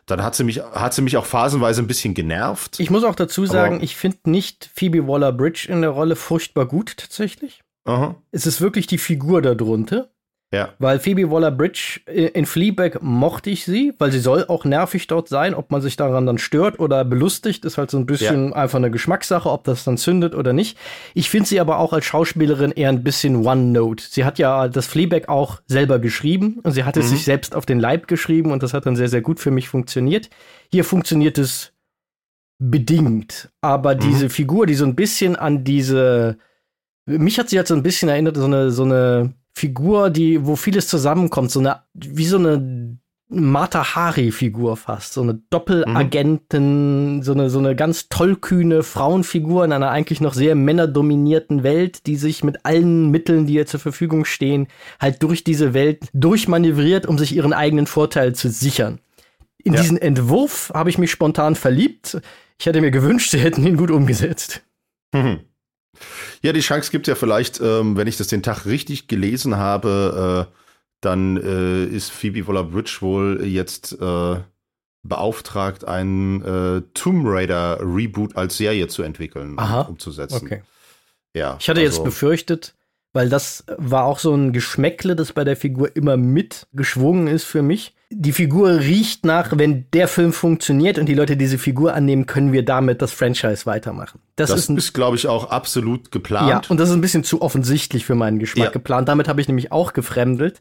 [0.05, 2.79] Dann hat sie mich, hat sie mich auch phasenweise ein bisschen genervt.
[2.79, 6.95] Ich muss auch dazu sagen, ich finde nicht Phoebe Waller-Bridge in der Rolle furchtbar gut
[6.95, 7.63] tatsächlich.
[7.83, 8.15] Aha.
[8.31, 10.09] Es ist wirklich die Figur darunter.
[10.51, 10.69] Ja.
[10.79, 15.27] Weil Phoebe Waller-Bridge äh, in Fleabag mochte ich sie, weil sie soll auch nervig dort
[15.27, 15.53] sein.
[15.53, 18.55] Ob man sich daran dann stört oder belustigt, ist halt so ein bisschen ja.
[18.55, 20.75] einfach eine Geschmackssache, ob das dann zündet oder nicht.
[21.13, 24.03] Ich finde sie aber auch als Schauspielerin eher ein bisschen One-Note.
[24.09, 27.09] Sie hat ja das Fleabag auch selber geschrieben und sie hat es mhm.
[27.09, 29.69] sich selbst auf den Leib geschrieben und das hat dann sehr, sehr gut für mich
[29.69, 30.31] funktioniert.
[30.71, 31.73] Hier funktioniert es
[32.57, 33.99] bedingt, aber mhm.
[33.99, 36.37] diese Figur, die so ein bisschen an diese
[37.05, 40.55] mich hat sie halt so ein bisschen erinnert, so eine, so eine Figur, die, wo
[40.55, 42.97] vieles zusammenkommt, so eine, wie so eine
[43.31, 47.23] Mata Hari-Figur fast, so eine Doppelagentin, mhm.
[47.23, 52.15] so eine, so eine ganz tollkühne Frauenfigur in einer eigentlich noch sehr männerdominierten Welt, die
[52.15, 54.67] sich mit allen Mitteln, die ihr zur Verfügung stehen,
[54.99, 58.99] halt durch diese Welt durchmanövriert, um sich ihren eigenen Vorteil zu sichern.
[59.63, 59.81] In ja.
[59.81, 62.19] diesen Entwurf habe ich mich spontan verliebt.
[62.57, 64.63] Ich hätte mir gewünscht, sie hätten ihn gut umgesetzt.
[65.13, 65.41] Mhm.
[66.41, 70.47] Ja, die Chance gibt ja vielleicht, ähm, wenn ich das den Tag richtig gelesen habe,
[70.49, 70.55] äh,
[71.01, 74.35] dann äh, ist Phoebe Waller-Bridge wohl jetzt äh,
[75.03, 80.45] beauftragt, einen äh, Tomb Raider Reboot als Serie zu entwickeln, Aha, umzusetzen.
[80.45, 80.61] Okay.
[81.33, 82.75] Ja, ich hatte also, jetzt befürchtet,
[83.13, 87.61] weil das war auch so ein Geschmäckle, das bei der Figur immer mitgeschwungen ist für
[87.61, 87.95] mich.
[88.11, 92.51] Die Figur riecht nach, wenn der Film funktioniert und die Leute diese Figur annehmen, können
[92.51, 94.19] wir damit das Franchise weitermachen.
[94.35, 96.49] Das, das ist, ist glaube ich, auch absolut geplant.
[96.49, 98.71] Ja, und das ist ein bisschen zu offensichtlich für meinen Geschmack ja.
[98.71, 99.07] geplant.
[99.07, 100.59] Damit habe ich nämlich auch gefremdelt.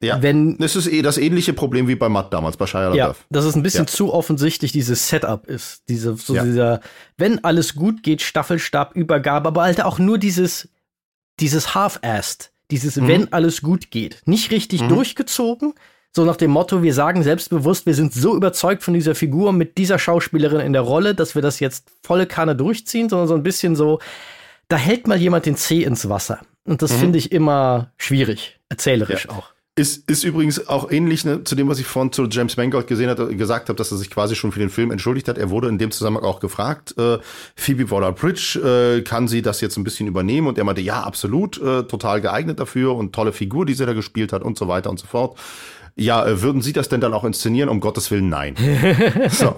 [0.00, 3.14] Ja, wenn, das ist eh das ähnliche Problem wie bei Matt damals, bei Shia Ja,
[3.30, 3.88] dass es ein bisschen ja.
[3.88, 5.82] zu offensichtlich dieses Setup ist.
[5.88, 6.44] Diese, so ja.
[6.44, 6.80] dieser,
[7.16, 10.68] wenn alles gut geht, Staffelstabübergabe, aber halt auch nur dieses,
[11.40, 13.08] dieses Half-Assed, dieses, mhm.
[13.08, 14.22] wenn alles gut geht.
[14.26, 14.88] Nicht richtig mhm.
[14.90, 15.74] durchgezogen,
[16.18, 19.78] so nach dem Motto, wir sagen selbstbewusst, wir sind so überzeugt von dieser Figur mit
[19.78, 23.44] dieser Schauspielerin in der Rolle, dass wir das jetzt volle Kanne durchziehen, sondern so ein
[23.44, 24.00] bisschen so,
[24.66, 26.40] da hält mal jemand den Zeh ins Wasser.
[26.64, 26.96] Und das mhm.
[26.96, 29.30] finde ich immer schwierig, erzählerisch ja.
[29.30, 29.52] auch.
[29.76, 33.08] Ist, ist übrigens auch ähnlich ne, zu dem, was ich vorhin zu James Mangold gesehen
[33.08, 35.38] hat, gesagt habe, dass er sich quasi schon für den Film entschuldigt hat.
[35.38, 37.18] Er wurde in dem Zusammenhang auch gefragt, äh,
[37.54, 38.58] Phoebe Waller-Bridge,
[38.98, 40.48] äh, kann sie das jetzt ein bisschen übernehmen?
[40.48, 43.92] Und er meinte, ja, absolut, äh, total geeignet dafür und tolle Figur, die sie da
[43.92, 45.38] gespielt hat und so weiter und so fort.
[45.98, 47.68] Ja, äh, würden Sie das denn dann auch inszenieren?
[47.68, 48.54] Um Gottes Willen, nein.
[49.30, 49.56] so.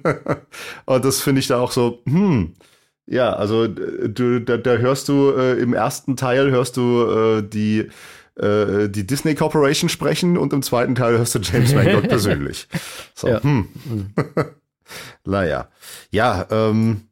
[0.86, 2.54] und das finde ich da auch so, hm,
[3.06, 7.90] ja, also du, da, da hörst du äh, im ersten Teil hörst du äh, die
[8.36, 12.66] äh, die Disney Corporation sprechen und im zweiten Teil hörst du James Mangold persönlich.
[13.14, 13.42] So, ja.
[13.42, 13.68] hm.
[15.24, 15.68] naja.
[16.10, 17.02] Ja, ähm,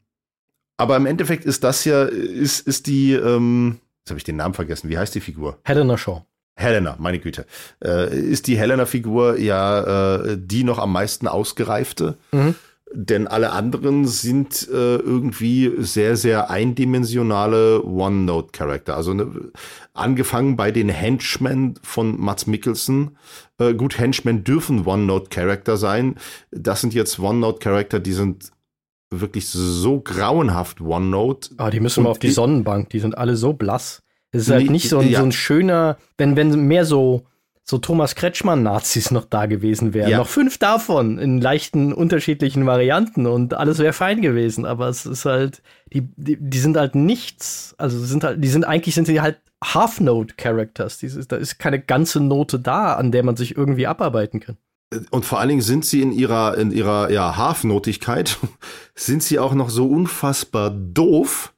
[0.78, 4.54] aber im Endeffekt ist das ja, ist, ist die, ähm, jetzt habe ich den Namen
[4.54, 5.58] vergessen, wie heißt die Figur?
[5.64, 6.24] Helena Shaw.
[6.60, 7.46] Helena, meine Güte.
[7.82, 12.18] Äh, ist die Helena-Figur ja äh, die noch am meisten ausgereifte?
[12.32, 12.54] Mhm.
[12.92, 18.96] Denn alle anderen sind äh, irgendwie sehr, sehr eindimensionale One-Note-Charakter.
[18.96, 19.52] Also ne,
[19.94, 23.16] angefangen bei den Henchmen von Mats Mikkelsen.
[23.58, 26.16] Äh, gut, Henchmen dürfen One-Note-Charakter sein.
[26.50, 28.50] Das sind jetzt One-Note-Charakter, die sind
[29.10, 31.50] wirklich so grauenhaft One-Note.
[31.58, 32.90] Ah, die müssen mal auf die, die Sonnenbank.
[32.90, 34.02] Die sind alle so blass.
[34.32, 35.18] Es ist halt nicht so ein, ja.
[35.18, 37.26] so ein schöner, wenn, wenn mehr so,
[37.64, 40.10] so Thomas Kretschmann-Nazis noch da gewesen wären.
[40.10, 40.18] Ja.
[40.18, 44.64] Noch fünf davon in leichten unterschiedlichen Varianten und alles wäre fein gewesen.
[44.64, 45.62] Aber es ist halt,
[45.92, 47.74] die, die, die sind halt nichts.
[47.78, 51.04] Also sind halt, die sind eigentlich sind sie halt Half-Note-Characters.
[51.28, 54.56] Da ist keine ganze Note da, an der man sich irgendwie abarbeiten kann.
[55.10, 58.38] Und vor allen Dingen sind sie in ihrer, in ihrer, ja, Half-Notigkeit,
[58.94, 61.54] sind sie auch noch so unfassbar doof,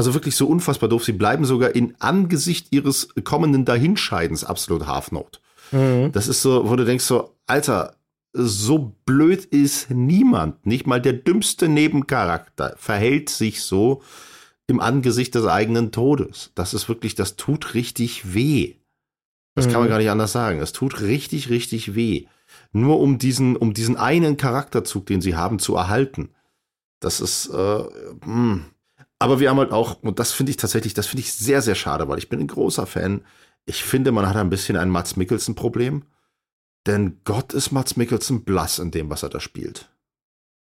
[0.00, 1.04] also wirklich so unfassbar doof.
[1.04, 5.40] Sie bleiben sogar in Angesicht ihres kommenden Dahinscheidens absolut Half-Note.
[5.72, 6.10] Mhm.
[6.12, 7.96] Das ist so, wo du denkst so, Alter,
[8.32, 10.64] so blöd ist niemand.
[10.64, 14.00] Nicht mal der dümmste Nebencharakter verhält sich so
[14.66, 16.50] im Angesicht des eigenen Todes.
[16.54, 18.76] Das ist wirklich, das tut richtig weh.
[19.54, 19.70] Das mhm.
[19.70, 19.90] kann man mhm.
[19.90, 20.60] gar nicht anders sagen.
[20.60, 22.24] Es tut richtig, richtig weh.
[22.72, 26.30] Nur um diesen, um diesen einen Charakterzug, den sie haben, zu erhalten.
[27.00, 27.82] Das ist, äh,
[28.24, 28.60] mh.
[29.20, 31.74] Aber wir haben halt auch, und das finde ich tatsächlich, das finde ich sehr, sehr
[31.76, 33.22] schade, weil ich bin ein großer Fan.
[33.66, 36.04] Ich finde, man hat ein bisschen ein Mats Mikkelsen-Problem.
[36.86, 39.90] Denn Gott ist Mats Mikkelsen blass in dem, was er da spielt.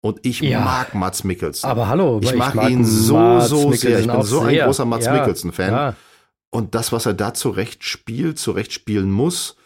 [0.01, 1.69] Und ich ja, mag Mats Mikkelsen.
[1.69, 4.01] Aber hallo, ich, mag, ich mag ihn so, Mats so sehr.
[4.01, 5.71] Ich bin so ein großer Mats ja, Mikkelsen-Fan.
[5.71, 5.95] Ja.
[6.51, 9.57] Und das, was er da zurecht spielt, zurecht spielen muss,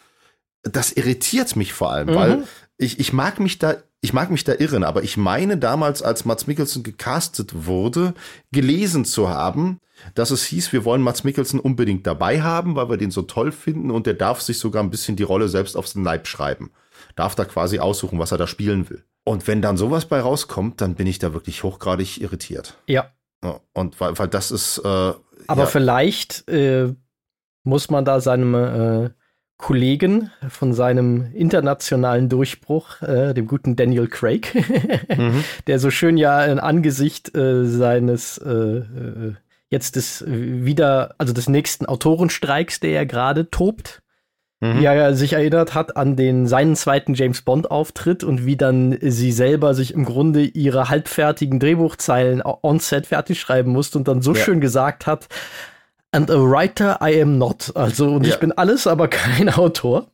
[0.63, 2.15] das irritiert mich vor allem, mhm.
[2.15, 2.43] weil
[2.77, 6.25] ich, ich mag mich da, ich mag mich da irren, aber ich meine damals, als
[6.25, 8.13] Mats Mikkelsen gecastet wurde,
[8.51, 9.79] gelesen zu haben,
[10.13, 13.53] dass es hieß, wir wollen Mats Mikkelsen unbedingt dabei haben, weil wir den so toll
[13.53, 16.71] finden und der darf sich sogar ein bisschen die Rolle selbst aufs Leib schreiben.
[17.15, 19.05] Darf da quasi aussuchen, was er da spielen will.
[19.23, 22.75] Und wenn dann sowas bei rauskommt, dann bin ich da wirklich hochgradig irritiert.
[22.87, 23.09] Ja.
[23.71, 24.79] Und weil, weil das ist.
[24.79, 25.65] Äh, Aber ja.
[25.65, 26.93] vielleicht äh,
[27.63, 29.09] muss man da seinem äh,
[29.63, 34.53] Kollegen von seinem internationalen Durchbruch, äh, dem guten Daniel Craig,
[35.17, 35.45] mhm.
[35.67, 39.33] der so schön ja in Angesicht äh, seines äh, äh
[39.69, 44.03] jetzt des wieder, also des nächsten Autorenstreiks, der ja gerade tobt,
[44.59, 44.79] mhm.
[44.79, 48.97] wie er sich erinnert hat an den seinen zweiten James Bond Auftritt und wie dann
[49.01, 54.21] sie selber sich im Grunde ihre halbfertigen Drehbuchzeilen on set fertig schreiben musste und dann
[54.21, 54.41] so ja.
[54.41, 55.29] schön gesagt hat,
[56.13, 57.71] and a writer I am not.
[57.75, 58.33] Also, und ja.
[58.33, 60.07] ich bin alles, aber kein Autor.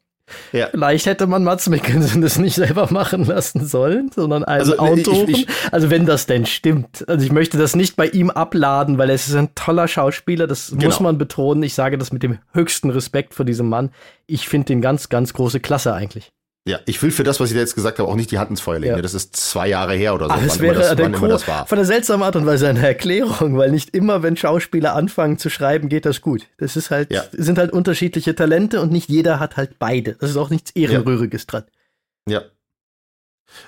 [0.51, 0.67] Ja.
[0.71, 5.29] Vielleicht hätte man Mats Mikkelsen das nicht selber machen lassen sollen, sondern einen also, Autoren.
[5.29, 7.03] Ich, ich, also wenn das denn stimmt.
[7.07, 10.69] Also ich möchte das nicht bei ihm abladen, weil er ist ein toller Schauspieler, das
[10.69, 10.85] genau.
[10.85, 11.63] muss man betonen.
[11.63, 13.91] Ich sage das mit dem höchsten Respekt vor diesem Mann.
[14.27, 16.31] Ich finde den ganz, ganz große Klasse eigentlich.
[16.69, 18.51] Ja, ich will für das, was ich da jetzt gesagt habe, auch nicht die Hand
[18.51, 18.95] ins Feuer legen.
[18.95, 19.01] Ja.
[19.01, 20.33] Das ist zwei Jahre her oder so.
[20.33, 21.65] Aber es wäre das, der Co das war.
[21.65, 25.49] von der seltsamen Art und Weise eine Erklärung, weil nicht immer, wenn Schauspieler anfangen zu
[25.49, 26.45] schreiben, geht das gut.
[26.59, 27.23] Das ist halt, ja.
[27.31, 30.13] sind halt unterschiedliche Talente und nicht jeder hat halt beide.
[30.19, 31.47] Das ist auch nichts Ehrenrühriges ja.
[31.47, 31.63] dran.
[32.27, 32.41] Ja.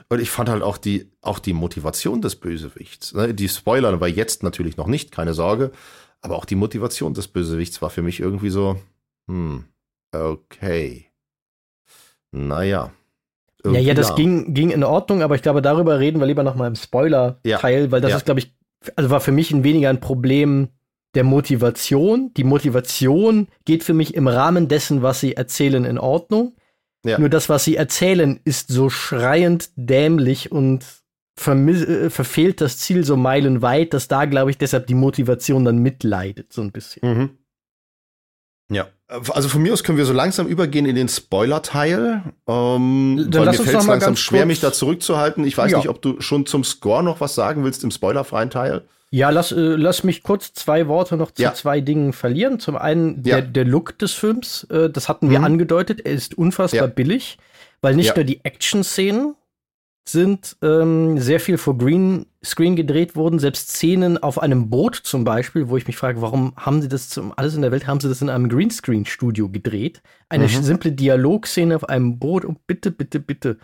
[0.09, 3.15] Und ich fand halt auch die, auch die Motivation des Bösewichts.
[3.15, 3.33] Ne?
[3.33, 5.71] Die Spoiler war jetzt natürlich noch nicht, keine Sorge.
[6.21, 8.79] Aber auch die Motivation des Bösewichts war für mich irgendwie so,
[9.27, 9.65] hm,
[10.11, 11.10] okay.
[12.31, 12.91] Naja.
[13.63, 16.55] Ja, ja, das ging, ging in Ordnung, aber ich glaube, darüber reden wir lieber noch
[16.55, 17.91] mal im Spoiler-Teil, ja.
[17.91, 18.17] weil das ja.
[18.17, 18.55] ist, glaube ich,
[18.95, 20.69] also war für mich ein weniger ein Problem
[21.13, 22.33] der Motivation.
[22.35, 26.55] Die Motivation geht für mich im Rahmen dessen, was sie erzählen, in Ordnung.
[27.05, 27.19] Ja.
[27.19, 30.85] Nur das, was sie erzählen, ist so schreiend dämlich und
[31.37, 36.53] äh, verfehlt das Ziel so meilenweit, dass da, glaube ich, deshalb die Motivation dann mitleidet,
[36.53, 37.17] so ein bisschen.
[37.17, 37.29] Mhm.
[38.69, 38.87] Ja,
[39.33, 42.23] also von mir aus können wir so langsam übergehen in den Spoiler-Teil.
[42.47, 45.45] Ähm, Dann lass mir fällt es langsam schwer, mich da zurückzuhalten.
[45.45, 45.77] Ich weiß ja.
[45.77, 48.83] nicht, ob du schon zum Score noch was sagen willst im spoilerfreien Teil.
[49.09, 51.53] Ja, lass, äh, lass mich kurz zwei Worte noch zu ja.
[51.53, 52.59] zwei Dingen verlieren.
[52.59, 53.41] Zum einen der, ja.
[53.41, 55.45] der Look des Films, äh, das hatten wir mhm.
[55.45, 57.37] angedeutet, er ist unfassbar billig,
[57.81, 59.35] weil nicht nur die Action-Szenen
[60.07, 65.69] sind ähm, sehr viel vor Greenscreen gedreht worden, selbst Szenen auf einem Boot zum Beispiel,
[65.69, 68.09] wo ich mich frage, warum haben sie das zum alles in der Welt haben sie
[68.09, 70.01] das in einem Greenscreen-Studio gedreht?
[70.27, 70.63] Eine mhm.
[70.63, 73.57] simple Dialogszene auf einem Boot und bitte, bitte, bitte.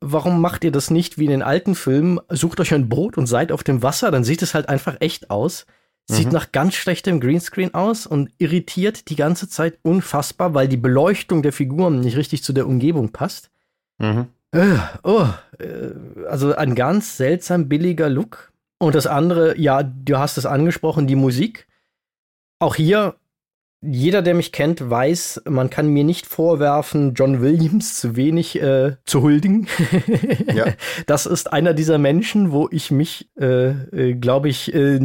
[0.00, 2.20] Warum macht ihr das nicht wie in den alten Filmen?
[2.28, 5.30] Sucht euch ein Boot und seid auf dem Wasser, dann sieht es halt einfach echt
[5.30, 5.66] aus.
[6.06, 6.32] Sieht mhm.
[6.32, 11.54] nach ganz schlechtem Greenscreen aus und irritiert die ganze Zeit unfassbar, weil die Beleuchtung der
[11.54, 13.50] Figuren nicht richtig zu der Umgebung passt.
[13.96, 14.26] Mhm.
[14.54, 15.26] Äh, oh,
[15.58, 18.52] äh, also ein ganz seltsam billiger Look.
[18.78, 21.66] Und das andere, ja, du hast es angesprochen, die Musik.
[22.60, 23.16] Auch hier
[23.86, 28.96] jeder, der mich kennt, weiß, man kann mir nicht vorwerfen, John Williams zu wenig äh,
[29.04, 29.66] zu huldigen.
[30.54, 30.66] ja.
[31.06, 34.98] Das ist einer dieser Menschen, wo ich mich, äh, äh, glaube ich, äh,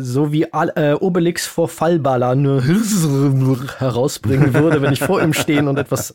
[0.00, 5.68] so wie Al äh, Obelix vor Fallballer nur herausbringen würde, wenn ich vor ihm stehen
[5.68, 6.14] und etwas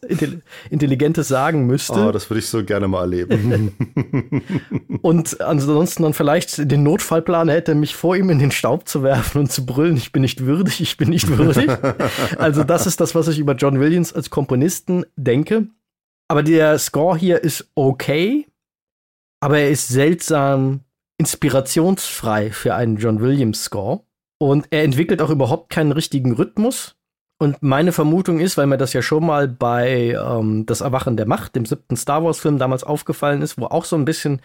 [0.69, 2.07] Intelligentes sagen müsste.
[2.07, 3.73] Oh, das würde ich so gerne mal erleben.
[5.01, 9.39] und ansonsten dann vielleicht den Notfallplan hätte, mich vor ihm in den Staub zu werfen
[9.39, 11.76] und zu brüllen, ich bin nicht würdig, ich bin nicht würdig.
[12.37, 15.67] also das ist das, was ich über John Williams als Komponisten denke.
[16.27, 18.47] Aber der Score hier ist okay,
[19.39, 20.81] aber er ist seltsam
[21.17, 24.01] inspirationsfrei für einen John Williams Score.
[24.39, 26.95] Und er entwickelt auch überhaupt keinen richtigen Rhythmus.
[27.39, 31.27] Und meine Vermutung ist, weil mir das ja schon mal bei ähm, Das Erwachen der
[31.27, 34.41] Macht, dem siebten Star Wars-Film damals aufgefallen ist, wo auch so ein bisschen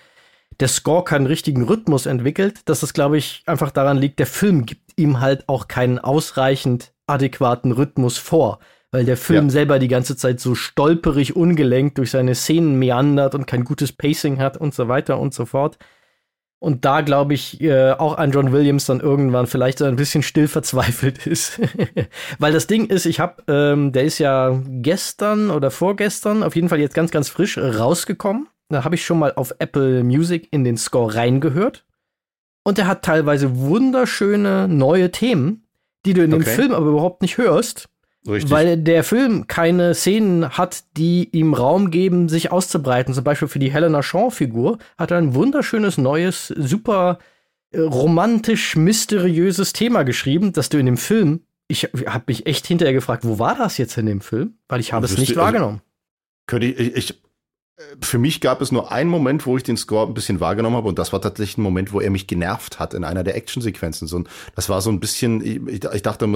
[0.60, 4.66] der Score keinen richtigen Rhythmus entwickelt, dass das, glaube ich, einfach daran liegt, der Film
[4.66, 8.58] gibt ihm halt auch keinen ausreichend adäquaten Rhythmus vor,
[8.90, 9.50] weil der Film ja.
[9.50, 14.38] selber die ganze Zeit so stolperig, ungelenkt durch seine Szenen meandert und kein gutes Pacing
[14.38, 15.78] hat und so weiter und so fort.
[16.62, 20.22] Und da glaube ich äh, auch an John Williams dann irgendwann vielleicht so ein bisschen
[20.22, 21.60] still verzweifelt ist.
[22.38, 26.68] Weil das Ding ist, ich habe, ähm, der ist ja gestern oder vorgestern, auf jeden
[26.68, 28.46] Fall jetzt ganz, ganz frisch rausgekommen.
[28.68, 31.84] Da habe ich schon mal auf Apple Music in den Score reingehört.
[32.64, 35.61] Und er hat teilweise wunderschöne neue Themen,
[36.04, 36.44] die du in okay.
[36.44, 37.88] dem Film aber überhaupt nicht hörst.
[38.26, 38.50] Richtig.
[38.52, 43.14] Weil der Film keine Szenen hat, die ihm Raum geben, sich auszubreiten.
[43.14, 47.18] Zum Beispiel für die Helena Shaw-Figur hat er ein wunderschönes, neues, super
[47.72, 52.94] äh, romantisch, mysteriöses Thema geschrieben, dass du in dem Film, ich habe mich echt hinterher
[52.94, 54.54] gefragt, wo war das jetzt in dem Film?
[54.68, 55.80] Weil ich habe es nicht also, wahrgenommen.
[56.46, 57.22] Könnte ich, ich, ich,
[58.00, 60.88] für mich gab es nur einen Moment, wo ich den Score ein bisschen wahrgenommen habe
[60.88, 64.08] und das war tatsächlich ein Moment, wo er mich genervt hat in einer der Actionsequenzen.
[64.08, 66.26] So, das war so ein bisschen, ich, ich dachte,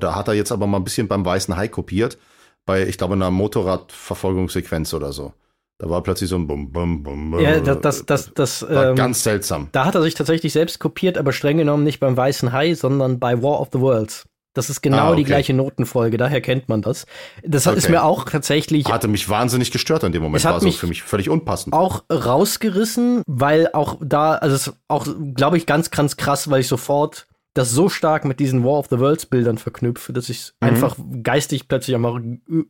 [0.00, 2.18] da, hat er jetzt aber mal ein bisschen beim Weißen Hai kopiert,
[2.66, 5.32] bei, ich glaube, einer Motorradverfolgungssequenz oder so.
[5.78, 7.40] Da war plötzlich so ein Bum, Bum, Bum.
[7.40, 9.68] Ja, das, das, das, das war ähm, ganz seltsam.
[9.72, 13.18] Da hat er sich tatsächlich selbst kopiert, aber streng genommen nicht beim Weißen Hai, sondern
[13.18, 14.26] bei War of the Worlds.
[14.52, 15.18] Das ist genau ah, okay.
[15.18, 17.06] die gleiche Notenfolge, daher kennt man das.
[17.44, 17.78] Das okay.
[17.78, 18.86] ist mir auch tatsächlich.
[18.86, 20.40] Hatte mich wahnsinnig gestört in dem Moment.
[20.40, 21.72] Es hat war so für mich völlig unpassend.
[21.72, 26.62] Auch rausgerissen, weil auch da, also es ist auch, glaube ich, ganz, ganz krass, weil
[26.62, 30.52] ich sofort das so stark mit diesen War of the Worlds Bildern verknüpfe, dass ich
[30.60, 30.68] mhm.
[30.68, 32.20] einfach geistig plötzlich einfach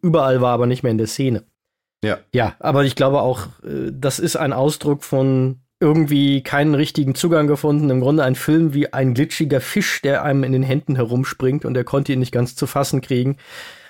[0.02, 1.44] überall war, aber nicht mehr in der Szene.
[2.02, 2.19] Ja.
[2.32, 7.47] Ja, aber ich glaube auch, äh, das ist ein Ausdruck von irgendwie keinen richtigen Zugang
[7.47, 7.90] gefunden.
[7.90, 11.77] Im Grunde ein Film wie ein glitschiger Fisch, der einem in den Händen herumspringt und
[11.77, 13.39] er konnte ihn nicht ganz zu fassen kriegen.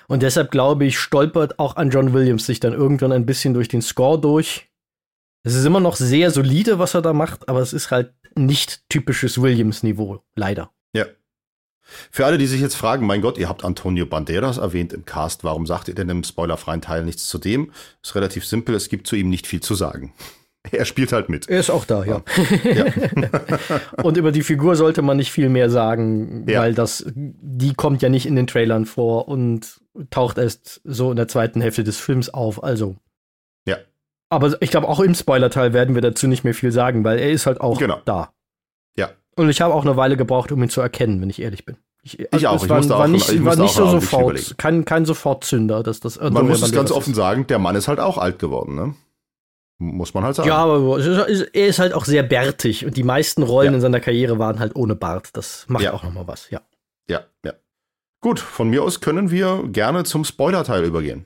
[0.07, 3.67] Und deshalb glaube ich, stolpert auch an John Williams sich dann irgendwann ein bisschen durch
[3.67, 4.69] den Score durch.
[5.43, 8.83] Es ist immer noch sehr solide, was er da macht, aber es ist halt nicht
[8.89, 10.71] typisches Williams-Niveau, leider.
[10.93, 11.05] Ja.
[12.11, 15.43] Für alle, die sich jetzt fragen, mein Gott, ihr habt Antonio Banderas erwähnt im Cast,
[15.43, 17.71] warum sagt ihr denn im spoilerfreien Teil nichts zu dem?
[18.03, 20.13] Ist relativ simpel, es gibt zu ihm nicht viel zu sagen.
[20.71, 21.49] Er spielt halt mit.
[21.49, 22.21] Er ist auch da, ja.
[22.63, 22.85] ja.
[24.03, 26.61] und über die Figur sollte man nicht viel mehr sagen, ja.
[26.61, 31.17] weil das, die kommt ja nicht in den Trailern vor und taucht erst so in
[31.17, 32.63] der zweiten Hälfte des Films auf.
[32.63, 32.95] Also.
[33.67, 33.77] Ja.
[34.29, 37.31] Aber ich glaube, auch im Spoilerteil werden wir dazu nicht mehr viel sagen, weil er
[37.31, 37.99] ist halt auch genau.
[38.05, 38.31] da.
[38.95, 39.09] Ja.
[39.35, 41.77] Und ich habe auch eine Weile gebraucht, um ihn zu erkennen, wenn ich ehrlich bin.
[42.03, 42.63] Ich, ich auch.
[42.63, 45.83] Ich war, war auch, nicht, ich war nicht so sofort, kein, kein Sofortzünder.
[45.83, 47.17] Dass das Man muss es ganz offen ist.
[47.17, 48.95] sagen, der Mann ist halt auch alt geworden, ne?
[49.81, 50.47] Muss man halt sagen.
[50.47, 53.75] Ja, aber er ist halt auch sehr bärtig und die meisten Rollen ja.
[53.75, 55.29] in seiner Karriere waren halt ohne Bart.
[55.33, 55.91] Das macht ja.
[55.91, 56.61] auch nochmal was, ja.
[57.09, 57.53] Ja, ja.
[58.21, 61.25] Gut, von mir aus können wir gerne zum Spoiler-Teil übergehen.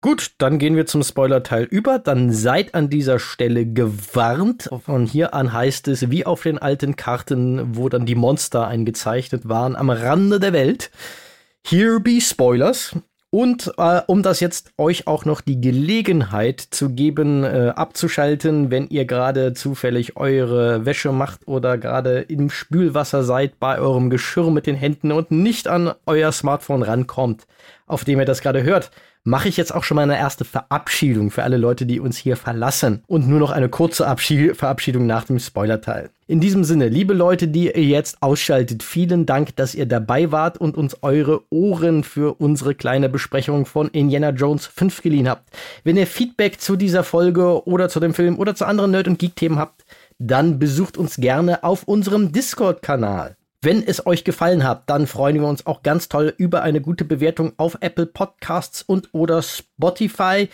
[0.00, 2.00] Gut, dann gehen wir zum Spoiler-Teil über.
[2.00, 4.68] Dann seid an dieser Stelle gewarnt.
[4.84, 9.48] Von hier an heißt es, wie auf den alten Karten, wo dann die Monster eingezeichnet
[9.48, 10.90] waren, am Rande der Welt.
[11.64, 12.96] Here be Spoilers.
[13.34, 18.88] Und äh, um das jetzt euch auch noch die Gelegenheit zu geben, äh, abzuschalten, wenn
[18.88, 24.66] ihr gerade zufällig eure Wäsche macht oder gerade im Spülwasser seid bei eurem Geschirr mit
[24.66, 27.46] den Händen und nicht an euer Smartphone rankommt,
[27.86, 28.90] auf dem ihr das gerade hört,
[29.24, 32.36] mache ich jetzt auch schon mal eine erste Verabschiedung für alle Leute, die uns hier
[32.36, 33.02] verlassen.
[33.06, 36.10] Und nur noch eine kurze Abschied Verabschiedung nach dem Spoilerteil.
[36.26, 40.58] In diesem Sinne, liebe Leute, die ihr jetzt ausschaltet, vielen Dank, dass ihr dabei wart
[40.58, 45.50] und uns eure Ohren für unsere kleine Besprechung von Indiana Jones 5 geliehen habt.
[45.84, 49.18] Wenn ihr Feedback zu dieser Folge oder zu dem Film oder zu anderen Nerd- und
[49.18, 49.84] Geek-Themen habt,
[50.18, 53.36] dann besucht uns gerne auf unserem Discord-Kanal.
[53.64, 57.04] Wenn es euch gefallen hat, dann freuen wir uns auch ganz toll über eine gute
[57.04, 60.48] Bewertung auf Apple Podcasts und oder Spotify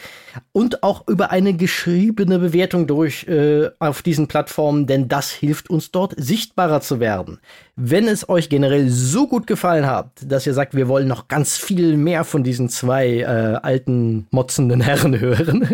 [0.53, 5.91] und auch über eine geschriebene Bewertung durch äh, auf diesen Plattformen, denn das hilft uns
[5.91, 7.41] dort sichtbarer zu werden.
[7.77, 11.57] Wenn es euch generell so gut gefallen hat, dass ihr sagt, wir wollen noch ganz
[11.57, 15.67] viel mehr von diesen zwei äh, alten motzenden Herren hören,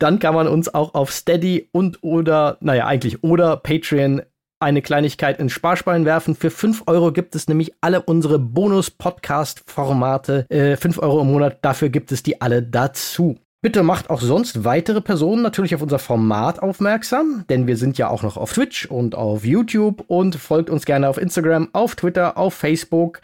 [0.00, 4.22] dann kann man uns auch auf Steady und oder, naja, eigentlich oder Patreon
[4.60, 6.34] eine Kleinigkeit ins Sparschwein werfen.
[6.34, 10.46] Für 5 Euro gibt es nämlich alle unsere Bonus-Podcast-Formate.
[10.48, 13.36] Äh, 5 Euro im Monat, dafür gibt es die alle dazu.
[13.64, 18.10] Bitte macht auch sonst weitere Personen natürlich auf unser Format aufmerksam, denn wir sind ja
[18.10, 22.36] auch noch auf Twitch und auf YouTube und folgt uns gerne auf Instagram, auf Twitter,
[22.36, 23.22] auf Facebook.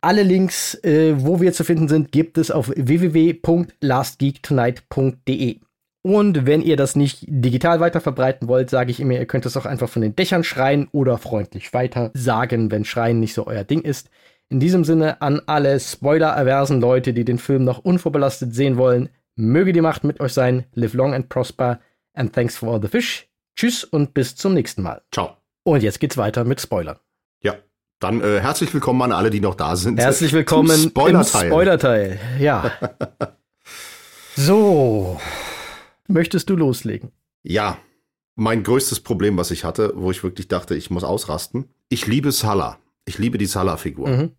[0.00, 5.58] Alle Links, äh, wo wir zu finden sind, gibt es auf www.lastgeektonight.de.
[6.02, 9.56] Und wenn ihr das nicht digital weiter verbreiten wollt, sage ich immer, ihr könnt es
[9.56, 13.64] auch einfach von den Dächern schreien oder freundlich weiter sagen, wenn Schreien nicht so euer
[13.64, 14.08] Ding ist.
[14.48, 19.72] In diesem Sinne an alle spoiler-aversen Leute, die den Film noch unvorbelastet sehen wollen, möge
[19.72, 20.64] die Macht mit euch sein.
[20.74, 21.80] Live long and prosper
[22.14, 23.28] and thanks for all the fish.
[23.54, 25.02] Tschüss und bis zum nächsten Mal.
[25.12, 25.36] Ciao.
[25.64, 26.98] Und jetzt geht's weiter mit Spoilern.
[27.42, 27.56] Ja,
[28.00, 30.00] dann äh, herzlich willkommen an alle, die noch da sind.
[30.00, 31.42] Herzlich willkommen Spoiler-Teil.
[31.44, 32.20] im Spoilerteil.
[32.38, 32.72] Ja.
[34.36, 35.20] so.
[36.10, 37.12] Möchtest du loslegen?
[37.42, 37.78] Ja.
[38.36, 41.66] Mein größtes Problem, was ich hatte, wo ich wirklich dachte, ich muss ausrasten.
[41.88, 42.78] Ich liebe Salah.
[43.04, 44.08] Ich liebe die Salah-Figur.
[44.08, 44.30] Mhm.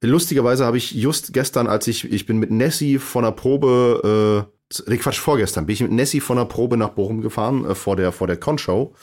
[0.00, 4.90] Lustigerweise habe ich just gestern, als ich, ich bin mit Nessie von der Probe, äh,
[4.90, 7.96] nee, Quatsch, vorgestern, bin ich mit Nessie von der Probe nach Bochum gefahren, äh, vor
[7.96, 8.94] der, vor der Con-Show.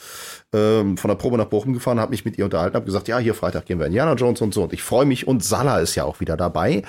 [0.54, 3.18] Ähm, von der Probe nach Bochum gefahren, habe mich mit ihr unterhalten, habe gesagt, ja,
[3.18, 4.64] hier Freitag gehen wir Indiana Jones und so.
[4.64, 5.26] Und ich freue mich.
[5.26, 6.82] Und Salah ist ja auch wieder dabei,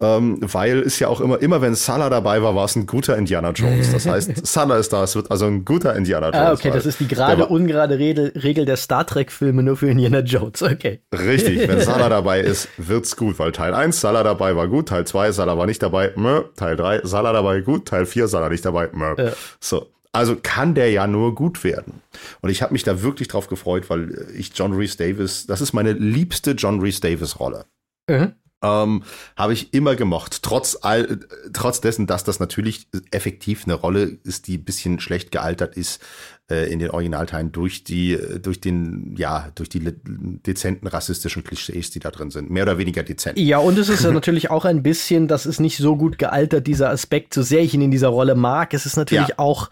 [0.00, 3.18] ähm, weil es ja auch immer, immer wenn Salah dabei war, war es ein guter
[3.18, 3.92] Indiana Jones.
[3.92, 6.38] Das heißt, Salah ist da, es wird also ein guter Indiana Jones.
[6.38, 10.20] Ah, okay, das ist die gerade ungerade Regel, Regel der Star Trek-Filme nur für Indiana
[10.20, 10.62] Jones.
[10.62, 11.00] Okay.
[11.12, 15.06] Richtig, wenn Salah dabei ist, wird's gut, weil Teil 1 Salah dabei war gut, Teil
[15.06, 16.44] 2 Salah war nicht dabei, mö.
[16.56, 19.14] Teil 3 Salah dabei gut, Teil 4 Salah nicht dabei, mö.
[19.18, 19.32] Ja.
[19.60, 22.02] So, also kann der ja nur gut werden.
[22.42, 25.72] Und ich habe mich da wirklich drauf gefreut, weil ich John Reese Davis, das ist
[25.72, 27.64] meine liebste John Reese Davis Rolle.
[28.08, 28.34] Mhm.
[28.64, 29.02] Ähm,
[29.36, 30.42] habe ich immer gemocht.
[30.42, 31.18] Trotz all,
[31.52, 36.00] trotz dessen, dass das natürlich effektiv eine Rolle ist, die bisschen schlecht gealtert ist
[36.48, 41.98] äh, in den Originalteilen durch die, durch den, ja, durch die dezenten rassistischen Klischees, die
[41.98, 42.50] da drin sind.
[42.50, 43.36] Mehr oder weniger dezent.
[43.36, 46.68] Ja, und es ist ja natürlich auch ein bisschen, das ist nicht so gut gealtert,
[46.68, 48.74] dieser Aspekt, so sehr ich ihn in dieser Rolle mag.
[48.74, 49.38] Es ist natürlich ja.
[49.38, 49.70] auch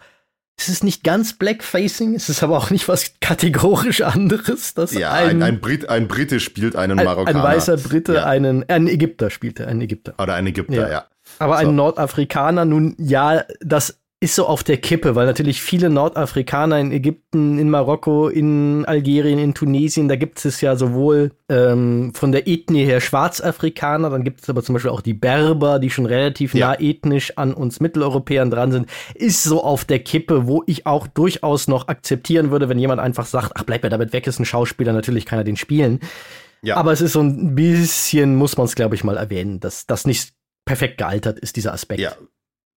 [0.61, 4.73] es ist nicht ganz Blackfacing, es ist aber auch nicht was kategorisch anderes.
[4.73, 7.43] Dass ja, ein, ein, ein, Brit, ein Brite spielt einen ein, Marokkaner.
[7.43, 8.25] Ein weißer Brite, ja.
[8.25, 10.13] einen, ein Ägypter spielte, ein Ägypter.
[10.19, 10.89] Oder ein Ägypter, ja.
[10.89, 11.05] ja.
[11.39, 11.67] Aber so.
[11.67, 16.91] ein Nordafrikaner, nun ja, das ist so auf der Kippe, weil natürlich viele Nordafrikaner in
[16.91, 22.47] Ägypten, in Marokko, in Algerien, in Tunesien, da gibt es ja sowohl ähm, von der
[22.47, 26.53] Ethnie her Schwarzafrikaner, dann gibt es aber zum Beispiel auch die Berber, die schon relativ
[26.53, 26.67] ja.
[26.67, 31.07] nah ethnisch an uns Mitteleuropäern dran sind, ist so auf der Kippe, wo ich auch
[31.07, 34.45] durchaus noch akzeptieren würde, wenn jemand einfach sagt, ach bleib mir damit weg, ist ein
[34.45, 35.99] Schauspieler, natürlich kann er den spielen.
[36.61, 36.75] Ja.
[36.75, 40.05] Aber es ist so ein bisschen, muss man es glaube ich mal erwähnen, dass das
[40.05, 40.33] nicht
[40.63, 42.01] perfekt gealtert ist, dieser Aspekt.
[42.01, 42.13] Ja,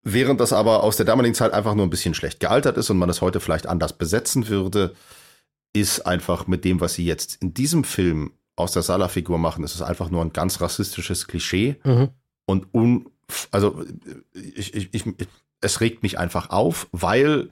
[0.05, 2.99] Während das aber aus der damaligen Zeit einfach nur ein bisschen schlecht gealtert ist und
[2.99, 4.95] man es heute vielleicht anders besetzen würde,
[5.73, 9.75] ist einfach mit dem, was sie jetzt in diesem Film aus der Salah-Figur machen, ist
[9.75, 12.11] es einfach nur ein ganz rassistisches Klischee mhm.
[12.47, 13.09] und un,
[13.51, 13.83] also
[14.35, 15.05] ich, ich, ich,
[15.61, 17.49] es regt mich einfach auf, weil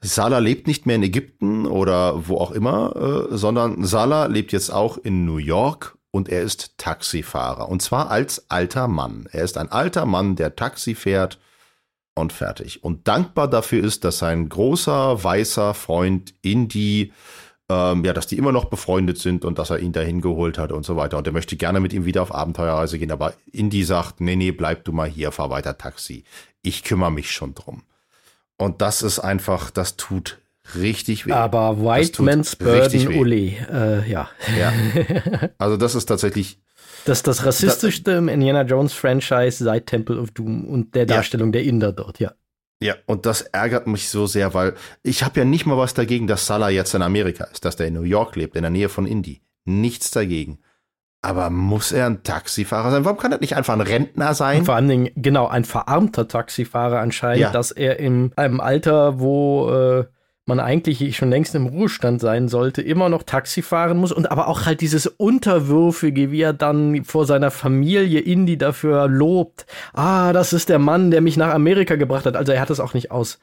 [0.00, 4.70] Salah lebt nicht mehr in Ägypten oder wo auch immer, äh, sondern Salah lebt jetzt
[4.70, 9.28] auch in New York und er ist Taxifahrer und zwar als alter Mann.
[9.32, 11.38] Er ist ein alter Mann, der Taxi fährt
[12.16, 12.82] und fertig.
[12.82, 17.12] Und dankbar dafür ist, dass sein großer, weißer Freund Indy,
[17.68, 20.72] ähm, ja, dass die immer noch befreundet sind und dass er ihn dahin geholt hat
[20.72, 21.18] und so weiter.
[21.18, 23.12] Und er möchte gerne mit ihm wieder auf Abenteuerreise gehen.
[23.12, 26.24] Aber Indy sagt, nee, nee, bleib du mal hier, fahr weiter Taxi.
[26.62, 27.82] Ich kümmere mich schon drum.
[28.56, 30.38] Und das ist einfach, das tut
[30.74, 31.32] richtig weh.
[31.32, 34.30] Aber White Man's Burden, Uli, äh, ja.
[34.58, 34.72] ja.
[35.58, 36.58] Also das ist tatsächlich
[37.08, 41.48] das ist das rassistischste im Indiana Jones Franchise seit Temple of Doom und der Darstellung
[41.48, 41.52] ja.
[41.52, 42.32] der Inder dort, ja.
[42.82, 46.26] Ja, und das ärgert mich so sehr, weil ich habe ja nicht mal was dagegen,
[46.26, 48.90] dass Salah jetzt in Amerika ist, dass der in New York lebt, in der Nähe
[48.90, 49.40] von Indy.
[49.64, 50.58] Nichts dagegen.
[51.22, 53.04] Aber muss er ein Taxifahrer sein?
[53.04, 54.60] Warum kann er nicht einfach ein Rentner sein?
[54.60, 57.50] Und vor allen Dingen, genau, ein verarmter Taxifahrer anscheinend, ja.
[57.50, 60.04] dass er in einem Alter, wo äh,
[60.46, 64.46] man eigentlich schon längst im Ruhestand sein sollte, immer noch Taxi fahren muss und aber
[64.46, 69.66] auch halt dieses Unterwürfige, wie er dann vor seiner Familie Indy dafür lobt.
[69.92, 72.36] Ah, das ist der Mann, der mich nach Amerika gebracht hat.
[72.36, 73.40] Also er hat es auch nicht aus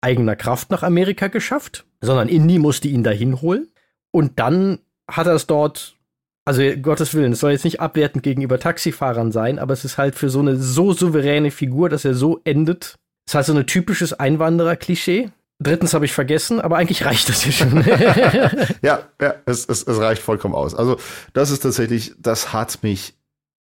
[0.00, 3.68] eigener Kraft nach Amerika geschafft, sondern Indy musste ihn dahin holen.
[4.12, 4.78] Und dann
[5.10, 5.96] hat er es dort,
[6.44, 10.14] also Gottes Willen, es soll jetzt nicht abwertend gegenüber Taxifahrern sein, aber es ist halt
[10.14, 12.96] für so eine so souveräne Figur, dass er so endet.
[13.26, 17.42] Es ist halt so ein typisches Einwanderer-Klischee Drittens habe ich vergessen, aber eigentlich reicht das
[17.42, 17.84] hier schon.
[18.82, 20.74] ja, ja, es, es, es reicht vollkommen aus.
[20.74, 20.98] Also,
[21.32, 23.14] das ist tatsächlich, das hat mich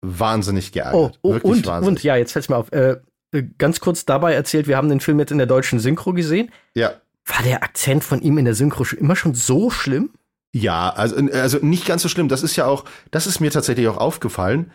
[0.02, 1.20] wahnsinnig geärgert.
[1.22, 1.88] Oh, oh und, wahnsinnig.
[1.88, 2.72] und ja, jetzt fällt es mir auf.
[2.72, 2.98] Äh,
[3.32, 6.52] äh, ganz kurz dabei erzählt, wir haben den Film jetzt in der deutschen Synchro gesehen.
[6.76, 6.94] Ja.
[7.26, 10.11] War der Akzent von ihm in der Synchro immer schon so schlimm?
[10.52, 12.28] Ja, also, also nicht ganz so schlimm.
[12.28, 14.72] Das ist ja auch, das ist mir tatsächlich auch aufgefallen.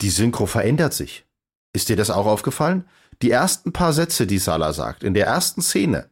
[0.00, 1.24] Die Synchro verändert sich.
[1.72, 2.84] Ist dir das auch aufgefallen?
[3.22, 6.08] Die ersten paar Sätze, die Salah sagt, in der ersten Szene,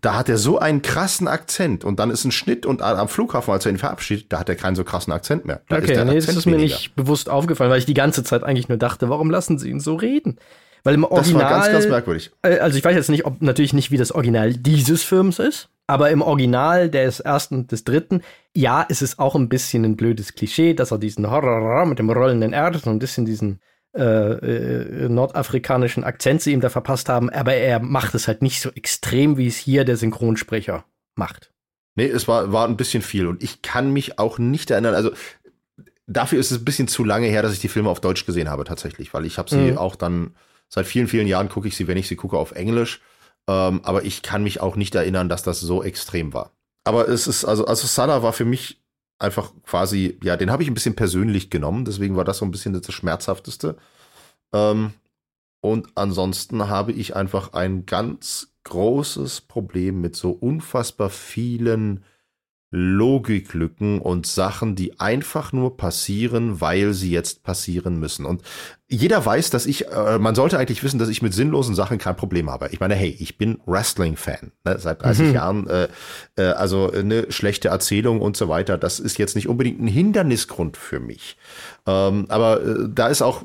[0.00, 3.52] da hat er so einen krassen Akzent und dann ist ein Schnitt und am Flughafen,
[3.52, 5.62] als er ihn verabschiedet, da hat er keinen so krassen Akzent mehr.
[5.68, 8.44] Da okay, ist nee, das ist mir nicht bewusst aufgefallen, weil ich die ganze Zeit
[8.44, 10.38] eigentlich nur dachte, warum lassen sie ihn so reden?
[10.84, 11.42] Weil im Original.
[11.42, 12.30] Das war ganz, ganz merkwürdig.
[12.42, 15.68] Äh, also ich weiß jetzt nicht, ob natürlich nicht, wie das Original dieses Films ist,
[15.88, 18.22] aber im Original des ersten und des dritten,
[18.54, 22.10] ja, ist es auch ein bisschen ein blödes Klischee, dass er diesen Horror mit dem
[22.10, 23.60] rollenden R so ein bisschen diesen
[23.96, 28.60] äh, äh, nordafrikanischen Akzent sie ihm da verpasst haben, aber er macht es halt nicht
[28.60, 31.52] so extrem, wie es hier der Synchronsprecher macht.
[31.94, 35.12] Nee, es war, war ein bisschen viel und ich kann mich auch nicht erinnern, also
[36.06, 38.50] dafür ist es ein bisschen zu lange her, dass ich die Filme auf Deutsch gesehen
[38.50, 39.78] habe tatsächlich, weil ich habe sie mhm.
[39.78, 40.34] auch dann
[40.68, 43.00] seit vielen, vielen Jahren gucke ich sie, wenn ich sie gucke, auf Englisch.
[43.48, 46.52] Ähm, aber ich kann mich auch nicht erinnern, dass das so extrem war.
[46.84, 48.80] Aber es ist, also, also Sada war für mich
[49.18, 52.50] einfach quasi, ja, den habe ich ein bisschen persönlich genommen, deswegen war das so ein
[52.50, 53.76] bisschen das Schmerzhafteste.
[54.52, 54.92] Ähm,
[55.60, 62.04] und ansonsten habe ich einfach ein ganz großes Problem mit so unfassbar vielen
[62.70, 68.26] Logiklücken und Sachen, die einfach nur passieren, weil sie jetzt passieren müssen.
[68.26, 68.42] Und
[68.88, 72.14] jeder weiß, dass ich, äh, man sollte eigentlich wissen, dass ich mit sinnlosen Sachen kein
[72.14, 72.68] Problem habe.
[72.70, 75.34] Ich meine, hey, ich bin Wrestling-Fan ne, seit 30 mhm.
[75.34, 75.66] Jahren.
[75.66, 75.88] Äh,
[76.36, 80.76] äh, also eine schlechte Erzählung und so weiter, das ist jetzt nicht unbedingt ein Hindernisgrund
[80.76, 81.36] für mich.
[81.84, 83.42] Ähm, aber äh, da ist auch,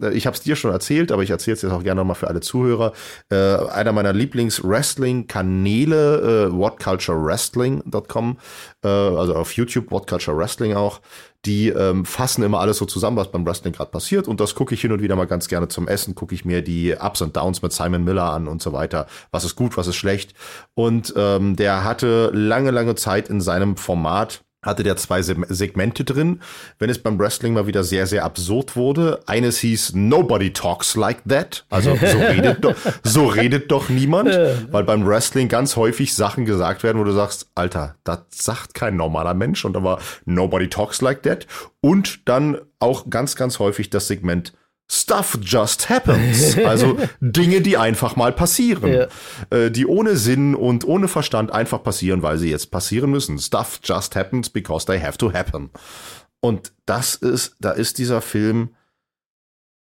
[0.00, 2.14] äh, ich habe es dir schon erzählt, aber ich erzähle es jetzt auch gerne nochmal
[2.14, 2.92] für alle Zuhörer.
[3.30, 8.38] Äh, einer meiner Lieblings-Wrestling-Kanäle, äh, whatculturewrestling.com,
[8.84, 11.00] äh, also auf YouTube, What Culture Wrestling auch,
[11.46, 14.28] die ähm, fassen immer alles so zusammen, was beim Wrestling gerade passiert.
[14.28, 16.62] Und das gucke ich hin und wieder mal ganz gerne zum Essen, gucke ich mir
[16.62, 19.06] die Ups und Downs mit Simon Miller an und so weiter.
[19.30, 20.34] Was ist gut, was ist schlecht.
[20.74, 26.40] Und ähm, der hatte lange, lange Zeit in seinem Format hatte der zwei Segmente drin,
[26.78, 29.20] wenn es beim Wrestling mal wieder sehr, sehr absurd wurde.
[29.26, 31.64] Eines hieß Nobody Talks Like That.
[31.70, 34.30] Also so redet, doch, so redet doch niemand,
[34.70, 38.96] weil beim Wrestling ganz häufig Sachen gesagt werden, wo du sagst, Alter, das sagt kein
[38.96, 39.64] normaler Mensch.
[39.64, 41.46] Und da war Nobody Talks Like That.
[41.80, 44.52] Und dann auch ganz, ganz häufig das Segment
[44.90, 46.56] Stuff just happens.
[46.64, 48.92] Also Dinge, die einfach mal passieren.
[48.92, 49.06] Ja.
[49.50, 53.38] Äh, die ohne Sinn und ohne Verstand einfach passieren, weil sie jetzt passieren müssen.
[53.38, 55.70] Stuff just happens because they have to happen.
[56.40, 58.74] Und das ist, da ist dieser Film,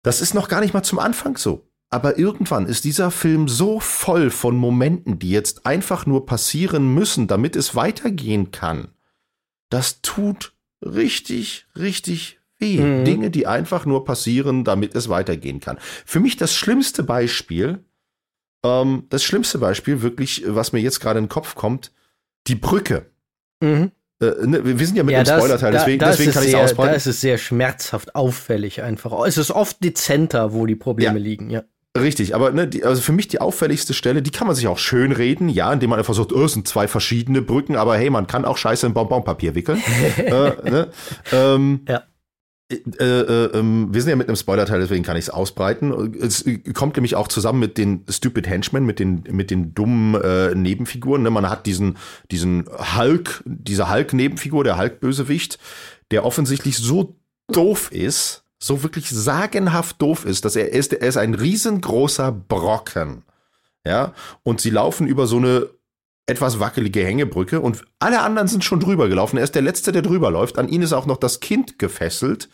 [0.02, 1.66] das ist noch gar nicht mal zum Anfang so.
[1.89, 7.27] Aber irgendwann ist dieser Film so voll von Momenten, die jetzt einfach nur passieren müssen,
[7.27, 8.89] damit es weitergehen kann.
[9.70, 12.78] Das tut richtig, richtig weh.
[12.78, 13.05] Mhm.
[13.05, 15.78] Dinge, die einfach nur passieren, damit es weitergehen kann.
[16.05, 17.85] Für mich das schlimmste Beispiel,
[18.65, 21.93] ähm, das schlimmste Beispiel wirklich, was mir jetzt gerade in den Kopf kommt,
[22.47, 23.07] die Brücke.
[23.61, 23.93] Mhm.
[24.20, 26.55] Äh, ne, wir sind ja mit ja, dem Spoilerteil, deswegen, da, deswegen kann ich es
[26.55, 26.91] ausbreiten.
[26.93, 29.27] Da ist es sehr schmerzhaft auffällig einfach.
[29.27, 31.24] Es ist oft dezenter, wo die Probleme ja.
[31.24, 31.62] liegen, ja.
[31.99, 34.78] Richtig, aber ne, die, also für mich die auffälligste Stelle, die kann man sich auch
[34.78, 38.11] schön reden, ja, indem man einfach sagt, oh, es sind zwei verschiedene Brücken, aber hey,
[38.11, 39.82] man kann auch Scheiße in Bonbonpapier wickeln.
[40.16, 40.89] äh, ne?
[41.32, 42.05] ähm, ja.
[42.70, 46.14] Äh, äh, äh, wir sind ja mit einem Spoiler-Teil, deswegen kann ich es ausbreiten.
[46.20, 46.44] Es
[46.74, 51.22] kommt nämlich auch zusammen mit den Stupid Henchmen, mit den, mit den dummen äh, Nebenfiguren.
[51.22, 51.30] Ne?
[51.30, 51.97] Man hat diesen,
[52.30, 52.66] diesen
[52.97, 55.59] Hulk, diese Hulk-Nebenfigur, der Hulk-Bösewicht,
[56.12, 57.16] der offensichtlich so
[57.48, 63.24] doof ist, so wirklich sagenhaft doof ist, dass er ist, er ist ein riesengroßer Brocken.
[63.84, 65.70] Ja, und sie laufen über so eine
[66.31, 69.36] etwas wackelige Hängebrücke und alle anderen sind schon drüber gelaufen.
[69.36, 70.59] Er ist der Letzte, der drüber läuft.
[70.59, 72.48] An ihn ist auch noch das Kind gefesselt.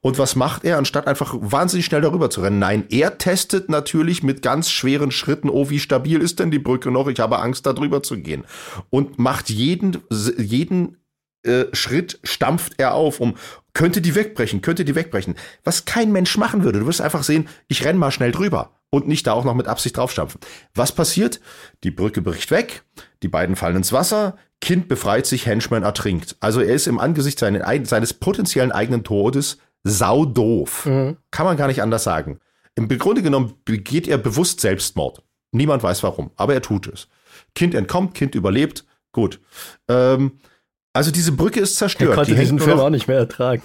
[0.00, 2.60] Und was macht er, anstatt einfach wahnsinnig schnell darüber zu rennen?
[2.60, 6.92] Nein, er testet natürlich mit ganz schweren Schritten, oh, wie stabil ist denn die Brücke
[6.92, 7.08] noch?
[7.08, 8.44] Ich habe Angst, da drüber zu gehen.
[8.90, 9.98] Und macht jeden,
[10.38, 10.98] jeden
[11.42, 13.34] äh, Schritt stampft er auf, um
[13.72, 15.34] könnte die wegbrechen, könnte die wegbrechen.
[15.64, 16.80] Was kein Mensch machen würde.
[16.80, 19.68] Du wirst einfach sehen, ich renn mal schnell drüber und nicht da auch noch mit
[19.68, 20.40] Absicht draufstampfen.
[20.74, 21.40] Was passiert?
[21.84, 22.84] Die Brücke bricht weg,
[23.22, 26.36] die beiden fallen ins Wasser, Kind befreit sich, Henchman ertrinkt.
[26.40, 30.86] Also er ist im Angesicht seines potenziellen eigenen Todes saudoof.
[30.86, 31.16] Mhm.
[31.30, 32.40] Kann man gar nicht anders sagen.
[32.74, 35.22] Im Grunde genommen begeht er bewusst Selbstmord.
[35.52, 37.08] Niemand weiß warum, aber er tut es.
[37.54, 39.40] Kind entkommt, Kind überlebt, gut.
[39.88, 40.32] Ähm,
[40.92, 42.10] also diese Brücke ist zerstört.
[42.10, 43.62] Er konnte die diesen Film noch, auch nicht mehr ertragen.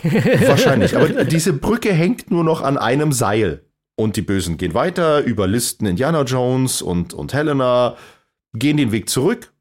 [0.48, 3.64] Wahrscheinlich, aber diese Brücke hängt nur noch an einem Seil.
[3.96, 7.96] Und die Bösen gehen weiter, überlisten Indiana Jones und, und Helena,
[8.54, 9.54] gehen den Weg zurück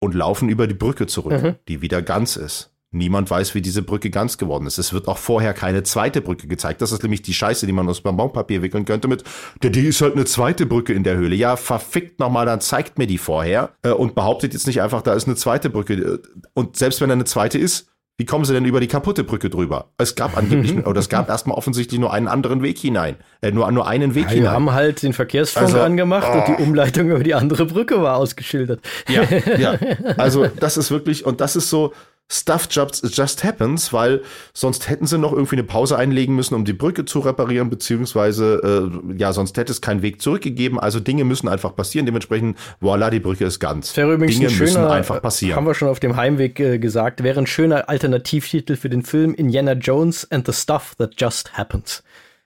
[0.00, 1.56] und laufen über die Brücke zurück, mhm.
[1.68, 2.70] die wieder ganz ist.
[2.92, 4.78] Niemand weiß, wie diese Brücke ganz geworden ist.
[4.78, 6.82] Es wird auch vorher keine zweite Brücke gezeigt.
[6.82, 9.22] Das ist nämlich die Scheiße, die man aus Bonbonpapier wickeln könnte mit,
[9.62, 11.36] der, die ist halt eine zweite Brücke in der Höhle.
[11.36, 15.14] Ja, verfickt nochmal, dann zeigt mir die vorher äh, und behauptet jetzt nicht einfach, da
[15.14, 16.20] ist eine zweite Brücke.
[16.52, 19.48] Und selbst wenn da eine zweite ist, wie kommen sie denn über die kaputte Brücke
[19.48, 19.86] drüber?
[19.96, 23.16] Es gab angeblich, oder es gab erstmal offensichtlich nur einen anderen Weg hinein.
[23.40, 24.42] Äh, nur, nur einen Weg ja, hinein.
[24.42, 26.38] Wir haben halt den Verkehrsfunk also, angemacht oh.
[26.38, 26.66] und die oh.
[26.66, 28.80] Umleitung über die andere Brücke war ausgeschildert.
[29.08, 29.22] Ja,
[29.56, 29.78] ja.
[30.18, 31.94] Also das ist wirklich, und das ist so,
[32.32, 34.22] Stuff just, just happens, weil
[34.54, 38.90] sonst hätten sie noch irgendwie eine Pause einlegen müssen, um die Brücke zu reparieren, beziehungsweise
[39.10, 40.78] äh, ja, sonst hätte es keinen Weg zurückgegeben.
[40.78, 42.06] Also Dinge müssen einfach passieren.
[42.06, 43.96] Dementsprechend, voilà, die Brücke ist ganz.
[43.96, 45.56] Wäre übrigens Dinge schöner, müssen einfach passieren.
[45.56, 49.34] Haben wir schon auf dem Heimweg äh, gesagt, wäre ein schöner Alternativtitel für den Film
[49.34, 52.04] Indiana Jones and the Stuff That Just Happens.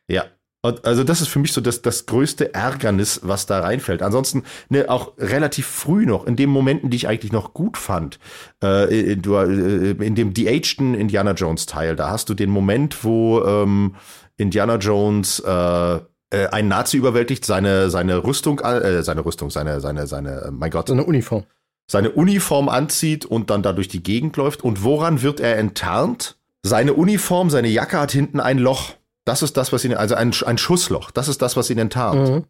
[0.08, 0.24] Ja,
[0.64, 4.02] also das ist für mich so das, das größte Ärgernis, was da reinfällt.
[4.02, 8.18] Ansonsten ne, auch relativ früh noch, in den Momenten, die ich eigentlich noch gut fand,
[8.62, 13.42] äh, in, äh, in dem de-ageden Indiana Jones Teil, da hast du den Moment, wo
[13.44, 13.96] ähm,
[14.36, 16.00] Indiana Jones äh,
[16.34, 20.88] äh, einen Nazi überwältigt, seine, seine Rüstung, äh, seine Rüstung, seine, seine, seine, mein Gott.
[20.88, 21.44] Seine Uniform.
[21.86, 24.64] Seine Uniform anzieht und dann da durch die Gegend läuft.
[24.64, 26.38] Und woran wird er enttarnt?
[26.62, 28.94] Seine Uniform, seine Jacke hat hinten ein Loch.
[29.24, 32.28] Das ist das, was ihn, also ein, ein Schussloch, das ist das, was ihn enttarnt.
[32.28, 32.44] Mhm.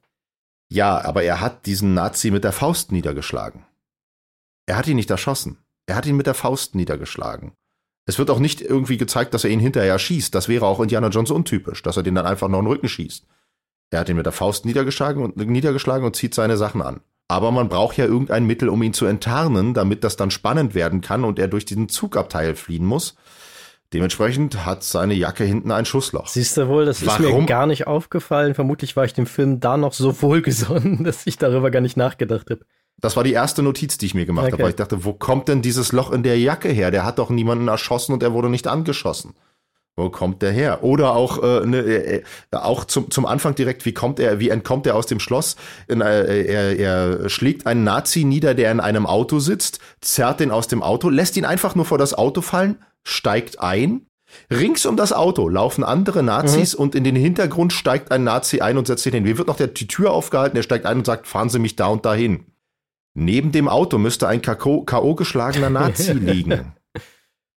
[0.68, 3.64] Ja, aber er hat diesen Nazi mit der Faust niedergeschlagen.
[4.66, 5.58] Er hat ihn nicht erschossen.
[5.86, 7.52] Er hat ihn mit der Faust niedergeschlagen.
[8.06, 10.34] Es wird auch nicht irgendwie gezeigt, dass er ihn hinterher schießt.
[10.34, 12.88] Das wäre auch Indiana Jones untypisch, dass er den dann einfach noch in den Rücken
[12.88, 13.26] schießt.
[13.90, 17.00] Er hat ihn mit der Faust niedergeschlagen und, niedergeschlagen und zieht seine Sachen an.
[17.28, 21.00] Aber man braucht ja irgendein Mittel, um ihn zu enttarnen, damit das dann spannend werden
[21.00, 23.14] kann und er durch diesen Zugabteil fliehen muss.
[23.94, 26.26] Dementsprechend hat seine Jacke hinten ein Schussloch.
[26.26, 27.24] Siehst du wohl, das Warum?
[27.24, 28.54] ist mir gar nicht aufgefallen.
[28.54, 32.50] Vermutlich war ich dem Film da noch so wohlgesonnen, dass ich darüber gar nicht nachgedacht
[32.50, 32.60] habe.
[32.98, 34.52] Das war die erste Notiz, die ich mir gemacht okay.
[34.54, 36.90] habe, weil ich dachte, wo kommt denn dieses Loch in der Jacke her?
[36.90, 39.34] Der hat doch niemanden erschossen und er wurde nicht angeschossen.
[39.96, 40.82] Wo kommt der her?
[40.82, 44.88] Oder auch, äh, ne, äh, auch zum, zum Anfang direkt, wie kommt er, wie entkommt
[44.88, 45.54] er aus dem Schloss?
[45.86, 50.50] In, äh, er, er schlägt einen Nazi nieder, der in einem Auto sitzt, zerrt den
[50.50, 54.06] aus dem Auto, lässt ihn einfach nur vor das Auto fallen, steigt ein.
[54.50, 56.80] Rings um das Auto laufen andere Nazis mhm.
[56.80, 59.24] und in den Hintergrund steigt ein Nazi ein und setzt sich hin.
[59.24, 60.56] Wie wird noch der, die Tür aufgehalten?
[60.56, 62.46] Er steigt ein und sagt, fahren Sie mich da und dahin.
[63.14, 65.14] Neben dem Auto müsste ein K.O.
[65.14, 66.74] geschlagener Nazi liegen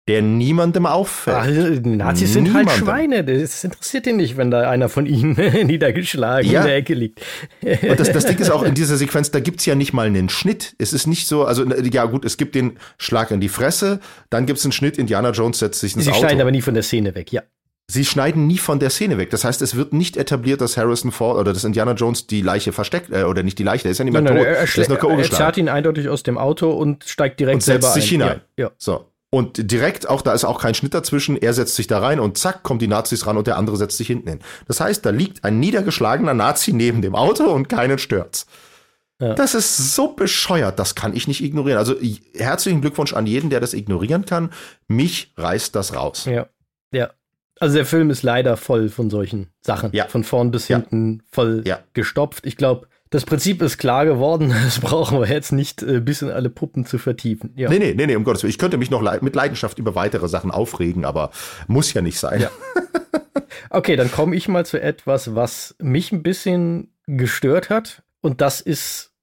[0.08, 1.38] der niemandem auffällt.
[1.38, 3.24] Also, Nazis sind halt Schweine.
[3.24, 5.34] Das interessiert ihn nicht, wenn da einer von ihnen
[5.68, 6.62] niedergeschlagen ja.
[6.62, 7.22] in der Ecke liegt.
[7.62, 10.30] Und das, das Ding ist auch in dieser Sequenz, da gibt's ja nicht mal einen
[10.30, 10.76] Schnitt.
[10.78, 14.46] Es ist nicht so, also ja gut, es gibt den Schlag in die Fresse, dann
[14.46, 16.20] gibt's einen Schnitt, Indiana Jones setzt sich ins Sie Auto.
[16.20, 17.44] Sie schneiden aber nie von der Szene weg, ja.
[17.90, 19.30] Sie schneiden nie von der Szene weg.
[19.30, 22.74] Das heißt, es wird nicht etabliert, dass Harrison Ford oder dass Indiana Jones die Leiche
[22.74, 24.44] versteckt, äh, oder nicht die Leiche, der ist ja nicht mehr nein, tot.
[24.44, 27.88] Nein, er, er, er zerrt ihn eindeutig aus dem Auto und steigt direkt und selber
[27.88, 28.22] setzt sich ein.
[28.22, 28.42] hinein.
[28.58, 28.72] Ja, ja.
[28.78, 29.06] So.
[29.30, 32.38] Und direkt, auch da ist auch kein Schnitt dazwischen, er setzt sich da rein und
[32.38, 34.40] zack, kommen die Nazis ran und der andere setzt sich hinten hin.
[34.68, 38.46] Das heißt, da liegt ein niedergeschlagener Nazi neben dem Auto und keinen stört's.
[39.20, 39.34] Ja.
[39.34, 41.78] Das ist so bescheuert, das kann ich nicht ignorieren.
[41.78, 41.96] Also
[42.36, 44.52] herzlichen Glückwunsch an jeden, der das ignorieren kann.
[44.88, 46.26] Mich reißt das raus.
[46.26, 46.48] Ja,
[46.92, 47.10] ja.
[47.60, 49.92] Also der Film ist leider voll von solchen Sachen.
[49.92, 50.08] Ja.
[50.08, 51.24] Von vorn bis hinten ja.
[51.32, 51.80] voll ja.
[51.94, 52.46] gestopft.
[52.46, 54.54] Ich glaube, das Prinzip ist klar geworden.
[54.68, 57.54] Das brauchen wir jetzt nicht äh, bis in alle Puppen zu vertiefen.
[57.56, 57.70] Ja.
[57.70, 58.50] Nee, nee, nee, nee, um Gottes Willen.
[58.50, 61.32] Ich könnte mich noch le mit Leidenschaft über weitere Sachen aufregen, aber
[61.68, 62.42] muss ja nicht sein.
[62.42, 62.52] Ja.
[63.70, 68.04] okay, dann komme ich mal zu etwas, was mich ein bisschen gestört hat.
[68.22, 69.14] Und das ist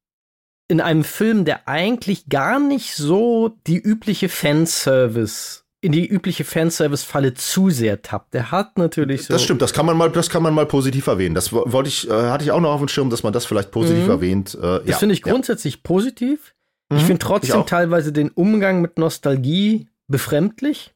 [0.69, 7.35] in einem Film, der eigentlich gar nicht so die übliche Fanservice in die übliche Fanservice-Falle
[7.35, 8.33] zu sehr tappt.
[8.33, 9.35] Der hat natürlich so.
[9.35, 11.35] Das stimmt, das kann man mal, das kann man mal positiv erwähnen.
[11.35, 13.71] Das wollte ich, äh, hatte ich auch noch auf dem Schirm, dass man das vielleicht
[13.71, 14.11] positiv mhm.
[14.11, 14.55] erwähnt.
[14.55, 15.81] Äh, das ja, finde ich grundsätzlich ja.
[15.83, 16.55] positiv.
[16.89, 20.95] Mhm, ich finde trotzdem ich teilweise den Umgang mit Nostalgie befremdlich.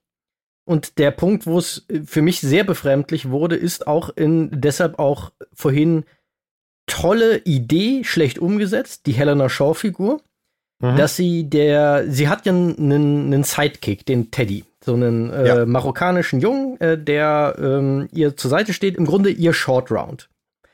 [0.64, 5.32] Und der Punkt, wo es für mich sehr befremdlich wurde, ist auch in, deshalb auch
[5.52, 6.04] vorhin
[6.86, 10.22] tolle Idee, schlecht umgesetzt, die Helena Shaw-Figur.
[10.80, 10.96] Mhm.
[10.96, 15.66] Dass sie der, sie hat ja einen, einen Sidekick, den Teddy so einen äh, ja.
[15.66, 20.30] marokkanischen Jungen, äh, der ähm, ihr zur Seite steht, im Grunde ihr Short Round.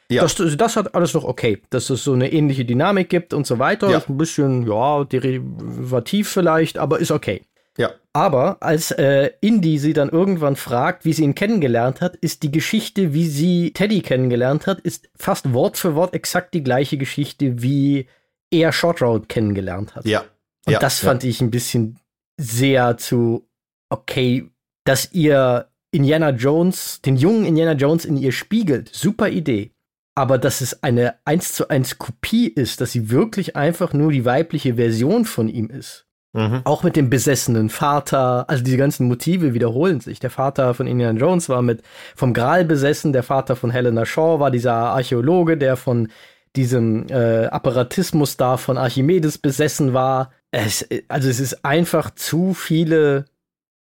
[0.09, 0.23] Ja.
[0.23, 3.59] Das, das hat alles noch okay, dass es so eine ähnliche Dynamik gibt und so
[3.59, 3.91] weiter.
[3.91, 3.99] Ja.
[3.99, 7.43] Ist ein bisschen, ja, derivativ vielleicht, aber ist okay.
[7.77, 7.91] Ja.
[8.13, 12.53] Aber als äh, Indy sie dann irgendwann fragt, wie sie ihn kennengelernt hat, ist die
[12.53, 17.61] Geschichte, wie sie Teddy kennengelernt hat, ist fast Wort für Wort exakt die gleiche Geschichte,
[17.63, 18.07] wie
[18.53, 20.07] er Short Round kennengelernt hat.
[20.07, 20.23] Ja.
[20.67, 20.79] Und ja.
[20.79, 21.99] das fand ich ein bisschen
[22.37, 23.49] sehr zu
[23.95, 24.51] okay,
[24.85, 29.71] dass ihr Indiana Jones, den jungen Indiana Jones in ihr spiegelt, super Idee.
[30.17, 34.25] Aber dass es eine 1 zu 1 Kopie ist, dass sie wirklich einfach nur die
[34.25, 36.07] weibliche Version von ihm ist.
[36.33, 36.63] Mhm.
[36.65, 40.19] Auch mit dem besessenen Vater, also diese ganzen Motive wiederholen sich.
[40.19, 41.83] Der Vater von Indiana Jones war mit
[42.17, 46.09] vom Gral besessen, der Vater von Helena Shaw war dieser Archäologe, der von
[46.57, 50.33] diesem äh, Apparatismus da von Archimedes besessen war.
[50.51, 53.27] Es, also es ist einfach zu viele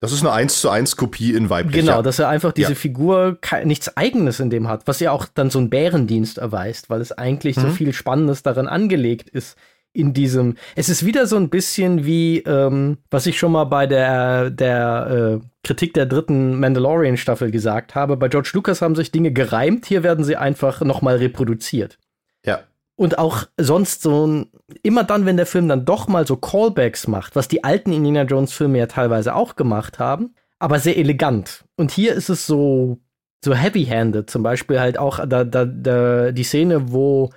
[0.02, 1.76] das ist eine 1 zu 1 Kopie in weiblich.
[1.76, 2.74] Genau, dass er einfach diese ja.
[2.74, 7.00] Figur nichts Eigenes in dem hat, was ja auch dann so einen Bärendienst erweist, weil
[7.00, 7.60] es eigentlich mhm.
[7.60, 9.56] so viel Spannendes darin angelegt ist.
[9.92, 13.86] In diesem, es ist wieder so ein bisschen wie, ähm, was ich schon mal bei
[13.86, 18.16] der, der äh, Kritik der dritten Mandalorian-Staffel gesagt habe.
[18.16, 21.98] Bei George Lucas haben sich Dinge gereimt, hier werden sie einfach nochmal reproduziert.
[22.44, 22.62] Ja.
[23.02, 24.46] Und auch sonst so ein,
[24.84, 28.22] immer dann, wenn der Film dann doch mal so Callbacks macht, was die alten Indiana
[28.22, 31.64] Jones Filme ja teilweise auch gemacht haben, aber sehr elegant.
[31.74, 32.98] Und hier ist es so,
[33.44, 34.30] so heavy-handed.
[34.30, 37.30] Zum Beispiel halt auch da, da, da, die Szene, wo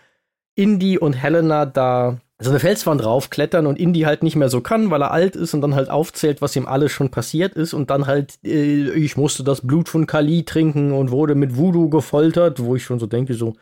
[0.54, 4.92] Indy und Helena da so eine Felswand raufklettern und Indy halt nicht mehr so kann,
[4.92, 7.90] weil er alt ist und dann halt aufzählt, was ihm alles schon passiert ist und
[7.90, 12.60] dann halt, äh, ich musste das Blut von Kali trinken und wurde mit Voodoo gefoltert,
[12.60, 13.56] wo ich schon so denke, so,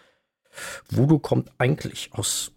[0.90, 2.52] Voodoo kommt eigentlich aus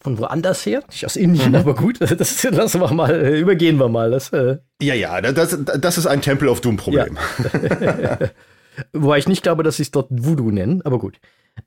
[0.00, 1.56] von woanders her, nicht aus Indien, mhm.
[1.56, 4.12] aber gut, das lassen wir mal, äh, übergehen wir mal.
[4.12, 7.18] Das, äh ja, ja, das, das ist ein Temple of Doom Problem.
[7.40, 8.18] Ja.
[8.92, 11.18] Wobei ich nicht glaube, dass sie es dort Voodoo nennen, aber gut.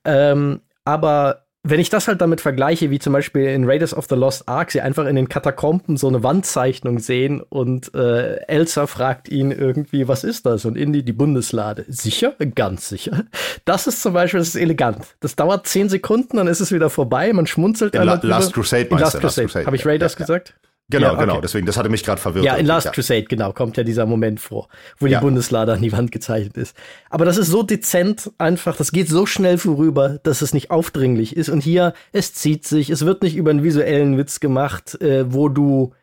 [0.06, 4.16] Ähm, aber wenn ich das halt damit vergleiche, wie zum Beispiel in Raiders of the
[4.16, 9.30] Lost Ark, sie einfach in den Katakomben so eine Wandzeichnung sehen und äh, Elsa fragt
[9.30, 10.66] ihn irgendwie, was ist das?
[10.66, 11.86] Und Indy die Bundeslade.
[11.88, 12.36] Sicher?
[12.56, 13.24] Ganz sicher.
[13.66, 15.16] Das ist zum Beispiel, das ist elegant.
[15.20, 17.96] Das dauert zehn Sekunden, dann ist es wieder vorbei, man schmunzelt.
[17.96, 19.48] In La Last Crusade, in Last Crusade.
[19.48, 19.66] Crusade.
[19.66, 20.56] Habe ich Raiders ja, gesagt?
[20.90, 21.22] Genau, ja, okay.
[21.22, 21.42] genau.
[21.42, 22.46] Deswegen, das hatte mich gerade verwirrt.
[22.46, 22.92] Ja, in Last ja.
[22.92, 25.20] Crusade, genau, kommt ja dieser Moment vor, wo die ja.
[25.20, 26.76] Bundeslade an die Wand gezeichnet ist.
[27.10, 31.38] Aber das ist so dezent einfach, das geht so schnell vorüber, dass es nicht aufdringlich
[31.38, 31.50] ist.
[31.50, 35.48] Und hier, es zieht sich, es wird nicht über einen visuellen Witz gemacht, äh, wo
[35.48, 35.94] du,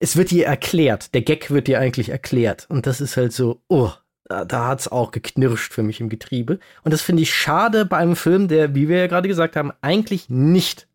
[0.00, 2.66] es wird dir erklärt, der Gag wird dir eigentlich erklärt.
[2.68, 3.90] Und das ist halt so, oh,
[4.28, 6.58] da, da hat's auch geknirscht für mich im Getriebe.
[6.84, 9.72] Und das finde ich schade bei einem Film, der, wie wir ja gerade gesagt haben,
[9.80, 10.88] eigentlich nicht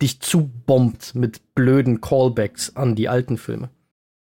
[0.00, 3.70] dich zubombt mit blöden Callbacks an die alten Filme.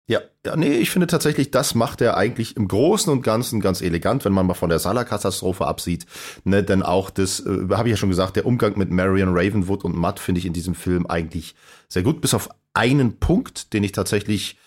[0.06, 3.81] Ja, ja, nee, ich finde tatsächlich, das macht er eigentlich im Großen und Ganzen ganz
[3.81, 6.06] elegant, wenn man mal von der Salah-Katastrophe absieht.
[6.44, 9.85] Ne, denn auch das, äh, habe ich ja schon gesagt, der Umgang mit Marion Ravenwood
[9.85, 11.56] und Matt finde ich in diesem Film eigentlich
[11.88, 14.57] sehr gut, bis auf einen Punkt, den ich tatsächlich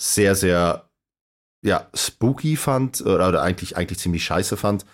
[0.00, 0.88] sehr, sehr,
[1.62, 4.84] ja, spooky fand, oder, oder eigentlich, eigentlich ziemlich scheiße fand.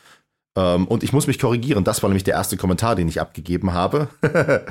[0.56, 3.72] Ähm, und ich muss mich korrigieren, das war nämlich der erste Kommentar, den ich abgegeben
[3.72, 4.08] habe.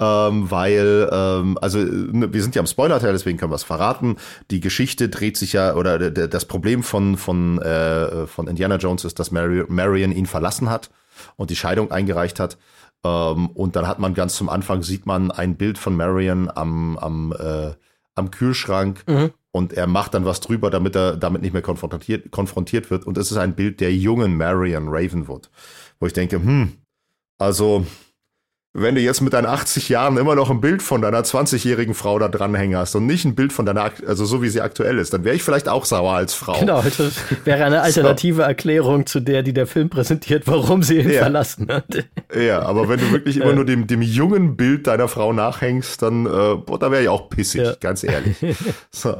[0.00, 4.16] ähm, weil, ähm, also ne, wir sind ja am Spoiler-Teil, deswegen können wir es verraten.
[4.50, 9.18] Die Geschichte dreht sich ja, oder das Problem von, von, äh, von Indiana Jones ist,
[9.18, 10.90] dass Mary, Marion ihn verlassen hat
[11.36, 12.58] und die Scheidung eingereicht hat.
[13.04, 16.98] Ähm, und dann hat man ganz zum Anfang, sieht man ein Bild von Marion am,
[16.98, 17.72] am, äh,
[18.14, 22.30] am Kühlschrank mhm und er macht dann was drüber, damit er damit nicht mehr konfrontiert,
[22.30, 23.06] konfrontiert wird.
[23.06, 25.50] Und es ist ein Bild der jungen Marion Ravenwood,
[26.00, 26.72] wo ich denke, hm,
[27.38, 27.86] also
[28.80, 32.18] wenn du jetzt mit deinen 80 Jahren immer noch ein Bild von deiner 20-jährigen Frau
[32.18, 35.12] da dranhängen hast und nicht ein Bild von deiner, also so wie sie aktuell ist,
[35.12, 36.58] dann wäre ich vielleicht auch sauer als Frau.
[36.58, 36.98] Genau, das
[37.44, 38.42] wäre eine alternative so.
[38.42, 41.20] Erklärung zu der, die der Film präsentiert, warum sie ihn ja.
[41.20, 41.86] verlassen hat.
[42.34, 46.26] Ja, aber wenn du wirklich immer nur dem, dem jungen Bild deiner Frau nachhängst, dann,
[46.26, 47.74] äh, boah, da wäre ich auch pissig, ja.
[47.80, 48.36] ganz ehrlich.
[48.90, 49.16] So.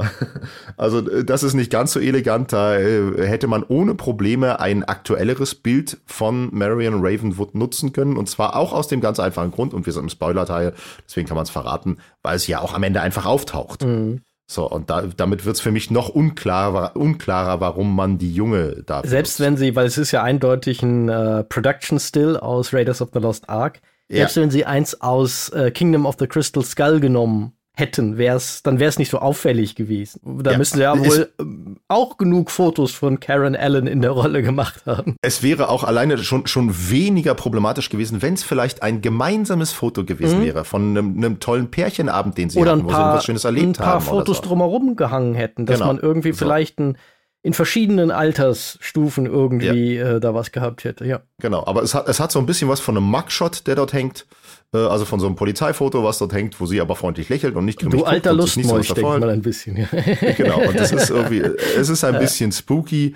[0.77, 4.85] Also äh, das ist nicht ganz so elegant, da äh, hätte man ohne Probleme ein
[4.85, 9.51] aktuelleres Bild von Marion Ravenwood nutzen können und zwar auch aus dem ganz einfachen einfachen
[9.51, 10.75] Grund und wir sind im Spoiler-Teil,
[11.07, 13.85] deswegen kann man es verraten, weil es ja auch am Ende einfach auftaucht.
[13.85, 14.21] Mhm.
[14.51, 18.83] So, und da, damit wird es für mich noch unklarer, unklarer, warum man die Junge
[18.87, 19.03] da.
[19.05, 23.11] Selbst wenn sie, weil es ist ja eindeutig ein äh, Production Still aus Raiders of
[23.13, 24.43] the Lost Ark, selbst ja.
[24.43, 28.89] wenn sie eins aus äh, Kingdom of the Crystal Skull genommen hätten, wär's, dann wäre
[28.89, 30.21] es nicht so auffällig gewesen.
[30.43, 34.11] Da ja, müssen sie ja wohl ähm, auch genug Fotos von Karen Allen in der
[34.11, 35.17] Rolle gemacht haben.
[35.23, 40.05] Es wäre auch alleine schon, schon weniger problematisch gewesen, wenn es vielleicht ein gemeinsames Foto
[40.05, 40.45] gewesen mhm.
[40.45, 43.45] wäre von einem, einem, tollen Pärchenabend, den sie oder hatten, wo paar, sie was Schönes
[43.45, 43.69] erlebt haben.
[43.69, 44.43] Ein paar haben Fotos so.
[44.43, 45.93] drumherum gehangen hätten, dass genau.
[45.93, 46.39] man irgendwie so.
[46.39, 46.99] vielleicht ein
[47.43, 50.17] in verschiedenen Altersstufen irgendwie ja.
[50.17, 51.21] äh, da was gehabt hätte, ja.
[51.41, 53.93] Genau, aber es hat, es hat so ein bisschen was von einem Mugshot, der dort
[53.93, 54.27] hängt.
[54.75, 57.65] Äh, also von so einem Polizeifoto, was dort hängt, wo sie aber freundlich lächelt und
[57.65, 59.77] nicht Du alter Lustmolch, denkt mal ein bisschen.
[59.77, 59.89] Ja.
[60.37, 63.15] genau, und das ist irgendwie, es ist ein bisschen spooky.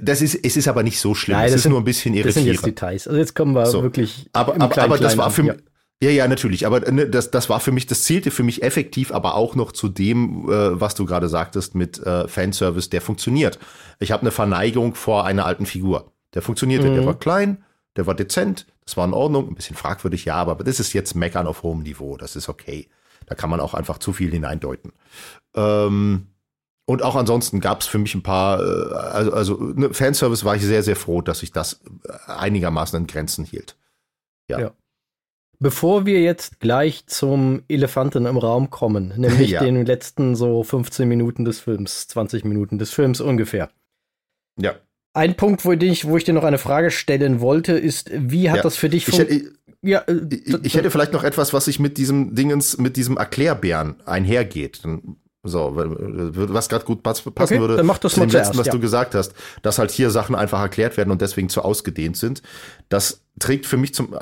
[0.00, 1.36] Das ist, es ist aber nicht so schlimm.
[1.36, 2.36] Nein, es ist sind, nur ein bisschen irritierend.
[2.36, 3.06] Das sind jetzt Details.
[3.06, 3.82] Also jetzt kommen wir so.
[3.82, 4.30] wirklich.
[4.32, 5.54] Aber, aber, aber das war für mich.
[6.00, 6.10] Ja.
[6.10, 9.34] ja, natürlich, aber ne, das, das war für mich, das zählte für mich effektiv, aber
[9.34, 13.58] auch noch zu dem, äh, was du gerade sagtest mit äh, Fanservice, der funktioniert.
[13.98, 16.12] Ich habe eine Verneigung vor einer alten Figur.
[16.34, 16.94] Der funktionierte, mhm.
[16.94, 17.62] der war klein,
[17.96, 21.14] der war dezent, das war in Ordnung, ein bisschen fragwürdig, ja, aber das ist jetzt
[21.14, 22.88] Meckern auf hohem Niveau, das ist okay.
[23.26, 24.92] Da kann man auch einfach zu viel hineindeuten.
[25.54, 26.26] Ähm,
[26.84, 30.56] und auch ansonsten gab es für mich ein paar, äh, also, also ne, Fanservice war
[30.56, 31.80] ich sehr, sehr froh, dass ich das
[32.26, 33.76] einigermaßen in Grenzen hielt.
[34.48, 34.60] Ja.
[34.60, 34.72] ja.
[35.60, 39.62] Bevor wir jetzt gleich zum Elefanten im Raum kommen, nämlich ja.
[39.62, 43.70] den letzten so 15 Minuten des Films, 20 Minuten des Films ungefähr.
[44.58, 44.74] Ja.
[45.14, 48.58] Ein Punkt, wo ich, wo ich dir noch eine Frage stellen wollte, ist, wie hat
[48.58, 49.52] ja, das für dich funktioniert?
[49.82, 53.16] Ja, äh, ich, ich, hätte vielleicht noch etwas, was sich mit diesem Dingens, mit diesem
[53.16, 54.80] Erklärbären einhergeht.
[55.44, 58.72] So, was gerade gut passen okay, würde, dann mach das zu dem letzten, was ja.
[58.72, 62.42] du gesagt hast, dass halt hier Sachen einfach erklärt werden und deswegen zu ausgedehnt sind.
[62.88, 64.14] Das trägt für mich zum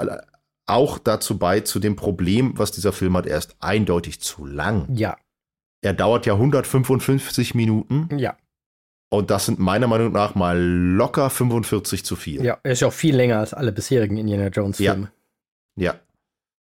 [0.66, 3.26] auch dazu bei, zu dem Problem, was dieser Film hat.
[3.26, 4.86] Er ist eindeutig zu lang.
[4.94, 5.16] Ja.
[5.82, 8.08] Er dauert ja 155 Minuten.
[8.16, 8.36] Ja.
[9.12, 12.44] Und das sind meiner Meinung nach mal locker 45 zu viel.
[12.44, 15.10] Ja, ist ja auch viel länger als alle bisherigen Indiana Jones Filme.
[15.76, 15.92] Ja.
[15.92, 16.00] ja.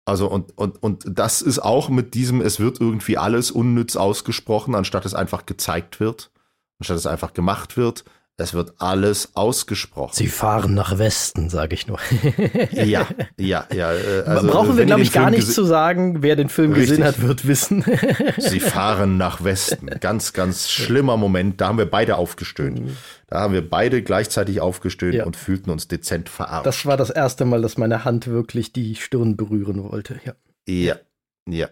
[0.05, 4.75] Also und, und, und das ist auch mit diesem, es wird irgendwie alles unnütz ausgesprochen,
[4.75, 6.29] anstatt es einfach gezeigt wird,
[6.79, 8.03] anstatt es einfach gemacht wird.
[8.37, 10.11] Es wird alles ausgesprochen.
[10.13, 11.99] Sie fahren nach Westen, sage ich nur.
[12.71, 13.07] ja,
[13.37, 13.93] ja, ja.
[13.93, 16.21] Äh, also, Brauchen wir, glaube ich, gar nicht zu sagen.
[16.21, 16.89] Wer den Film Richtig.
[16.89, 17.85] gesehen hat, wird wissen.
[18.37, 19.89] Sie fahren nach Westen.
[20.01, 21.61] Ganz, ganz schlimmer Moment.
[21.61, 22.81] Da haben wir beide aufgestöhnt.
[22.81, 22.97] Mhm.
[23.27, 25.25] Da haben wir beide gleichzeitig aufgestöhnt ja.
[25.25, 26.65] und fühlten uns dezent verarscht.
[26.65, 30.19] Das war das erste Mal, dass meine Hand wirklich die Stirn berühren wollte.
[30.25, 30.33] Ja,
[30.67, 30.95] ja,
[31.47, 31.69] ja.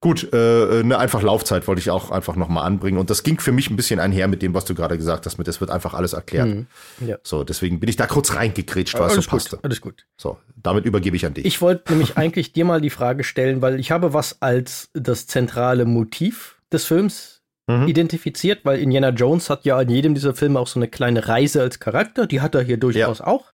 [0.00, 2.98] Gut, äh, eine einfach Laufzeit wollte ich auch einfach nochmal anbringen.
[2.98, 5.38] Und das ging für mich ein bisschen einher mit dem, was du gerade gesagt hast,
[5.38, 6.48] mit das wird einfach alles erklärt.
[6.48, 6.66] Mhm,
[7.00, 7.16] ja.
[7.22, 9.56] So, deswegen bin ich da kurz reingekretscht, weil es so passte.
[9.56, 10.06] Gut, alles gut.
[10.18, 11.46] So, damit übergebe ich an dich.
[11.46, 15.26] Ich wollte nämlich eigentlich dir mal die Frage stellen, weil ich habe was als das
[15.26, 17.88] zentrale Motiv des Films mhm.
[17.88, 21.62] identifiziert, weil Indiana Jones hat ja in jedem dieser Filme auch so eine kleine Reise
[21.62, 23.26] als Charakter, die hat er hier durchaus ja.
[23.26, 23.52] auch.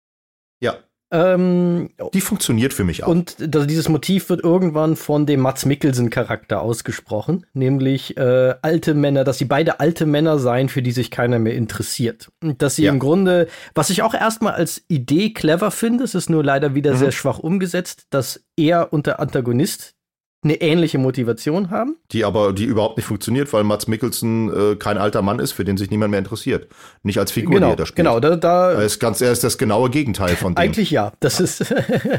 [0.59, 0.77] Ja.
[1.11, 3.09] Ähm, die funktioniert für mich auch.
[3.09, 9.25] Und das, dieses Motiv wird irgendwann von dem Mats Mikkelsen-Charakter ausgesprochen, nämlich äh, alte Männer,
[9.25, 12.31] dass sie beide alte Männer seien, für die sich keiner mehr interessiert.
[12.41, 12.93] Und dass sie ja.
[12.93, 16.93] im Grunde, was ich auch erstmal als Idee clever finde, es ist nur leider wieder
[16.93, 16.97] mhm.
[16.97, 19.95] sehr schwach umgesetzt, dass er und der Antagonist
[20.43, 21.97] eine ähnliche Motivation haben.
[22.11, 25.63] Die aber, die überhaupt nicht funktioniert, weil Mats Mikkelsen äh, kein alter Mann ist, für
[25.63, 26.68] den sich niemand mehr interessiert.
[27.03, 27.97] Nicht als Figur, genau, die er da spielt.
[27.97, 30.57] Genau, da, da er ist ganz, er ist das genaue Gegenteil von dem.
[30.57, 31.45] Eigentlich ja, das ja.
[31.45, 31.76] ist,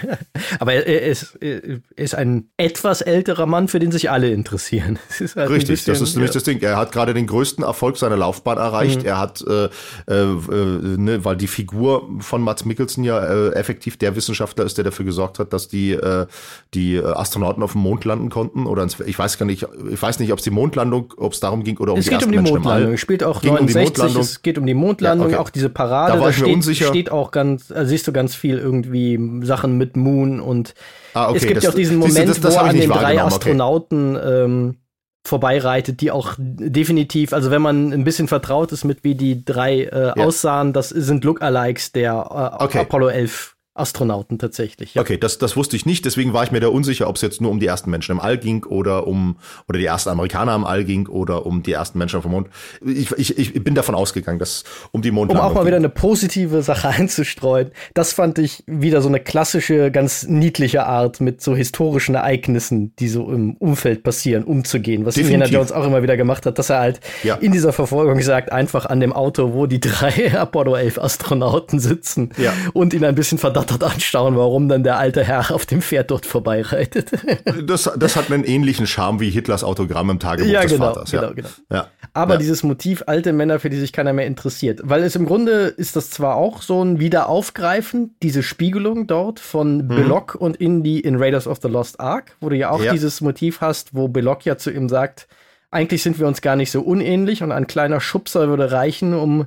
[0.61, 5.01] aber er, ist, er ist ein etwas älterer Mann, für den sich alle interessieren.
[5.19, 6.35] Das halt Richtig, bisschen, das ist nämlich ja.
[6.35, 6.61] das Ding.
[6.61, 9.01] Er hat gerade den größten Erfolg seiner Laufbahn erreicht.
[9.01, 9.07] Mhm.
[9.07, 9.69] Er hat, äh, äh,
[10.09, 14.85] äh, ne, weil die Figur von Mats Mikkelsen ja äh, effektiv der Wissenschaftler ist, der
[14.85, 16.27] dafür gesorgt hat, dass die, äh,
[16.75, 20.19] die Astronauten auf dem Mond landen konnten oder ins, ich weiß gar nicht, ich weiß
[20.19, 22.31] nicht, ob es die Mondlandung, ob es darum ging oder um es die geht um
[22.31, 22.95] die Menschen Mondlandung.
[22.95, 25.43] Es spielt auch ging 69, um es geht um die Mondlandung, ja, okay.
[25.43, 26.13] auch diese Parade.
[26.13, 26.87] Da war da ich steht, mir unsicher.
[26.87, 30.75] steht auch ganz, also siehst du ganz viel irgendwie Sachen mit Moon und
[31.15, 31.39] ah, okay.
[31.39, 34.45] es gibt ja auch diesen Moment, das, das wo an den drei Astronauten okay.
[34.45, 34.77] ähm,
[35.25, 39.83] vorbeireitet, die auch definitiv, also wenn man ein bisschen vertraut ist mit wie die drei
[39.85, 40.15] äh, ja.
[40.15, 42.13] aussahen, das sind Lookalikes der
[42.61, 42.81] äh, okay.
[42.81, 44.95] Apollo 11 Astronauten tatsächlich.
[44.95, 45.01] Ja.
[45.01, 47.41] Okay, das, das wusste ich nicht, deswegen war ich mir da unsicher, ob es jetzt
[47.41, 49.37] nur um die ersten Menschen im All ging oder um
[49.67, 52.49] oder die ersten Amerikaner im All ging oder um die ersten Menschen auf dem Mond.
[52.85, 55.69] Ich, ich, ich bin davon ausgegangen, dass um die Mondlandung Um auch mal ging.
[55.69, 57.71] wieder eine positive Sache einzustreuen.
[57.95, 63.09] Das fand ich wieder so eine klassische, ganz niedliche Art, mit so historischen Ereignissen, die
[63.09, 65.07] so im Umfeld passieren, umzugehen.
[65.07, 65.47] Was Definitiv.
[65.47, 67.37] Indiana Jones auch immer wieder gemacht hat, dass er halt ja.
[67.37, 72.31] in dieser Verfolgung sagt, einfach an dem Auto, wo die drei Apollo 11 Astronauten sitzen
[72.37, 72.53] ja.
[72.75, 76.11] und ihn ein bisschen verdacht verdattert anschauen, warum dann der alte Herr auf dem Pferd
[76.11, 77.11] dort vorbeireitet.
[77.67, 81.13] das, das hat einen ähnlichen Charme wie Hitlers Autogramm im Tagebuch ja, des genau, Vaters.
[81.13, 81.49] Ja, genau, genau.
[81.71, 81.89] Ja.
[82.13, 82.39] Aber ja.
[82.39, 84.81] dieses Motiv alte Männer, für die sich keiner mehr interessiert.
[84.85, 89.79] Weil es im Grunde ist das zwar auch so ein Wiederaufgreifen, diese Spiegelung dort von
[89.79, 89.89] mhm.
[89.89, 92.93] Belloc und Indy in Raiders of the Lost Ark, wo du ja auch ja.
[92.93, 95.29] dieses Motiv hast, wo Belloc ja zu ihm sagt,
[95.71, 99.47] eigentlich sind wir uns gar nicht so unähnlich und ein kleiner Schubser würde reichen, um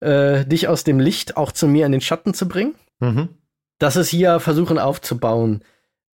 [0.00, 2.74] äh, dich aus dem Licht auch zu mir in den Schatten zu bringen.
[3.04, 3.28] Mhm.
[3.78, 5.62] Das ist hier versuchen aufzubauen.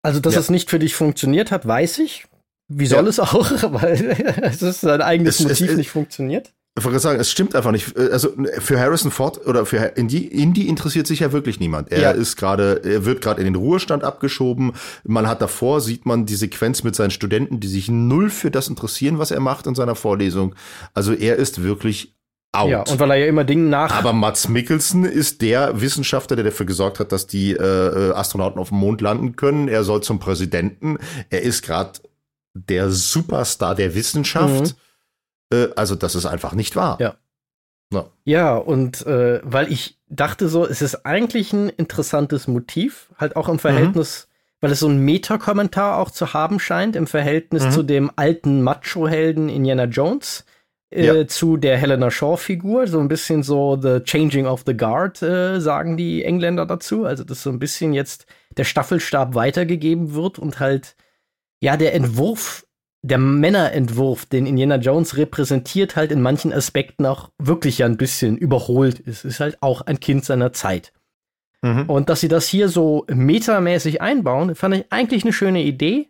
[0.02, 0.40] Also, dass ja.
[0.40, 2.26] es nicht für dich funktioniert hat, weiß ich.
[2.68, 3.10] Wie soll ja.
[3.10, 3.50] es auch?
[3.72, 6.52] Weil es ist sein eigenes es, Motiv es, nicht funktioniert.
[6.78, 7.96] Ich wollte sagen, es stimmt einfach nicht.
[7.98, 11.90] Also für Harrison Ford oder für Indie, Indie interessiert sich ja wirklich niemand.
[11.90, 12.10] Er ja.
[12.12, 14.72] ist gerade, er wird gerade in den Ruhestand abgeschoben.
[15.02, 18.68] Man hat davor, sieht man die Sequenz mit seinen Studenten, die sich null für das
[18.68, 20.54] interessieren, was er macht in seiner Vorlesung.
[20.94, 22.14] Also er ist wirklich
[22.52, 22.70] out.
[22.70, 23.94] Ja, und weil er ja immer Dinge nach.
[23.96, 28.70] Aber Mats Mikkelsen ist der Wissenschaftler, der dafür gesorgt hat, dass die äh, Astronauten auf
[28.70, 29.68] dem Mond landen können.
[29.68, 30.98] Er soll zum Präsidenten.
[31.30, 32.00] Er ist gerade
[32.54, 34.76] der Superstar der Wissenschaft.
[35.50, 35.56] Mhm.
[35.56, 36.98] Äh, also das ist einfach nicht wahr.
[37.00, 37.14] Ja.
[37.92, 43.36] Ja, ja und äh, weil ich dachte so, es ist eigentlich ein interessantes Motiv, halt
[43.36, 44.56] auch im Verhältnis, mhm.
[44.60, 47.70] weil es so ein Meta-Kommentar auch zu haben scheint, im Verhältnis mhm.
[47.70, 50.49] zu dem alten Macho-Helden Indiana Jones äh,
[50.92, 51.26] ja.
[51.26, 52.86] zu der Helena Shaw-Figur.
[52.86, 57.04] So ein bisschen so The Changing of the Guard, äh, sagen die Engländer dazu.
[57.04, 58.26] Also, dass so ein bisschen jetzt
[58.56, 60.96] der Staffelstab weitergegeben wird und halt,
[61.60, 62.66] ja, der Entwurf,
[63.02, 68.36] der Männerentwurf, den Indiana Jones repräsentiert, halt in manchen Aspekten auch wirklich ja ein bisschen
[68.36, 69.24] überholt ist.
[69.24, 70.92] Ist halt auch ein Kind seiner Zeit.
[71.62, 71.84] Mhm.
[71.88, 76.08] Und dass sie das hier so metamäßig einbauen, fand ich eigentlich eine schöne Idee.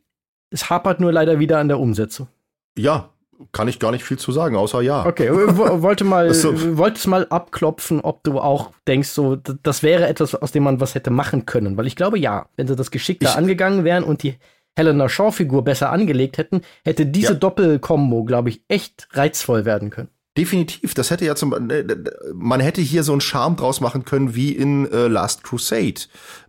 [0.50, 2.28] Es hapert nur leider wieder an der Umsetzung.
[2.76, 3.10] Ja,
[3.52, 5.06] kann ich gar nicht viel zu sagen, außer ja.
[5.06, 6.78] Okay, wollte mal, so.
[6.78, 10.94] wolltest mal abklopfen, ob du auch denkst, so, das wäre etwas, aus dem man was
[10.94, 11.76] hätte machen können.
[11.76, 14.36] Weil ich glaube, ja, wenn sie das geschickter ich, angegangen wären und die
[14.76, 17.38] Helena Shaw-Figur besser angelegt hätten, hätte diese ja.
[17.38, 20.08] Doppelkombo, glaube ich, echt reizvoll werden können.
[20.38, 21.84] Definitiv, das hätte ja zum äh,
[22.32, 26.02] man hätte hier so einen Charme draus machen können wie in äh, Last Crusade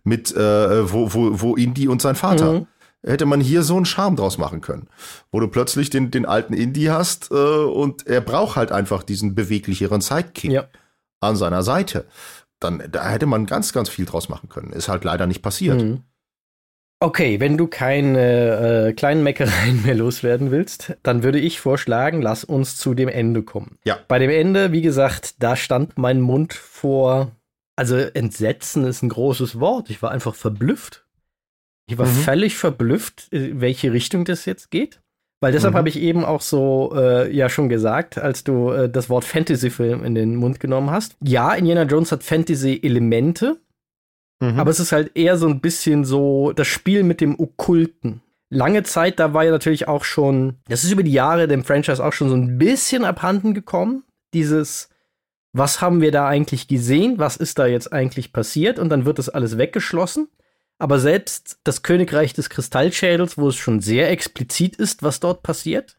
[0.04, 2.52] mit äh, wo wo wo Indy und sein Vater.
[2.52, 2.66] Mhm
[3.04, 4.88] hätte man hier so einen Charme draus machen können,
[5.30, 9.34] wo du plötzlich den, den alten Indie hast äh, und er braucht halt einfach diesen
[9.34, 10.68] beweglicheren Sidekick ja.
[11.20, 12.06] an seiner Seite.
[12.60, 14.72] Dann da hätte man ganz, ganz viel draus machen können.
[14.72, 15.82] Ist halt leider nicht passiert.
[15.82, 16.04] Mhm.
[17.02, 22.44] Okay, wenn du keine äh, kleinen Meckereien mehr loswerden willst, dann würde ich vorschlagen, lass
[22.44, 23.78] uns zu dem Ende kommen.
[23.84, 23.98] Ja.
[24.06, 27.32] Bei dem Ende, wie gesagt, da stand mein Mund vor.
[27.74, 29.90] Also Entsetzen ist ein großes Wort.
[29.90, 31.01] Ich war einfach verblüfft.
[31.92, 32.12] Ich war mhm.
[32.12, 35.00] völlig verblüfft, äh, welche Richtung das jetzt geht.
[35.40, 35.78] Weil deshalb mhm.
[35.78, 40.04] habe ich eben auch so äh, ja schon gesagt, als du äh, das Wort Fantasy-Film
[40.04, 41.16] in den Mund genommen hast.
[41.20, 43.58] Ja, Indiana Jones hat Fantasy-Elemente,
[44.42, 44.58] Mhm.
[44.58, 48.22] Aber es ist halt eher so ein bisschen so das Spiel mit dem Okkulten.
[48.50, 52.04] Lange Zeit, da war ja natürlich auch schon, das ist über die Jahre dem Franchise
[52.04, 54.02] auch schon so ein bisschen abhanden gekommen.
[54.34, 54.90] Dieses,
[55.52, 57.18] was haben wir da eigentlich gesehen?
[57.18, 58.78] Was ist da jetzt eigentlich passiert?
[58.78, 60.28] Und dann wird das alles weggeschlossen.
[60.78, 65.96] Aber selbst das Königreich des Kristallschädels, wo es schon sehr explizit ist, was dort passiert,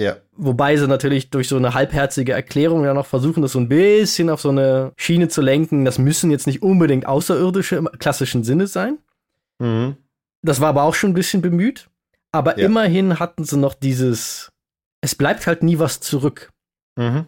[0.00, 0.16] ja.
[0.32, 4.30] Wobei sie natürlich durch so eine halbherzige Erklärung ja noch versuchen, das so ein bisschen
[4.30, 5.84] auf so eine Schiene zu lenken.
[5.84, 8.96] Das müssen jetzt nicht unbedingt Außerirdische im klassischen Sinne sein.
[9.58, 9.96] Mhm.
[10.40, 11.90] Das war aber auch schon ein bisschen bemüht.
[12.32, 12.64] Aber ja.
[12.64, 14.50] immerhin hatten sie noch dieses,
[15.02, 16.50] es bleibt halt nie was zurück.
[16.96, 17.26] Mhm.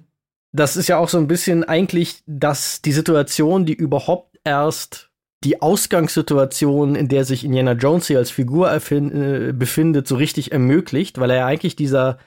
[0.52, 5.10] Das ist ja auch so ein bisschen eigentlich, dass die Situation, die überhaupt erst
[5.44, 11.19] die Ausgangssituation, in der sich Indiana Jones hier als Figur äh, befindet, so richtig ermöglicht,
[11.19, 12.19] weil er ja eigentlich dieser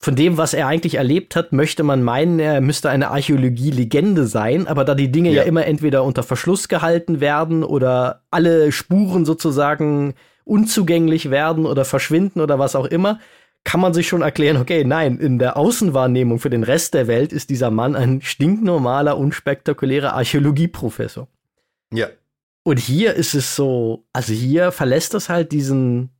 [0.00, 4.68] von dem, was er eigentlich erlebt hat, möchte man meinen, er müsste eine Archäologie-Legende sein,
[4.68, 5.38] aber da die Dinge ja.
[5.38, 10.14] ja immer entweder unter Verschluss gehalten werden oder alle Spuren sozusagen
[10.44, 13.18] unzugänglich werden oder verschwinden oder was auch immer,
[13.64, 17.32] kann man sich schon erklären, okay, nein, in der Außenwahrnehmung für den Rest der Welt
[17.32, 21.26] ist dieser Mann ein stinknormaler, unspektakulärer Archäologieprofessor.
[21.92, 22.06] Ja.
[22.64, 26.10] Und hier ist es so, also hier verlässt das halt diesen,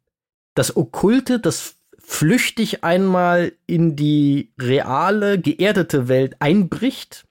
[0.55, 7.27] das Okkulte, das flüchtig einmal in die reale, geerdete Welt einbricht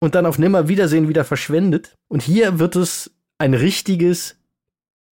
[0.00, 1.96] und dann auf Nimmerwiedersehen wieder verschwendet.
[2.08, 4.36] Und hier wird es ein richtiges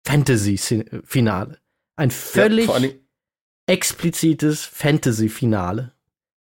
[0.06, 1.60] Fantasy-Finale.
[1.96, 2.90] Ein völlig ja,
[3.68, 5.94] explizites Fantasy-Finale.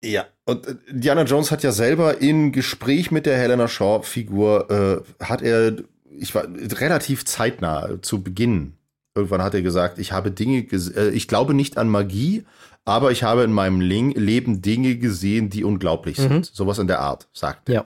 [0.04, 5.24] Ja, und äh, Diana Jones hat ja selber im Gespräch mit der Helena Shaw-Figur, äh,
[5.24, 5.76] hat er,
[6.18, 8.78] ich war relativ zeitnah zu Beginn
[9.18, 12.46] Irgendwann hat er gesagt, ich habe Dinge, äh, ich glaube nicht an Magie,
[12.86, 16.32] aber ich habe in meinem Ling Leben Dinge gesehen, die unglaublich sind.
[16.32, 16.44] Mhm.
[16.44, 17.74] Sowas in der Art, sagt er.
[17.74, 17.86] Ja.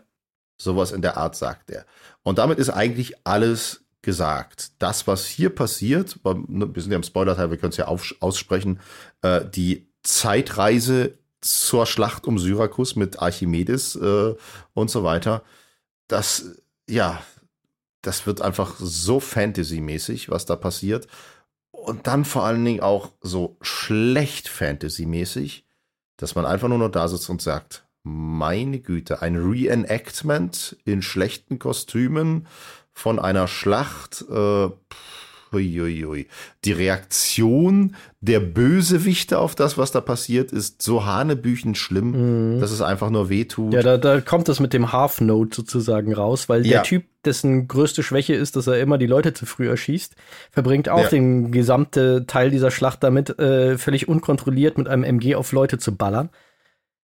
[0.58, 1.86] Sowas in der Art sagt er.
[2.24, 4.74] Und damit ist eigentlich alles gesagt.
[4.80, 8.82] Das, was hier passiert, ne, wir sind ja im Spoiler-Teil, wir können es ja aussprechen,
[9.22, 14.36] äh, die Zeitreise zur Schlacht um Syrakus mit Archimedes äh,
[14.74, 15.44] und so weiter,
[16.10, 16.58] das,
[16.90, 17.22] ja,
[18.02, 21.07] das wird einfach so Fantasy-mäßig, was da passiert.
[21.72, 25.65] Und dann vor allen Dingen auch so schlecht Fantasy-mäßig,
[26.18, 31.60] dass man einfach nur noch da sitzt und sagt, meine Güte, ein Reenactment in schlechten
[31.60, 32.48] Kostümen
[32.94, 34.26] von einer Schlacht.
[34.30, 34.69] Äh,
[35.53, 36.28] Uiuiui.
[36.65, 42.60] Die Reaktion der Bösewichte auf das, was da passiert, ist so hanebüchen schlimm, mhm.
[42.60, 43.73] dass es einfach nur wehtut.
[43.73, 46.73] Ja, da, da kommt das mit dem Half-Note sozusagen raus, weil ja.
[46.73, 50.15] der Typ, dessen größte Schwäche ist, dass er immer die Leute zu früh erschießt,
[50.52, 51.10] verbringt auch ja.
[51.10, 55.95] den gesamten Teil dieser Schlacht damit, äh, völlig unkontrolliert mit einem MG auf Leute zu
[55.95, 56.30] ballern.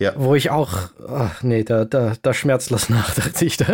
[0.00, 0.14] Ja.
[0.16, 0.72] Wo ich auch,
[1.06, 3.66] ach nee, da, da, da schmerzlos nach, dachte ich da.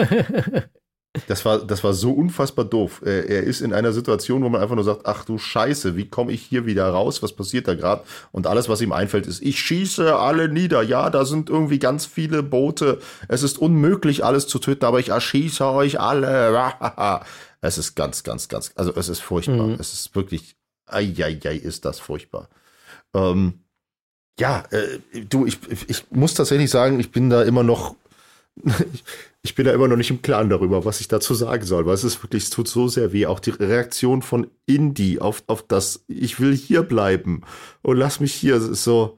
[1.27, 3.03] Das war, das war so unfassbar doof.
[3.05, 6.09] Er, er, ist in einer Situation, wo man einfach nur sagt, ach du Scheiße, wie
[6.09, 7.23] komme ich hier wieder raus?
[7.23, 8.03] Was passiert da gerade?
[8.31, 10.83] Und alles, was ihm einfällt, ist, ich schieße alle nieder.
[10.83, 13.01] Ja, da sind irgendwie ganz viele Boote.
[13.27, 16.73] Es ist unmöglich, alles zu töten, aber ich erschieße euch alle.
[17.61, 19.67] es ist ganz, ganz, ganz, also es ist furchtbar.
[19.67, 19.77] Mhm.
[19.81, 20.57] Es ist wirklich,
[20.87, 22.49] eieiei, ist das furchtbar.
[23.15, 23.61] Ähm,
[24.39, 25.59] ja, äh, du, ich,
[25.89, 27.97] ich muss tatsächlich sagen, ich bin da immer noch
[29.43, 31.95] ich bin da immer noch nicht im Klaren darüber, was ich dazu sagen soll, weil
[31.95, 33.27] es ist wirklich, es tut so sehr weh.
[33.27, 37.43] Auch die Reaktion von Indy auf, auf das, ich will hier bleiben
[37.83, 39.17] und lass mich hier, so,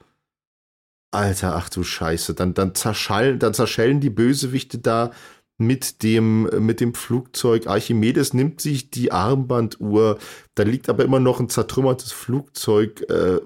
[1.12, 5.10] Alter, ach du Scheiße, dann, dann zerschallen, dann zerschellen die Bösewichte da
[5.58, 7.66] mit dem, mit dem Flugzeug.
[7.66, 10.18] Archimedes nimmt sich die Armbanduhr,
[10.54, 13.40] da liegt aber immer noch ein zertrümmertes Flugzeug, äh,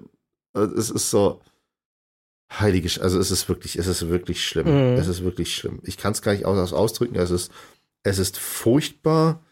[0.54, 1.40] es ist so,
[2.60, 4.66] heilige, also es ist wirklich, es ist wirklich schlimm.
[4.66, 4.98] Mhm.
[4.98, 5.80] Es ist wirklich schlimm.
[5.84, 7.16] Ich kann es gar nicht aus, ausdrücken.
[7.16, 7.52] Es ist,
[8.02, 9.42] es ist furchtbar,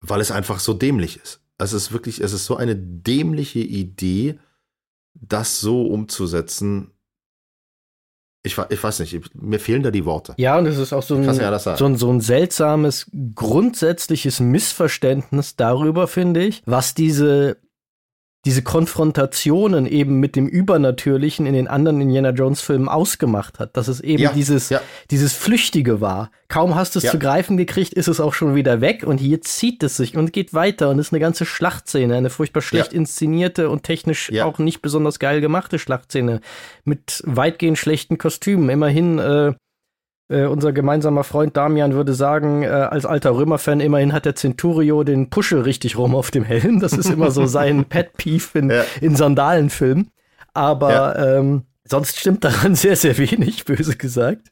[0.00, 1.40] weil es einfach so dämlich ist.
[1.58, 4.38] Es ist wirklich, es ist so eine dämliche Idee,
[5.14, 6.92] das so umzusetzen.
[8.42, 10.34] Ich, ich weiß nicht, mir fehlen da die Worte.
[10.38, 15.56] Ja, und es ist auch so ein, ja so, ein, so ein seltsames, grundsätzliches Missverständnis
[15.56, 17.58] darüber, finde ich, was diese
[18.46, 23.86] diese Konfrontationen eben mit dem Übernatürlichen in den anderen Indiana Jones Filmen ausgemacht hat, dass
[23.86, 24.80] es eben ja, dieses, ja.
[25.10, 26.30] dieses Flüchtige war.
[26.48, 27.10] Kaum hast du es ja.
[27.10, 30.32] zu greifen gekriegt, ist es auch schon wieder weg und hier zieht es sich und
[30.32, 34.80] geht weiter und ist eine ganze Schlachtszene, eine furchtbar schlecht inszenierte und technisch auch nicht
[34.80, 36.40] besonders geil gemachte Schlachtszene
[36.84, 38.70] mit weitgehend schlechten Kostümen.
[38.70, 39.52] Immerhin, äh,
[40.30, 45.02] äh, unser gemeinsamer Freund Damian würde sagen, äh, als alter Römer-Fan, immerhin hat der Centurio
[45.02, 46.80] den Puschel richtig rum auf dem Helm.
[46.80, 48.84] Das ist immer so sein Pet-Peeve in, ja.
[49.00, 50.10] in Sandalenfilmen.
[50.54, 51.38] Aber ja.
[51.38, 54.50] ähm, sonst stimmt daran sehr, sehr wenig, böse gesagt.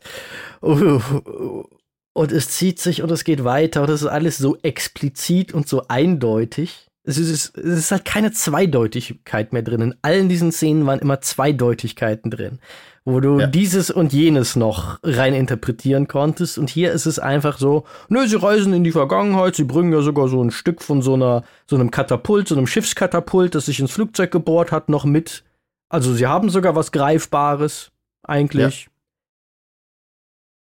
[0.61, 5.69] Und es zieht sich und es geht weiter und es ist alles so explizit und
[5.69, 6.88] so eindeutig.
[7.09, 9.81] Es ist, es ist halt keine Zweideutigkeit mehr drin.
[9.81, 12.59] In allen diesen Szenen waren immer Zweideutigkeiten drin
[13.09, 13.47] wo du ja.
[13.47, 16.59] dieses und jenes noch rein interpretieren konntest.
[16.59, 20.03] Und hier ist es einfach so, nö, sie reisen in die Vergangenheit, sie bringen ja
[20.03, 23.81] sogar so ein Stück von so einer, so einem Katapult, so einem Schiffskatapult, das sich
[23.81, 25.45] ins Flugzeug gebohrt hat, noch mit.
[25.89, 28.89] Also sie haben sogar was Greifbares, eigentlich.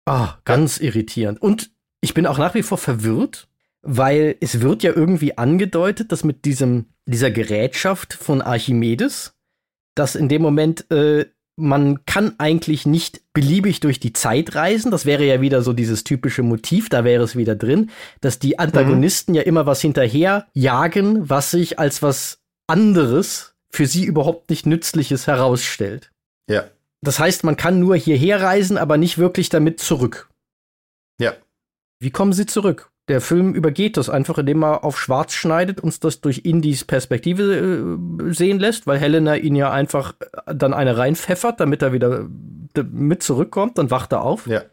[0.07, 0.13] Ja.
[0.13, 0.85] Ah, ganz ja.
[0.85, 1.41] irritierend.
[1.41, 3.47] Und ich bin auch nach wie vor verwirrt,
[3.85, 9.35] weil es wird ja irgendwie angedeutet, dass mit diesem, dieser Gerätschaft von Archimedes,
[9.95, 11.25] dass in dem Moment äh,
[11.57, 14.91] man kann eigentlich nicht beliebig durch die Zeit reisen.
[14.91, 18.59] Das wäre ja wieder so dieses typische Motiv, da wäre es wieder drin, dass die
[18.59, 19.35] Antagonisten mhm.
[19.37, 25.27] ja immer was hinterher jagen, was sich als was anderes für sie überhaupt nicht nützliches
[25.27, 26.11] herausstellt.
[26.49, 26.65] Ja.
[27.01, 30.29] Das heißt, man kann nur hierher reisen, aber nicht wirklich damit zurück.
[31.19, 31.33] Ja.
[31.99, 32.89] Wie kommen sie zurück?
[33.07, 37.43] Der Film übergeht das einfach, indem er auf schwarz schneidet, uns das durch Indies Perspektive
[37.53, 42.27] äh, sehen lässt, weil Helena ihn ja einfach äh, dann eine reinpfeffert, damit er wieder
[42.91, 44.47] mit zurückkommt, dann wacht er auf.
[44.47, 44.63] Ja.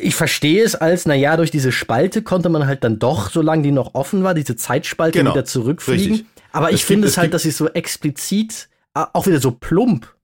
[0.00, 3.72] Ich verstehe es als, naja, durch diese Spalte konnte man halt dann doch, solange die
[3.72, 5.32] noch offen war, diese Zeitspalte genau.
[5.32, 6.12] wieder zurückfliegen.
[6.12, 6.26] Richtig.
[6.52, 10.16] Aber ich finde es halt, dass sie so explizit, äh, auch wieder so plump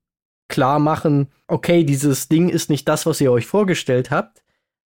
[0.48, 4.41] klar machen, okay, dieses Ding ist nicht das, was ihr euch vorgestellt habt.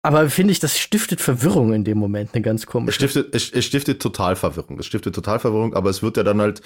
[0.04, 2.90] Aber finde ich, das stiftet Verwirrung in dem Moment, eine ganz komische.
[2.90, 4.80] Es stiftet, es, es stiftet total Verwirrung.
[4.80, 6.60] Es stiftet total Verwirrung, aber es wird ja dann halt,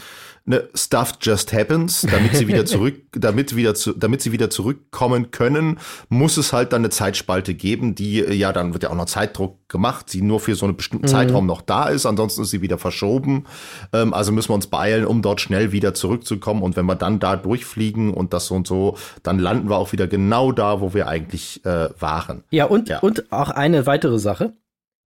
[0.47, 5.33] ne, Stuff just happens, damit sie wieder zurück, damit wieder zu, damit sie wieder zurückkommen
[5.33, 9.05] können, muss es halt dann eine Zeitspalte geben, die, ja, dann wird ja auch noch
[9.05, 11.11] Zeitdruck gemacht, die nur für so einen bestimmten mhm.
[11.11, 13.45] Zeitraum noch da ist, ansonsten ist sie wieder verschoben.
[13.93, 16.63] Ähm, also müssen wir uns beeilen, um dort schnell wieder zurückzukommen.
[16.63, 19.93] Und wenn wir dann da durchfliegen und das so und so, dann landen wir auch
[19.93, 22.45] wieder genau da, wo wir eigentlich äh, waren.
[22.51, 23.01] Ja, und, ja.
[23.01, 24.55] und auch eine weitere Sache.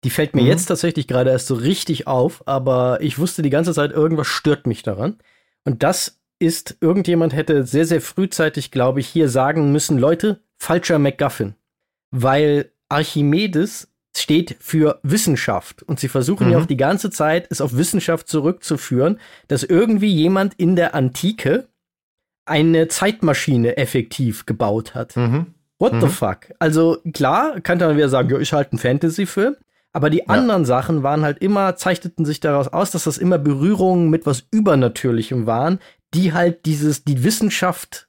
[0.05, 0.49] Die fällt mir mhm.
[0.49, 4.67] jetzt tatsächlich gerade erst so richtig auf, aber ich wusste die ganze Zeit, irgendwas stört
[4.67, 5.19] mich daran.
[5.65, 10.99] Und das ist, irgendjemand hätte sehr, sehr frühzeitig, glaube ich, hier sagen müssen, Leute, falscher
[10.99, 11.55] MacGuffin.
[12.11, 15.83] Weil Archimedes steht für Wissenschaft.
[15.83, 16.53] Und sie versuchen mhm.
[16.53, 21.69] ja auch die ganze Zeit, es auf Wissenschaft zurückzuführen, dass irgendwie jemand in der Antike
[22.45, 25.17] eine Zeitmaschine effektiv gebaut hat.
[25.17, 25.55] Mhm.
[25.79, 26.01] What mhm.
[26.03, 26.53] the fuck?
[26.59, 29.57] Also klar, kann man wieder sagen, ja, ist halt ein Fantasy-Film.
[29.93, 30.27] Aber die ja.
[30.27, 34.45] anderen Sachen waren halt immer, zeichneten sich daraus aus, dass das immer Berührungen mit was
[34.51, 35.79] Übernatürlichem waren,
[36.15, 38.09] die halt dieses, die Wissenschaft,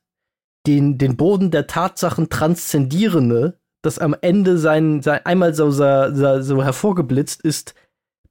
[0.68, 6.64] den, den Boden der Tatsachen transzendierende, das am Ende sein, sein einmal so, so, so
[6.64, 7.76] hervorgeblitzt ist,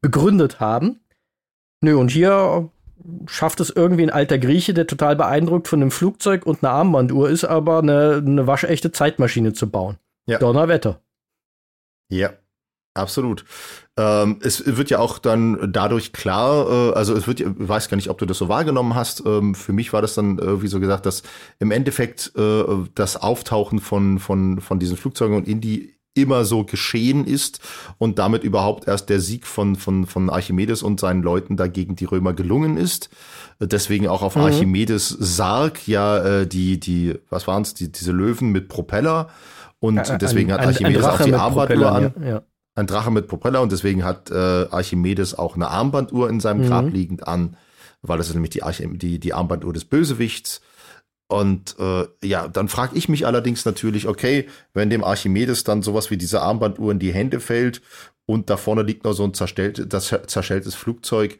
[0.00, 1.00] begründet haben.
[1.80, 2.70] Nö, und hier
[3.26, 7.30] schafft es irgendwie ein alter Grieche, der total beeindruckt von einem Flugzeug und einer Armbanduhr
[7.30, 9.96] ist, aber eine, eine waschechte Zeitmaschine zu bauen.
[10.26, 10.38] Ja.
[10.38, 11.00] Donnerwetter.
[12.10, 12.32] Ja,
[12.94, 13.44] absolut.
[13.96, 17.96] Ähm, es wird ja auch dann dadurch klar, äh, also es wird, ich weiß gar
[17.96, 19.24] nicht, ob du das so wahrgenommen hast.
[19.26, 21.22] Ähm, für mich war das dann äh, wie so gesagt, dass
[21.58, 22.64] im Endeffekt äh,
[22.94, 27.60] das Auftauchen von, von, von diesen Flugzeugen und in die immer so geschehen ist
[27.98, 32.04] und damit überhaupt erst der Sieg von, von, von Archimedes und seinen Leuten dagegen die
[32.04, 33.10] Römer gelungen ist.
[33.60, 34.42] Deswegen auch auf mhm.
[34.42, 39.28] Archimedes Sarg ja äh, die, die, was waren es, die, diese Löwen mit Propeller
[39.80, 42.14] und ja, deswegen ein, hat Archimedes ein, ein auch die Armbanduhr an.
[42.24, 42.42] Ja.
[42.74, 46.84] Ein Drache mit Propeller und deswegen hat äh, Archimedes auch eine Armbanduhr in seinem Grab
[46.84, 46.92] mhm.
[46.92, 47.56] liegend an,
[48.02, 48.62] weil das ist nämlich die,
[48.98, 50.60] die, die Armbanduhr des Bösewichts.
[51.28, 56.10] Und äh, ja, dann frage ich mich allerdings natürlich, okay, wenn dem Archimedes dann sowas
[56.10, 57.82] wie diese Armbanduhr in die Hände fällt
[58.24, 61.38] und da vorne liegt noch so ein zerstellt, das zerstelltes Flugzeug,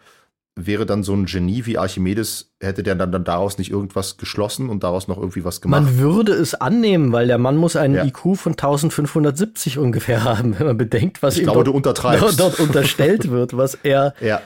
[0.66, 4.68] wäre dann so ein Genie wie Archimedes, hätte der dann, dann daraus nicht irgendwas geschlossen
[4.68, 5.82] und daraus noch irgendwie was gemacht?
[5.82, 8.04] Man würde es annehmen, weil der Mann muss einen ja.
[8.04, 12.04] IQ von 1570 ungefähr haben, wenn man bedenkt, was ich ihm glaube, dort, dort,
[12.40, 14.40] dort unterstellt wird, was er ja.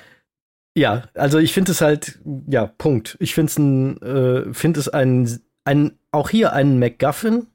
[0.74, 2.18] Ja, also ich finde es halt,
[2.48, 3.16] ja, Punkt.
[3.20, 7.46] Ich finde es ein, äh, finde es ein, ein, auch hier einen MacGuffin,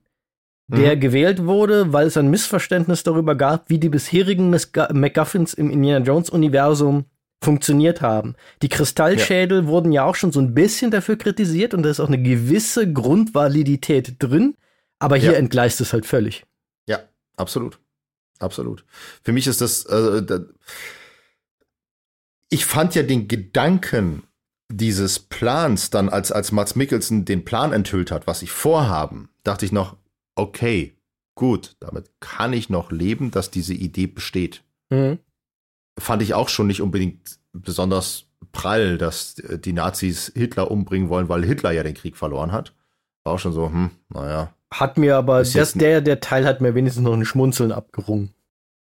[0.67, 0.99] der mhm.
[0.99, 6.29] gewählt wurde, weil es ein Missverständnis darüber gab, wie die bisherigen MacGuffins im Indiana Jones
[6.29, 7.05] Universum
[7.41, 8.35] funktioniert haben.
[8.61, 9.67] Die Kristallschädel ja.
[9.67, 12.91] wurden ja auch schon so ein bisschen dafür kritisiert und da ist auch eine gewisse
[12.91, 14.55] Grundvalidität drin,
[14.99, 15.37] aber hier ja.
[15.37, 16.45] entgleist es halt völlig.
[16.87, 16.99] Ja,
[17.35, 17.79] absolut.
[18.39, 18.85] Absolut.
[19.23, 20.39] Für mich ist das, also, da,
[22.49, 24.23] ich fand ja den Gedanken
[24.69, 29.65] dieses Plans dann, als, als Mats Mikkelsen den Plan enthüllt hat, was sie vorhaben, dachte
[29.65, 29.95] ich noch,
[30.35, 30.97] okay,
[31.35, 34.63] gut, damit kann ich noch leben, dass diese Idee besteht.
[34.89, 35.19] Mhm.
[35.99, 41.45] Fand ich auch schon nicht unbedingt besonders prall, dass die Nazis Hitler umbringen wollen, weil
[41.45, 42.73] Hitler ja den Krieg verloren hat.
[43.23, 44.53] War auch schon so, hm, naja.
[44.71, 48.33] Hat mir aber, das, der, der Teil hat mir wenigstens noch ein Schmunzeln abgerungen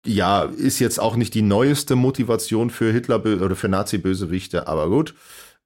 [0.08, 5.14] ja, ist jetzt auch nicht die neueste Motivation für Hitler oder für Nazi-Bösewichte, aber gut,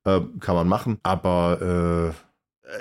[0.03, 0.97] äh, kann man machen.
[1.03, 2.31] Aber äh,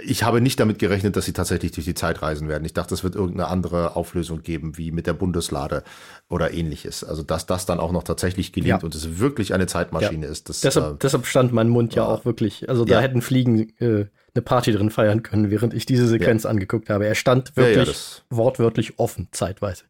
[0.04, 2.64] ich habe nicht damit gerechnet, dass sie tatsächlich durch die Zeit reisen werden.
[2.64, 5.82] Ich dachte, es wird irgendeine andere Auflösung geben, wie mit der Bundeslade
[6.28, 7.04] oder ähnliches.
[7.04, 8.84] Also, dass das dann auch noch tatsächlich gelingt ja.
[8.84, 10.32] und es wirklich eine Zeitmaschine ja.
[10.32, 10.48] ist.
[10.48, 12.68] Das, deshalb, äh, deshalb, stand mein Mund ja auch wirklich.
[12.68, 16.88] Also, da hätten Fliegen äh, eine Party drin feiern können, während ich diese Sequenz angeguckt
[16.88, 17.06] habe.
[17.06, 19.84] Er stand wirklich wortwörtlich offen, zeitweise.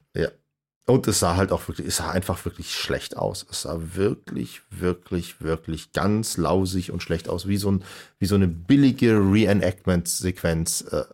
[0.87, 3.47] Und es sah halt auch wirklich, es sah einfach wirklich schlecht aus.
[3.49, 7.85] Es sah wirklich, wirklich, wirklich ganz lausig und schlecht aus, wie so, ein,
[8.19, 10.83] wie so eine billige Reenactment-Sequenz.
[10.91, 11.05] Äh,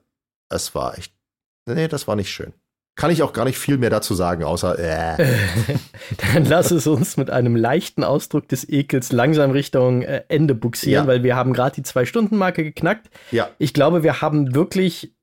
[0.48, 1.12] es war echt,
[1.66, 2.55] nee, das war nicht schön.
[2.97, 5.16] Kann ich auch gar nicht viel mehr dazu sagen, außer äh.
[6.32, 11.05] Dann lass es uns mit einem leichten Ausdruck des Ekels langsam Richtung äh, Ende buxieren,
[11.05, 11.06] ja.
[11.06, 13.10] weil wir haben gerade die Zwei-Stunden-Marke geknackt.
[13.30, 13.51] Ja.
[13.59, 15.14] Ich glaube, wir haben wirklich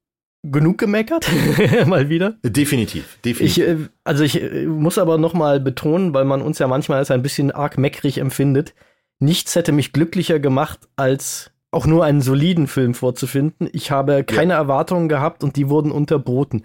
[0.43, 1.27] genug gemeckert,
[1.87, 2.35] mal wieder.
[2.43, 3.57] Definitiv, definitiv.
[3.57, 6.99] Ich, äh, also ich äh, muss aber noch mal betonen, weil man uns ja manchmal
[6.99, 8.73] als ein bisschen arg meckrig empfindet,
[9.19, 13.67] nichts hätte mich glücklicher gemacht, als auch nur einen soliden Film vorzufinden.
[13.71, 14.59] Ich habe keine ja.
[14.59, 16.63] Erwartungen gehabt und die wurden unterboten.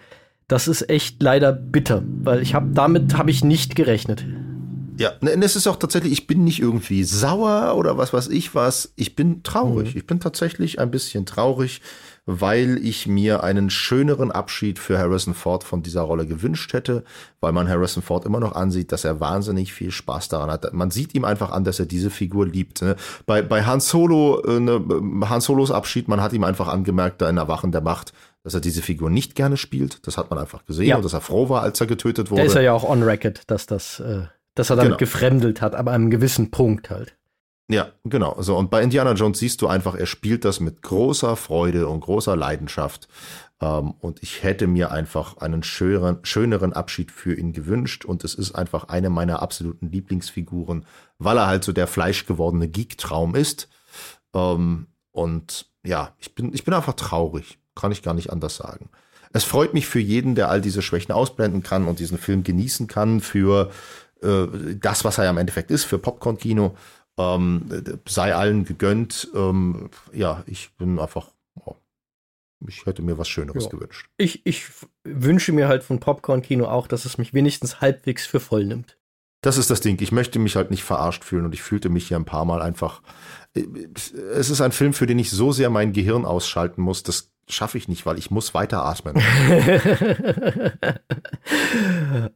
[0.48, 4.24] Das ist echt leider bitter, weil ich habe damit habe ich nicht gerechnet.
[4.98, 8.54] Ja, ne, es ist auch tatsächlich, ich bin nicht irgendwie sauer oder was weiß ich
[8.54, 8.92] was.
[8.96, 9.94] Ich bin traurig.
[9.94, 9.98] Mhm.
[9.98, 11.80] Ich bin tatsächlich ein bisschen traurig,
[12.30, 17.02] weil ich mir einen schöneren Abschied für Harrison Ford von dieser Rolle gewünscht hätte,
[17.40, 20.70] weil man Harrison Ford immer noch ansieht, dass er wahnsinnig viel Spaß daran hat.
[20.74, 22.82] Man sieht ihm einfach an, dass er diese Figur liebt.
[22.82, 22.96] Ne?
[23.24, 24.84] Bei, bei Han Solo, äh, ne,
[25.26, 28.60] Han Solos Abschied, man hat ihm einfach angemerkt, da in Erwachen der Macht, dass er
[28.60, 30.06] diese Figur nicht gerne spielt.
[30.06, 30.96] Das hat man einfach gesehen ja.
[30.96, 32.42] und dass er froh war, als er getötet wurde.
[32.42, 34.24] Da ist er ja auch on record, dass das, äh,
[34.54, 34.98] dass er damit genau.
[34.98, 37.17] gefremdelt hat, aber an einem gewissen Punkt halt.
[37.70, 38.40] Ja, genau.
[38.40, 42.00] So, und bei Indiana Jones siehst du einfach, er spielt das mit großer Freude und
[42.00, 43.08] großer Leidenschaft.
[43.60, 48.06] Ähm, und ich hätte mir einfach einen schöneren, schöneren Abschied für ihn gewünscht.
[48.06, 50.86] Und es ist einfach eine meiner absoluten Lieblingsfiguren,
[51.18, 53.68] weil er halt so der fleischgewordene Geek-Traum ist.
[54.34, 57.58] Ähm, und ja, ich bin, ich bin einfach traurig.
[57.74, 58.88] Kann ich gar nicht anders sagen.
[59.32, 62.86] Es freut mich für jeden, der all diese Schwächen ausblenden kann und diesen Film genießen
[62.86, 63.70] kann, für
[64.22, 64.46] äh,
[64.80, 66.74] das, was er ja im Endeffekt ist, für Popcorn-Kino.
[67.18, 69.28] Ähm, sei allen gegönnt.
[69.34, 71.74] Ähm, ja, ich bin einfach, oh,
[72.66, 73.70] ich hätte mir was Schöneres ja.
[73.70, 74.08] gewünscht.
[74.16, 74.66] Ich, ich
[75.04, 78.96] wünsche mir halt von Popcorn-Kino auch, dass es mich wenigstens halbwegs für voll nimmt.
[79.40, 79.96] Das ist das Ding.
[80.00, 82.60] Ich möchte mich halt nicht verarscht fühlen und ich fühlte mich hier ein paar Mal
[82.60, 83.02] einfach.
[83.54, 87.04] Es ist ein Film, für den ich so sehr mein Gehirn ausschalten muss.
[87.04, 89.16] Das schaffe ich nicht, weil ich muss weiter atmen.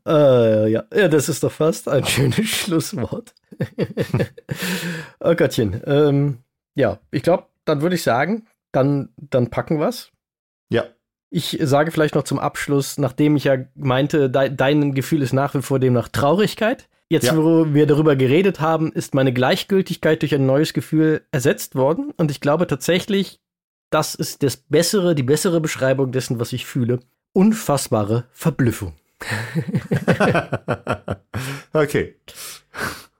[0.06, 0.84] äh, ja.
[0.94, 3.34] ja, das ist doch fast ein schönes Schlusswort.
[5.20, 5.80] oh Gottchen.
[5.86, 6.38] Ähm,
[6.74, 10.10] ja, ich glaube, dann würde ich sagen, dann, dann packen wir's.
[10.70, 10.84] Ja.
[11.30, 15.54] Ich sage vielleicht noch zum Abschluss, nachdem ich ja meinte, de dein Gefühl ist nach
[15.54, 16.88] wie vor dem nach Traurigkeit.
[17.08, 17.36] Jetzt, ja.
[17.36, 22.12] wo wir darüber geredet haben, ist meine Gleichgültigkeit durch ein neues Gefühl ersetzt worden.
[22.16, 23.40] Und ich glaube tatsächlich,
[23.90, 27.00] das ist das bessere, die bessere Beschreibung dessen, was ich fühle.
[27.34, 28.94] Unfassbare Verblüffung.
[31.72, 32.16] okay.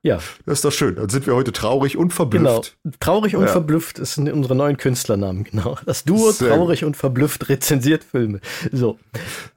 [0.03, 0.19] Ja.
[0.47, 0.97] Das ist doch schön.
[0.97, 2.77] Dann sind wir heute traurig und verblüfft.
[2.83, 2.97] Genau.
[2.99, 3.49] Traurig und ja.
[3.49, 5.77] verblüfft ist unsere neuen Künstlernamen, genau.
[5.87, 8.41] Das Duo Sehr Traurig und verblüfft rezensiert Filme.
[8.73, 8.99] So.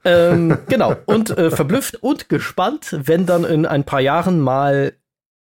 [0.04, 0.94] ähm, genau.
[1.06, 4.92] Und äh, verblüfft und gespannt, wenn dann in ein paar Jahren mal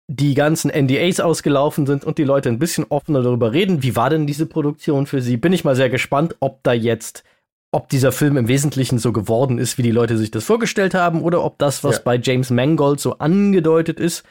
[0.06, 3.82] die ganzen NDAs ausgelaufen sind und die Leute ein bisschen offener darüber reden.
[3.82, 5.36] Wie war denn diese Produktion für sie?
[5.36, 7.24] Bin ich mal sehr gespannt, ob da jetzt
[7.72, 11.22] ob dieser Film im Wesentlichen so geworden ist, wie die Leute sich das vorgestellt haben,
[11.22, 12.02] oder ob das, was ja.
[12.04, 14.24] bei James Mangold so angedeutet ist,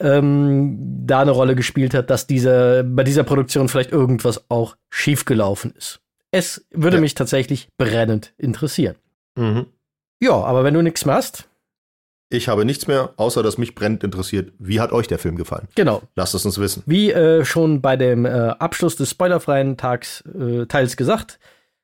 [0.00, 5.72] ähm, da eine Rolle gespielt hat, dass diese, bei dieser Produktion vielleicht irgendwas auch schiefgelaufen
[5.72, 6.00] ist.
[6.30, 7.00] Es würde ja.
[7.00, 8.96] mich tatsächlich brennend interessieren.
[9.36, 9.66] Mhm.
[10.20, 11.48] Ja, aber wenn du nichts mehr hast.
[12.28, 14.52] Ich habe nichts mehr, außer dass mich brennend interessiert.
[14.58, 15.68] Wie hat euch der Film gefallen?
[15.76, 16.02] Genau.
[16.16, 16.82] Lasst es uns wissen.
[16.86, 21.38] Wie äh, schon bei dem äh, Abschluss des spoilerfreien Tags äh, Teils gesagt,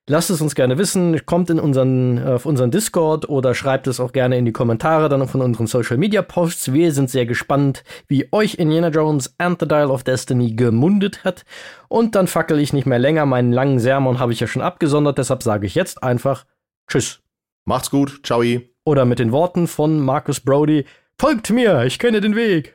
[0.09, 4.11] Lasst es uns gerne wissen, kommt in unseren, auf unseren Discord oder schreibt es auch
[4.11, 6.73] gerne in die Kommentare dann von unseren Social Media Posts.
[6.73, 11.45] Wir sind sehr gespannt, wie euch Indiana Jones and the Dial of Destiny gemundet hat.
[11.87, 13.27] Und dann fackel ich nicht mehr länger.
[13.27, 16.47] Meinen langen Sermon habe ich ja schon abgesondert, deshalb sage ich jetzt einfach
[16.89, 17.21] Tschüss.
[17.65, 18.43] Macht's gut, ciao.
[18.85, 20.85] Oder mit den Worten von Marcus Brody,
[21.17, 22.75] folgt mir, ich kenne den Weg.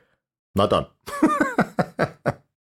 [0.53, 0.85] Na dann.